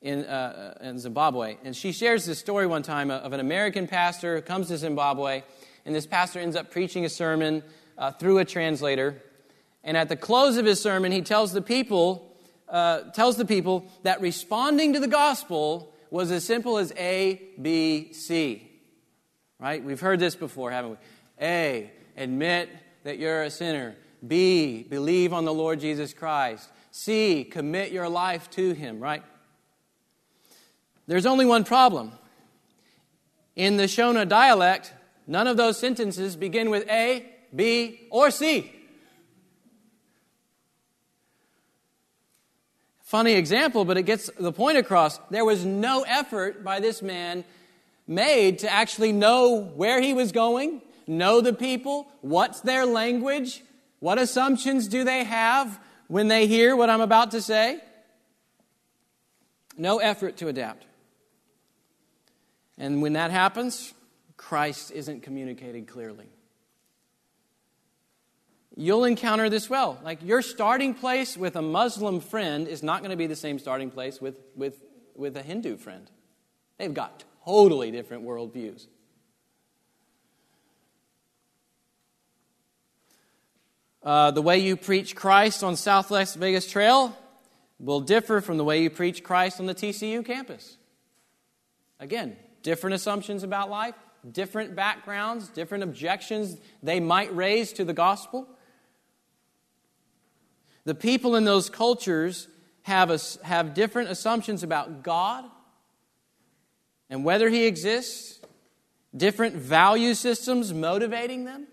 in, 0.00 0.24
uh, 0.24 0.78
in 0.82 1.00
Zimbabwe. 1.00 1.56
And 1.64 1.74
she 1.74 1.90
shares 1.90 2.26
this 2.26 2.38
story 2.38 2.68
one 2.68 2.82
time 2.82 3.10
of 3.10 3.32
an 3.32 3.40
American 3.40 3.88
pastor 3.88 4.36
who 4.36 4.42
comes 4.42 4.68
to 4.68 4.78
Zimbabwe, 4.78 5.42
and 5.84 5.92
this 5.92 6.06
pastor 6.06 6.38
ends 6.38 6.54
up 6.54 6.70
preaching 6.70 7.04
a 7.04 7.08
sermon 7.08 7.64
uh, 7.98 8.12
through 8.12 8.38
a 8.38 8.44
translator. 8.44 9.20
And 9.82 9.96
at 9.96 10.08
the 10.08 10.14
close 10.14 10.56
of 10.56 10.64
his 10.64 10.80
sermon, 10.80 11.10
he 11.10 11.22
tells 11.22 11.52
the 11.52 11.60
people, 11.60 12.32
uh, 12.68 13.10
tells 13.10 13.36
the 13.36 13.44
people 13.44 13.90
that 14.04 14.20
responding 14.20 14.92
to 14.92 15.00
the 15.00 15.08
gospel 15.08 15.92
was 16.10 16.30
as 16.30 16.44
simple 16.44 16.78
as 16.78 16.92
A, 16.96 17.42
B, 17.60 18.12
C. 18.12 18.70
Right? 19.58 19.82
We've 19.82 20.00
heard 20.00 20.20
this 20.20 20.36
before, 20.36 20.70
haven't 20.70 20.92
we? 20.92 20.96
A, 21.40 21.90
admit 22.16 22.68
that 23.02 23.18
you're 23.18 23.42
a 23.42 23.50
sinner. 23.50 23.96
B, 24.26 24.82
believe 24.82 25.32
on 25.32 25.44
the 25.44 25.54
Lord 25.54 25.80
Jesus 25.80 26.12
Christ. 26.12 26.68
C, 26.90 27.44
commit 27.44 27.92
your 27.92 28.08
life 28.08 28.48
to 28.50 28.72
Him, 28.72 29.00
right? 29.00 29.22
There's 31.06 31.26
only 31.26 31.44
one 31.44 31.64
problem. 31.64 32.12
In 33.56 33.76
the 33.76 33.84
Shona 33.84 34.28
dialect, 34.28 34.92
none 35.26 35.46
of 35.46 35.56
those 35.56 35.78
sentences 35.78 36.36
begin 36.36 36.70
with 36.70 36.88
A, 36.88 37.26
B, 37.54 38.06
or 38.10 38.30
C. 38.30 38.72
Funny 43.02 43.32
example, 43.32 43.84
but 43.84 43.96
it 43.96 44.04
gets 44.04 44.30
the 44.38 44.52
point 44.52 44.76
across. 44.76 45.18
There 45.30 45.44
was 45.44 45.64
no 45.64 46.02
effort 46.02 46.64
by 46.64 46.80
this 46.80 47.02
man 47.02 47.44
made 48.06 48.60
to 48.60 48.72
actually 48.72 49.12
know 49.12 49.60
where 49.60 50.00
he 50.00 50.14
was 50.14 50.32
going, 50.32 50.82
know 51.06 51.40
the 51.40 51.52
people, 51.52 52.08
what's 52.22 52.60
their 52.60 52.86
language, 52.86 53.62
what 54.04 54.18
assumptions 54.18 54.86
do 54.86 55.02
they 55.02 55.24
have 55.24 55.80
when 56.08 56.28
they 56.28 56.46
hear 56.46 56.76
what 56.76 56.90
I'm 56.90 57.00
about 57.00 57.30
to 57.30 57.40
say. 57.40 57.80
No 59.78 59.96
effort 59.96 60.36
to 60.36 60.48
adapt. 60.48 60.84
And 62.76 63.00
when 63.00 63.14
that 63.14 63.30
happens, 63.30 63.94
Christ 64.36 64.90
isn't 64.90 65.22
communicated 65.22 65.86
clearly. 65.86 66.26
You'll 68.76 69.06
encounter 69.06 69.48
this 69.48 69.70
well. 69.70 69.98
Like 70.04 70.22
your 70.22 70.42
starting 70.42 70.92
place 70.92 71.34
with 71.34 71.56
a 71.56 71.62
Muslim 71.62 72.20
friend 72.20 72.68
is 72.68 72.82
not 72.82 73.00
going 73.00 73.10
to 73.10 73.16
be 73.16 73.26
the 73.26 73.34
same 73.34 73.58
starting 73.58 73.90
place 73.90 74.20
with, 74.20 74.38
with, 74.54 74.82
with 75.14 75.34
a 75.38 75.42
Hindu 75.42 75.78
friend. 75.78 76.10
They've 76.76 76.92
got 76.92 77.24
totally 77.46 77.90
different 77.90 78.24
worldviews. 78.24 78.86
Uh, 84.04 84.30
the 84.30 84.42
way 84.42 84.58
you 84.58 84.76
preach 84.76 85.16
Christ 85.16 85.64
on 85.64 85.76
South 85.76 86.10
Las 86.10 86.34
Vegas 86.34 86.70
Trail 86.70 87.16
will 87.78 88.02
differ 88.02 88.42
from 88.42 88.58
the 88.58 88.64
way 88.64 88.82
you 88.82 88.90
preach 88.90 89.22
Christ 89.22 89.60
on 89.60 89.66
the 89.66 89.74
TCU 89.74 90.22
campus. 90.24 90.76
Again, 91.98 92.36
different 92.62 92.94
assumptions 92.94 93.42
about 93.42 93.70
life, 93.70 93.94
different 94.30 94.76
backgrounds, 94.76 95.48
different 95.48 95.84
objections 95.84 96.58
they 96.82 97.00
might 97.00 97.34
raise 97.34 97.72
to 97.74 97.84
the 97.84 97.94
gospel. 97.94 98.46
The 100.84 100.94
people 100.94 101.34
in 101.34 101.44
those 101.44 101.70
cultures 101.70 102.46
have, 102.82 103.10
a, 103.10 103.18
have 103.42 103.72
different 103.72 104.10
assumptions 104.10 104.62
about 104.62 105.02
God 105.02 105.46
and 107.08 107.24
whether 107.24 107.48
He 107.48 107.64
exists, 107.64 108.38
different 109.16 109.54
value 109.54 110.12
systems 110.12 110.74
motivating 110.74 111.44
them. 111.44 111.68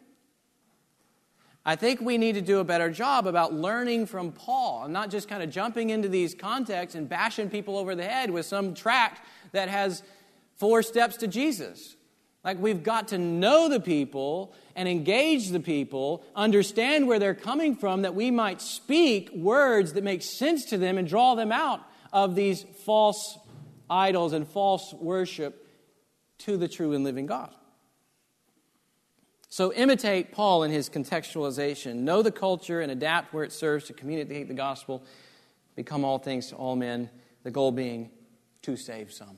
I 1.64 1.76
think 1.76 2.02
we 2.02 2.18
need 2.18 2.34
to 2.34 2.42
do 2.42 2.60
a 2.60 2.64
better 2.64 2.90
job 2.90 3.28
about 3.28 3.54
learning 3.54 4.08
from 4.08 4.32
Paul 4.32 4.86
and 4.86 4.94
not 4.94 5.12
just 5.12 5.28
kind 5.28 5.44
of 5.44 5.52
jumping 5.52 5.92
into 5.92 6.10
these 6.10 6.34
contexts 6.34 6.96
and 6.96 7.08
bashing 7.08 7.50
people 7.50 7.78
over 7.78 7.94
the 7.94 8.04
head 8.04 8.32
with 8.32 8.48
some 8.48 8.74
tract 8.74 9.22
that 9.52 9.70
has 9.70 10.02
four 10.58 10.82
steps 10.82 11.18
to 11.18 11.28
Jesus. 11.28 11.96
Like 12.44 12.60
we've 12.60 12.82
got 12.82 13.10
to 13.10 13.20
know 13.20 13.70
the 13.70 13.80
people 13.80 14.56
and 14.76 14.90
engage 14.90 15.50
the 15.50 15.60
people, 15.60 16.24
understand 16.36 17.08
where 17.08 17.20
they're 17.20 17.36
coming 17.36 17.76
from, 17.76 18.02
that 18.02 18.16
we 18.16 18.32
might 18.32 18.60
speak 18.60 19.30
words 19.32 19.94
that 19.94 20.04
make 20.04 20.24
sense 20.24 20.66
to 20.66 20.80
them 20.80 20.98
and 20.98 21.08
draw 21.08 21.36
them 21.36 21.52
out 21.52 21.82
of 22.12 22.34
these 22.34 22.66
false 22.86 23.38
idols 23.88 24.34
and 24.34 24.48
false 24.48 24.94
worship 24.94 25.68
to 26.40 26.58
the 26.58 26.68
true 26.68 26.94
and 26.94 27.04
living 27.04 27.28
God. 27.28 27.54
So 29.52 29.74
imitate 29.74 30.32
Paul 30.32 30.64
in 30.64 30.72
his 30.72 30.90
contextualization. 30.90 31.96
Know 31.96 32.22
the 32.22 32.32
culture 32.32 32.80
and 32.80 32.90
adapt 32.90 33.34
where 33.34 33.44
it 33.44 33.52
serves 33.52 33.84
to 33.88 33.94
communicate 33.94 34.48
the 34.48 34.54
gospel. 34.54 35.04
Become 35.76 36.06
all 36.06 36.20
things 36.20 36.48
to 36.48 36.56
all 36.56 36.78
men, 36.78 37.10
the 37.44 37.52
goal 37.52 37.74
being 37.74 38.12
to 38.62 38.78
save 38.78 39.12
some. 39.12 39.36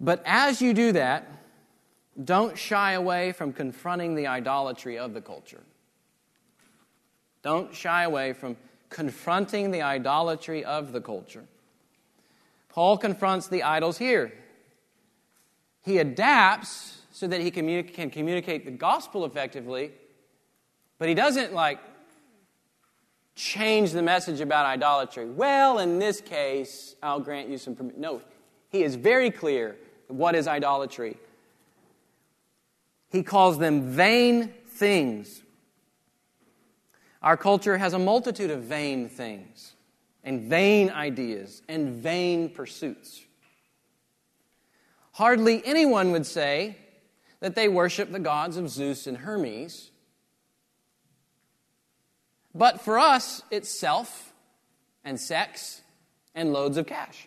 But 0.00 0.22
as 0.24 0.62
you 0.62 0.72
do 0.72 0.92
that, 0.92 1.28
don't 2.24 2.56
shy 2.56 2.92
away 2.92 3.32
from 3.32 3.52
confronting 3.52 4.14
the 4.14 4.28
idolatry 4.28 4.96
of 4.96 5.12
the 5.12 5.20
culture. 5.20 5.62
Don't 7.42 7.74
shy 7.74 8.04
away 8.04 8.32
from 8.32 8.56
confronting 8.88 9.72
the 9.72 9.82
idolatry 9.82 10.64
of 10.64 10.92
the 10.92 11.02
culture. 11.02 11.44
Paul 12.70 12.96
confronts 12.96 13.48
the 13.48 13.62
idols 13.62 13.98
here. 13.98 14.32
He 15.82 15.98
adapts 15.98 17.01
so 17.12 17.26
that 17.28 17.40
he 17.40 17.50
can 17.50 18.10
communicate 18.10 18.64
the 18.64 18.70
gospel 18.70 19.24
effectively, 19.24 19.92
but 20.98 21.08
he 21.08 21.14
doesn't 21.14 21.52
like 21.52 21.78
change 23.36 23.92
the 23.92 24.02
message 24.02 24.40
about 24.40 24.66
idolatry. 24.66 25.26
Well, 25.26 25.78
in 25.78 25.98
this 25.98 26.20
case, 26.20 26.96
I'll 27.02 27.20
grant 27.20 27.48
you 27.48 27.58
some 27.58 27.76
permission. 27.76 28.00
No, 28.00 28.22
he 28.70 28.82
is 28.82 28.94
very 28.94 29.30
clear 29.30 29.76
what 30.08 30.34
is 30.34 30.48
idolatry? 30.48 31.16
He 33.10 33.22
calls 33.22 33.58
them 33.58 33.90
vain 33.92 34.52
things. 34.66 35.42
Our 37.22 37.36
culture 37.36 37.78
has 37.78 37.92
a 37.92 37.98
multitude 37.98 38.50
of 38.50 38.62
vain 38.62 39.08
things, 39.08 39.74
and 40.24 40.42
vain 40.42 40.90
ideas, 40.90 41.62
and 41.68 42.02
vain 42.02 42.48
pursuits. 42.48 43.22
Hardly 45.12 45.62
anyone 45.64 46.10
would 46.12 46.26
say 46.26 46.76
that 47.42 47.56
they 47.56 47.66
worship 47.66 48.12
the 48.12 48.20
gods 48.20 48.56
of 48.56 48.68
Zeus 48.68 49.08
and 49.08 49.18
Hermes. 49.18 49.90
But 52.54 52.80
for 52.80 53.00
us, 53.00 53.42
it's 53.50 53.68
self 53.68 54.32
and 55.04 55.18
sex 55.18 55.80
and 56.36 56.52
loads 56.52 56.76
of 56.76 56.86
cash. 56.86 57.26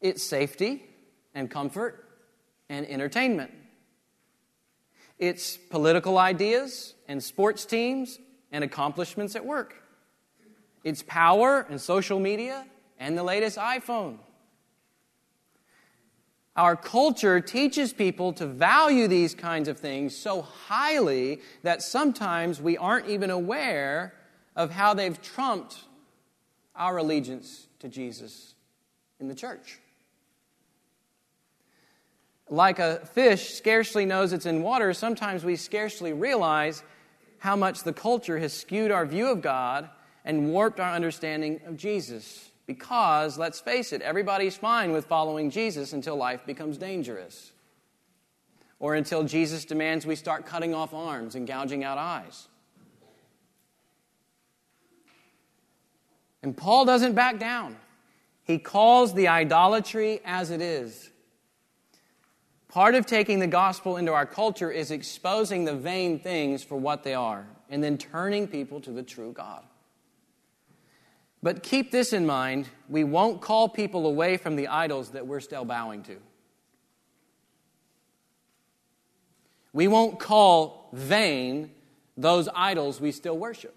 It's 0.00 0.22
safety 0.22 0.84
and 1.34 1.50
comfort 1.50 2.08
and 2.68 2.86
entertainment. 2.86 3.50
It's 5.18 5.56
political 5.56 6.16
ideas 6.16 6.94
and 7.08 7.20
sports 7.20 7.64
teams 7.64 8.20
and 8.52 8.62
accomplishments 8.62 9.34
at 9.34 9.44
work. 9.44 9.74
It's 10.84 11.02
power 11.02 11.66
and 11.68 11.80
social 11.80 12.20
media 12.20 12.64
and 13.00 13.18
the 13.18 13.24
latest 13.24 13.58
iPhone. 13.58 14.18
Our 16.54 16.76
culture 16.76 17.40
teaches 17.40 17.94
people 17.94 18.34
to 18.34 18.46
value 18.46 19.08
these 19.08 19.34
kinds 19.34 19.68
of 19.68 19.78
things 19.78 20.14
so 20.14 20.42
highly 20.42 21.40
that 21.62 21.82
sometimes 21.82 22.60
we 22.60 22.76
aren't 22.76 23.08
even 23.08 23.30
aware 23.30 24.14
of 24.54 24.70
how 24.70 24.92
they've 24.92 25.20
trumped 25.20 25.78
our 26.76 26.98
allegiance 26.98 27.68
to 27.78 27.88
Jesus 27.88 28.54
in 29.18 29.28
the 29.28 29.34
church. 29.34 29.78
Like 32.50 32.78
a 32.78 33.06
fish 33.06 33.54
scarcely 33.54 34.04
knows 34.04 34.34
it's 34.34 34.44
in 34.44 34.62
water, 34.62 34.92
sometimes 34.92 35.44
we 35.44 35.56
scarcely 35.56 36.12
realize 36.12 36.82
how 37.38 37.56
much 37.56 37.82
the 37.82 37.94
culture 37.94 38.38
has 38.38 38.52
skewed 38.52 38.90
our 38.90 39.06
view 39.06 39.28
of 39.28 39.40
God 39.40 39.88
and 40.24 40.50
warped 40.52 40.78
our 40.78 40.94
understanding 40.94 41.62
of 41.66 41.78
Jesus. 41.78 42.51
Because, 42.72 43.36
let's 43.36 43.60
face 43.60 43.92
it, 43.92 44.00
everybody's 44.00 44.56
fine 44.56 44.92
with 44.92 45.04
following 45.04 45.50
Jesus 45.50 45.92
until 45.92 46.16
life 46.16 46.46
becomes 46.46 46.78
dangerous. 46.78 47.52
Or 48.78 48.94
until 48.94 49.24
Jesus 49.24 49.66
demands 49.66 50.06
we 50.06 50.16
start 50.16 50.46
cutting 50.46 50.72
off 50.72 50.94
arms 50.94 51.34
and 51.34 51.46
gouging 51.46 51.84
out 51.84 51.98
eyes. 51.98 52.48
And 56.42 56.56
Paul 56.56 56.86
doesn't 56.86 57.12
back 57.12 57.38
down. 57.38 57.76
He 58.44 58.58
calls 58.58 59.12
the 59.12 59.28
idolatry 59.28 60.22
as 60.24 60.50
it 60.50 60.62
is. 60.62 61.10
Part 62.68 62.94
of 62.94 63.04
taking 63.04 63.38
the 63.38 63.46
gospel 63.46 63.98
into 63.98 64.14
our 64.14 64.24
culture 64.24 64.70
is 64.70 64.90
exposing 64.90 65.66
the 65.66 65.74
vain 65.74 66.18
things 66.18 66.64
for 66.64 66.76
what 66.76 67.04
they 67.04 67.12
are 67.12 67.46
and 67.68 67.84
then 67.84 67.98
turning 67.98 68.48
people 68.48 68.80
to 68.80 68.92
the 68.92 69.02
true 69.02 69.32
God. 69.32 69.62
But 71.42 71.62
keep 71.62 71.90
this 71.90 72.12
in 72.12 72.24
mind 72.24 72.68
we 72.88 73.04
won't 73.04 73.40
call 73.40 73.68
people 73.68 74.06
away 74.06 74.36
from 74.36 74.56
the 74.56 74.68
idols 74.68 75.10
that 75.10 75.26
we're 75.26 75.40
still 75.40 75.64
bowing 75.64 76.02
to. 76.04 76.16
We 79.72 79.88
won't 79.88 80.20
call 80.20 80.88
vain 80.92 81.70
those 82.16 82.48
idols 82.54 83.00
we 83.00 83.10
still 83.10 83.36
worship. 83.36 83.74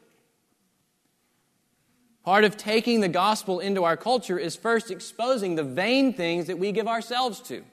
Part 2.24 2.44
of 2.44 2.58
taking 2.58 3.02
the 3.02 3.08
gospel 3.08 3.60
into 3.60 3.84
our 3.84 3.96
culture 3.96 4.38
is 4.38 4.56
first 4.56 4.92
exposing 4.92 5.56
the 5.56 5.64
vain 5.64 6.14
things 6.14 6.48
that 6.48 6.60
we 6.60 6.72
give 6.72 6.88
ourselves 6.88 7.40
to 7.42 7.64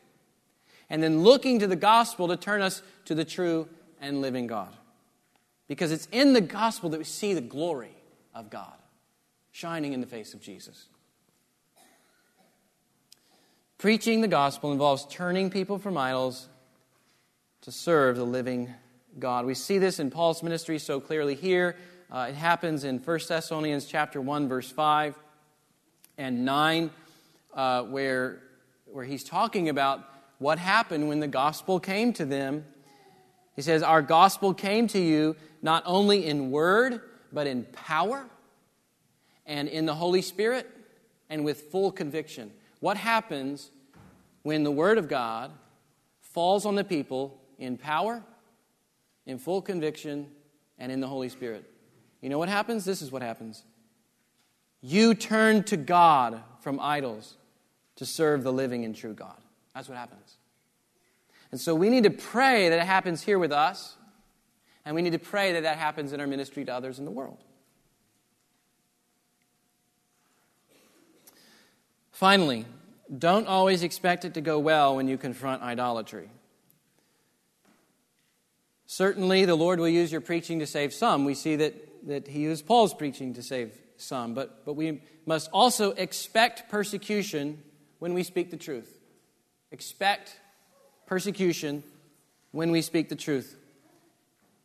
and 0.89 1.03
then 1.03 1.23
looking 1.23 1.59
to 1.59 1.67
the 1.67 1.77
gospel 1.77 2.29
to 2.29 2.37
turn 2.37 2.61
us 2.61 2.83
to 3.07 3.15
the 3.15 3.25
true 3.25 3.69
and 4.01 4.21
living 4.21 4.47
God. 4.47 4.75
Because 5.69 5.91
it's 5.91 6.07
in 6.13 6.35
the 6.35 6.41
gospel 6.41 6.91
that 6.91 6.99
we 6.99 7.05
see 7.05 7.35
the 7.35 7.41
glory 7.41 7.97
of 8.35 8.51
God 8.51 8.75
shining 9.53 9.93
in 9.93 10.01
the 10.01 10.07
face 10.07 10.35
of 10.35 10.41
Jesus. 10.41 10.87
Preaching 13.79 14.23
the 14.23 14.29
gospel 14.29 14.73
involves 14.73 15.07
turning 15.11 15.51
people 15.51 15.79
from 15.79 15.97
idols 15.97 16.49
to 17.61 17.71
serve 17.71 18.17
the 18.17 18.25
living 18.25 18.73
God. 19.19 19.45
We 19.45 19.55
see 19.55 19.79
this 19.79 20.01
in 20.01 20.11
Paul's 20.11 20.43
ministry 20.43 20.79
so 20.79 21.01
clearly 21.01 21.35
here. 21.35 21.77
Uh, 22.11 22.29
it 22.31 22.35
happens 22.35 22.85
in 22.85 22.99
1 22.99 23.21
Thessalonians 23.29 23.87
chapter 23.87 24.21
1, 24.21 24.49
verse 24.49 24.71
5 24.71 25.15
and 26.17 26.45
9, 26.45 26.91
uh, 27.55 27.83
where, 27.85 28.41
where 28.87 29.05
he's 29.05 29.25
talking 29.25 29.69
about 29.69 30.09
what 30.39 30.59
happened 30.59 31.09
when 31.09 31.21
the 31.21 31.29
gospel 31.29 31.79
came 31.79 32.13
to 32.15 32.25
them. 32.25 32.65
He 33.55 33.63
says, 33.63 33.83
Our 33.83 34.03
gospel 34.03 34.55
came 34.55 34.87
to 34.89 34.99
you 34.99 35.37
not 35.61 35.83
only 35.87 36.27
in 36.27 36.51
word, 36.51 37.01
but 37.33 37.47
in 37.47 37.65
power 37.65 38.27
and 39.47 39.69
in 39.69 39.87
the 39.87 39.95
Holy 39.95 40.23
Spirit 40.23 40.69
and 41.29 41.45
with 41.45 41.63
full 41.63 41.91
conviction. 41.93 42.53
What 42.81 42.97
happens 42.97 43.71
when 44.43 44.65
the 44.65 44.71
Word 44.71 44.99
of 44.99 45.09
God 45.09 45.53
falls 46.21 46.67
on 46.67 46.75
the 46.75 46.85
people 46.85 47.41
in 47.59 47.77
power, 47.77 48.23
in 49.27 49.39
full 49.39 49.63
conviction, 49.63 50.29
and 50.79 50.91
in 50.91 51.01
the 51.01 51.07
Holy 51.07 51.29
Spirit? 51.29 51.65
You 52.21 52.29
know 52.29 52.39
what 52.39 52.49
happens? 52.49 52.85
This 52.85 53.03
is 53.03 53.11
what 53.11 53.23
happens. 53.23 53.65
You 54.81 55.15
turn 55.15 55.63
to 55.65 55.77
God 55.77 56.43
from 56.61 56.81
idols 56.81 57.37
to 57.97 58.07
serve 58.07 58.43
the 58.43 58.53
living 58.53 58.85
and 58.85 58.95
true 58.95 59.15
God. 59.15 59.37
That's 59.75 59.89
what 59.89 59.97
happens. 59.97 60.37
And 61.51 61.61
so 61.61 61.75
we 61.75 61.91
need 61.91 62.05
to 62.05 62.11
pray 62.11 62.69
that 62.69 62.79
it 62.79 62.87
happens 62.87 63.23
here 63.23 63.39
with 63.39 63.53
us, 63.53 63.97
and 64.85 64.95
we 64.95 65.03
need 65.03 65.13
to 65.13 65.19
pray 65.19 65.53
that 65.53 65.63
that 65.63 65.79
happens 65.79 66.13
in 66.13 66.21
our 66.21 66.27
ministry 66.27 66.65
to 66.65 66.75
others 66.75 66.99
in 66.99 67.05
the 67.05 67.11
world. 67.11 67.39
Finally, 72.13 72.67
don't 73.19 73.47
always 73.47 73.83
expect 73.83 74.25
it 74.25 74.35
to 74.35 74.41
go 74.41 74.59
well 74.59 74.97
when 74.97 75.09
you 75.09 75.19
confront 75.19 75.63
idolatry. 75.63 76.31
Certainly, 78.87 79.47
the 79.47 79.55
Lord 79.55 79.81
will 79.81 79.89
use 79.89 80.13
your 80.13 80.21
preaching 80.21 80.59
to 80.59 80.67
save 80.67 80.93
some. 80.93 81.25
We 81.25 81.35
see 81.35 81.57
that, 81.57 82.07
that 82.07 82.29
He 82.29 82.41
used 82.41 82.67
Paul's 82.67 82.93
preaching 82.93 83.35
to 83.35 83.43
save 83.43 83.73
some. 83.97 84.35
But, 84.35 84.65
but 84.67 84.75
we 84.75 85.03
must 85.25 85.49
also 85.53 85.93
expect 85.93 86.71
persecution 86.71 87.63
when 87.99 88.13
we 88.13 88.23
speak 88.23 88.51
the 88.51 88.57
truth. 88.57 88.99
Expect 89.71 90.39
persecution 91.07 91.83
when 92.51 92.71
we 92.71 92.83
speak 92.83 93.09
the 93.09 93.17
truth. 93.17 93.57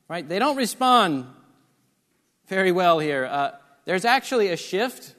Right? 0.09 0.27
They 0.27 0.39
don't 0.39 0.57
respond 0.57 1.27
very 2.47 2.71
well 2.73 2.99
here. 2.99 3.25
Uh, 3.25 3.51
there's 3.85 4.05
actually 4.05 4.49
a 4.49 4.57
shift. 4.57 5.15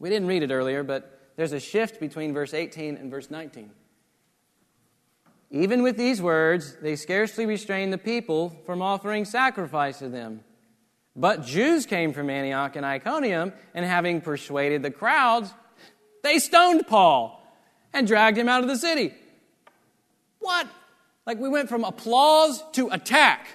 We 0.00 0.08
didn't 0.10 0.28
read 0.28 0.42
it 0.42 0.50
earlier, 0.50 0.82
but 0.82 1.17
there's 1.38 1.52
a 1.52 1.60
shift 1.60 2.00
between 2.00 2.34
verse 2.34 2.52
18 2.52 2.96
and 2.96 3.12
verse 3.12 3.30
19. 3.30 3.70
Even 5.52 5.84
with 5.84 5.96
these 5.96 6.20
words, 6.20 6.76
they 6.82 6.96
scarcely 6.96 7.46
restrained 7.46 7.92
the 7.92 7.98
people 7.98 8.60
from 8.66 8.82
offering 8.82 9.24
sacrifice 9.24 10.00
to 10.00 10.08
them. 10.08 10.40
But 11.14 11.44
Jews 11.44 11.86
came 11.86 12.12
from 12.12 12.28
Antioch 12.28 12.74
and 12.74 12.84
Iconium, 12.84 13.52
and 13.72 13.86
having 13.86 14.20
persuaded 14.20 14.82
the 14.82 14.90
crowds, 14.90 15.54
they 16.24 16.40
stoned 16.40 16.88
Paul 16.88 17.40
and 17.92 18.04
dragged 18.04 18.36
him 18.36 18.48
out 18.48 18.64
of 18.64 18.68
the 18.68 18.76
city. 18.76 19.14
What? 20.40 20.66
Like 21.24 21.38
we 21.38 21.48
went 21.48 21.68
from 21.68 21.84
applause 21.84 22.64
to 22.72 22.88
attack. 22.88 23.46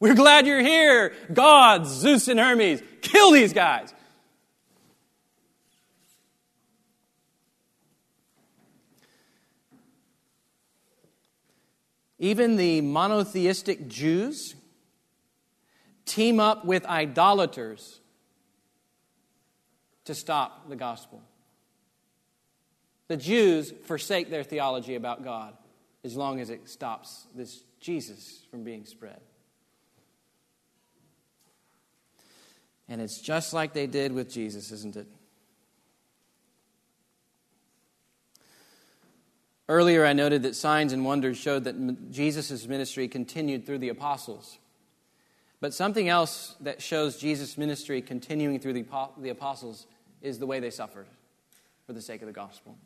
We're 0.00 0.14
glad 0.14 0.46
you're 0.46 0.62
here. 0.62 1.12
Gods, 1.34 1.90
Zeus 1.90 2.28
and 2.28 2.40
Hermes, 2.40 2.82
kill 3.02 3.30
these 3.30 3.52
guys. 3.52 3.92
Even 12.22 12.54
the 12.54 12.80
monotheistic 12.82 13.88
Jews 13.88 14.54
team 16.06 16.38
up 16.38 16.64
with 16.64 16.86
idolaters 16.86 17.98
to 20.04 20.14
stop 20.14 20.68
the 20.68 20.76
gospel. 20.76 21.20
The 23.08 23.16
Jews 23.16 23.72
forsake 23.86 24.30
their 24.30 24.44
theology 24.44 24.94
about 24.94 25.24
God 25.24 25.54
as 26.04 26.14
long 26.14 26.38
as 26.38 26.48
it 26.48 26.68
stops 26.68 27.26
this 27.34 27.64
Jesus 27.80 28.42
from 28.52 28.62
being 28.62 28.84
spread. 28.84 29.20
And 32.88 33.00
it's 33.00 33.20
just 33.20 33.52
like 33.52 33.72
they 33.72 33.88
did 33.88 34.12
with 34.12 34.30
Jesus, 34.30 34.70
isn't 34.70 34.94
it? 34.94 35.08
Earlier, 39.72 40.04
I 40.04 40.12
noted 40.12 40.42
that 40.42 40.54
signs 40.54 40.92
and 40.92 41.02
wonders 41.02 41.38
showed 41.38 41.64
that 41.64 42.10
Jesus' 42.10 42.68
ministry 42.68 43.08
continued 43.08 43.64
through 43.64 43.78
the 43.78 43.88
apostles. 43.88 44.58
But 45.62 45.72
something 45.72 46.10
else 46.10 46.54
that 46.60 46.82
shows 46.82 47.16
Jesus' 47.16 47.56
ministry 47.56 48.02
continuing 48.02 48.60
through 48.60 48.74
the, 48.74 48.84
the 49.16 49.30
apostles 49.30 49.86
is 50.20 50.38
the 50.38 50.44
way 50.44 50.60
they 50.60 50.68
suffered 50.68 51.06
for 51.86 51.94
the 51.94 52.02
sake 52.02 52.20
of 52.20 52.26
the 52.26 52.34
gospel. 52.34 52.76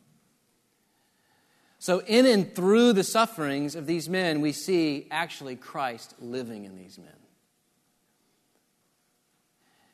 So, 1.77 1.99
in 2.07 2.25
and 2.25 2.55
through 2.55 2.93
the 2.93 3.03
sufferings 3.03 3.75
of 3.75 3.85
these 3.85 4.07
men, 4.07 4.39
we 4.39 4.53
see 4.53 5.07
actually 5.11 5.57
Christ 5.57 6.15
living 6.21 6.63
in 6.63 6.77
these 6.77 6.97
men. 6.97 7.09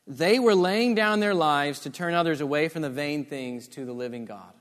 They 0.06 0.38
were 0.38 0.54
laying 0.54 0.94
down 0.94 1.22
their 1.22 1.34
lives 1.34 1.80
to 1.80 1.90
turn 1.90 2.14
others 2.14 2.40
away 2.40 2.68
from 2.68 2.84
the 2.84 2.92
vain 2.92 3.26
things 3.26 3.68
to 3.70 3.84
the 3.84 3.94
living 3.94 4.26
God. 4.26 4.54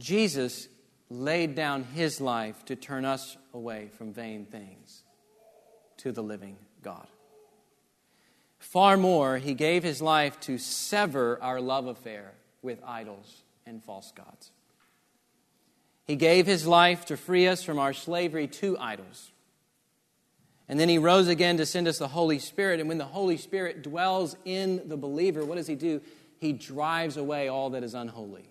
Jesus 0.00 0.68
laid 1.10 1.54
down 1.54 1.84
his 1.84 2.20
life 2.20 2.64
to 2.64 2.74
turn 2.74 3.04
us 3.04 3.36
away 3.52 3.90
from 3.96 4.12
vain 4.12 4.46
things 4.46 5.04
to 5.98 6.10
the 6.10 6.22
living 6.22 6.56
God. 6.82 7.06
Far 8.58 8.96
more, 8.96 9.38
he 9.38 9.54
gave 9.54 9.82
his 9.82 10.02
life 10.02 10.38
to 10.40 10.58
sever 10.58 11.38
our 11.42 11.60
love 11.60 11.86
affair 11.86 12.32
with 12.62 12.78
idols 12.84 13.42
and 13.66 13.82
false 13.82 14.12
gods. 14.12 14.52
He 16.04 16.16
gave 16.16 16.46
his 16.46 16.66
life 16.66 17.06
to 17.06 17.16
free 17.16 17.46
us 17.46 17.62
from 17.62 17.78
our 17.78 17.92
slavery 17.92 18.48
to 18.48 18.76
idols. 18.78 19.30
And 20.68 20.78
then 20.78 20.88
he 20.88 20.98
rose 20.98 21.28
again 21.28 21.56
to 21.56 21.66
send 21.66 21.88
us 21.88 21.98
the 21.98 22.08
Holy 22.08 22.38
Spirit. 22.38 22.80
And 22.80 22.88
when 22.88 22.98
the 22.98 23.04
Holy 23.04 23.36
Spirit 23.36 23.82
dwells 23.82 24.36
in 24.44 24.88
the 24.88 24.96
believer, 24.96 25.44
what 25.44 25.56
does 25.56 25.66
he 25.66 25.74
do? 25.74 26.00
He 26.38 26.52
drives 26.52 27.16
away 27.16 27.48
all 27.48 27.70
that 27.70 27.82
is 27.82 27.94
unholy, 27.94 28.48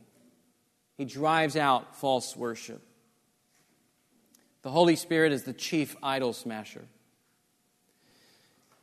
he 1.00 1.06
drives 1.06 1.56
out 1.56 1.96
false 1.96 2.36
worship. 2.36 2.82
The 4.64 4.70
Holy 4.70 4.98
Spirit 4.98 5.32
is 5.32 5.44
the 5.44 5.54
chief 5.54 5.96
idol 6.04 6.34
smasher. 6.34 6.84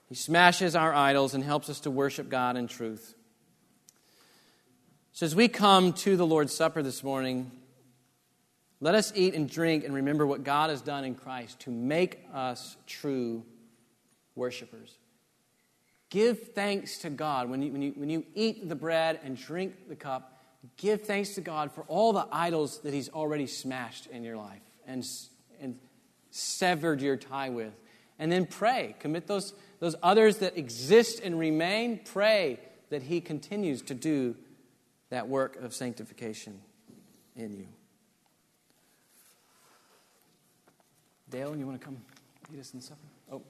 He 0.08 0.14
smashes 0.14 0.74
our 0.74 0.94
idols 0.94 1.34
and 1.34 1.44
helps 1.44 1.68
us 1.68 1.80
to 1.80 1.90
worship 1.90 2.30
God 2.30 2.56
in 2.56 2.68
truth. 2.68 3.14
So, 5.12 5.26
as 5.26 5.36
we 5.36 5.46
come 5.46 5.92
to 5.92 6.16
the 6.16 6.26
Lord's 6.26 6.54
Supper 6.54 6.82
this 6.82 7.04
morning, 7.04 7.50
let 8.80 8.94
us 8.94 9.12
eat 9.14 9.34
and 9.34 9.46
drink 9.46 9.84
and 9.84 9.92
remember 9.92 10.26
what 10.26 10.42
God 10.42 10.70
has 10.70 10.80
done 10.80 11.04
in 11.04 11.16
Christ 11.16 11.60
to 11.60 11.70
make 11.70 12.26
us 12.32 12.78
true 12.86 13.44
worshipers. 14.34 14.96
Give 16.08 16.54
thanks 16.54 16.96
to 17.00 17.10
God. 17.10 17.50
When 17.50 17.60
you, 17.60 17.72
when, 17.72 17.82
you, 17.82 17.92
when 17.94 18.08
you 18.08 18.24
eat 18.34 18.66
the 18.70 18.74
bread 18.74 19.20
and 19.22 19.36
drink 19.36 19.90
the 19.90 19.96
cup, 19.96 20.35
give 20.76 21.02
thanks 21.02 21.34
to 21.34 21.40
God 21.40 21.72
for 21.72 21.82
all 21.82 22.12
the 22.12 22.26
idols 22.30 22.80
that 22.80 22.92
He's 22.94 23.08
already 23.08 23.46
smashed 23.46 24.06
in 24.06 24.24
your 24.24 24.36
life 24.36 24.62
and, 24.86 25.06
and 25.60 25.78
severed 26.30 27.00
your 27.00 27.16
tie 27.16 27.50
with. 27.50 27.74
And 28.18 28.32
then 28.32 28.46
pray. 28.46 28.96
Commit 28.98 29.26
those 29.26 29.52
those 29.78 29.94
others 30.02 30.38
that 30.38 30.56
exist 30.56 31.20
and 31.22 31.38
remain, 31.38 32.00
pray 32.04 32.60
that 32.90 33.02
He 33.02 33.20
continues 33.20 33.82
to 33.82 33.94
do 33.94 34.36
that 35.10 35.28
work 35.28 35.56
of 35.56 35.74
sanctification 35.74 36.60
in 37.36 37.52
you. 37.52 37.66
Dale, 41.28 41.56
you 41.56 41.66
want 41.66 41.80
to 41.80 41.84
come 41.84 41.98
lead 42.50 42.60
us 42.60 42.72
in 42.72 42.80
supper? 42.80 43.00
Oh, 43.30 43.36
I'm 43.36 43.42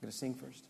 going 0.00 0.10
to 0.10 0.16
sing 0.16 0.34
first. 0.34 0.64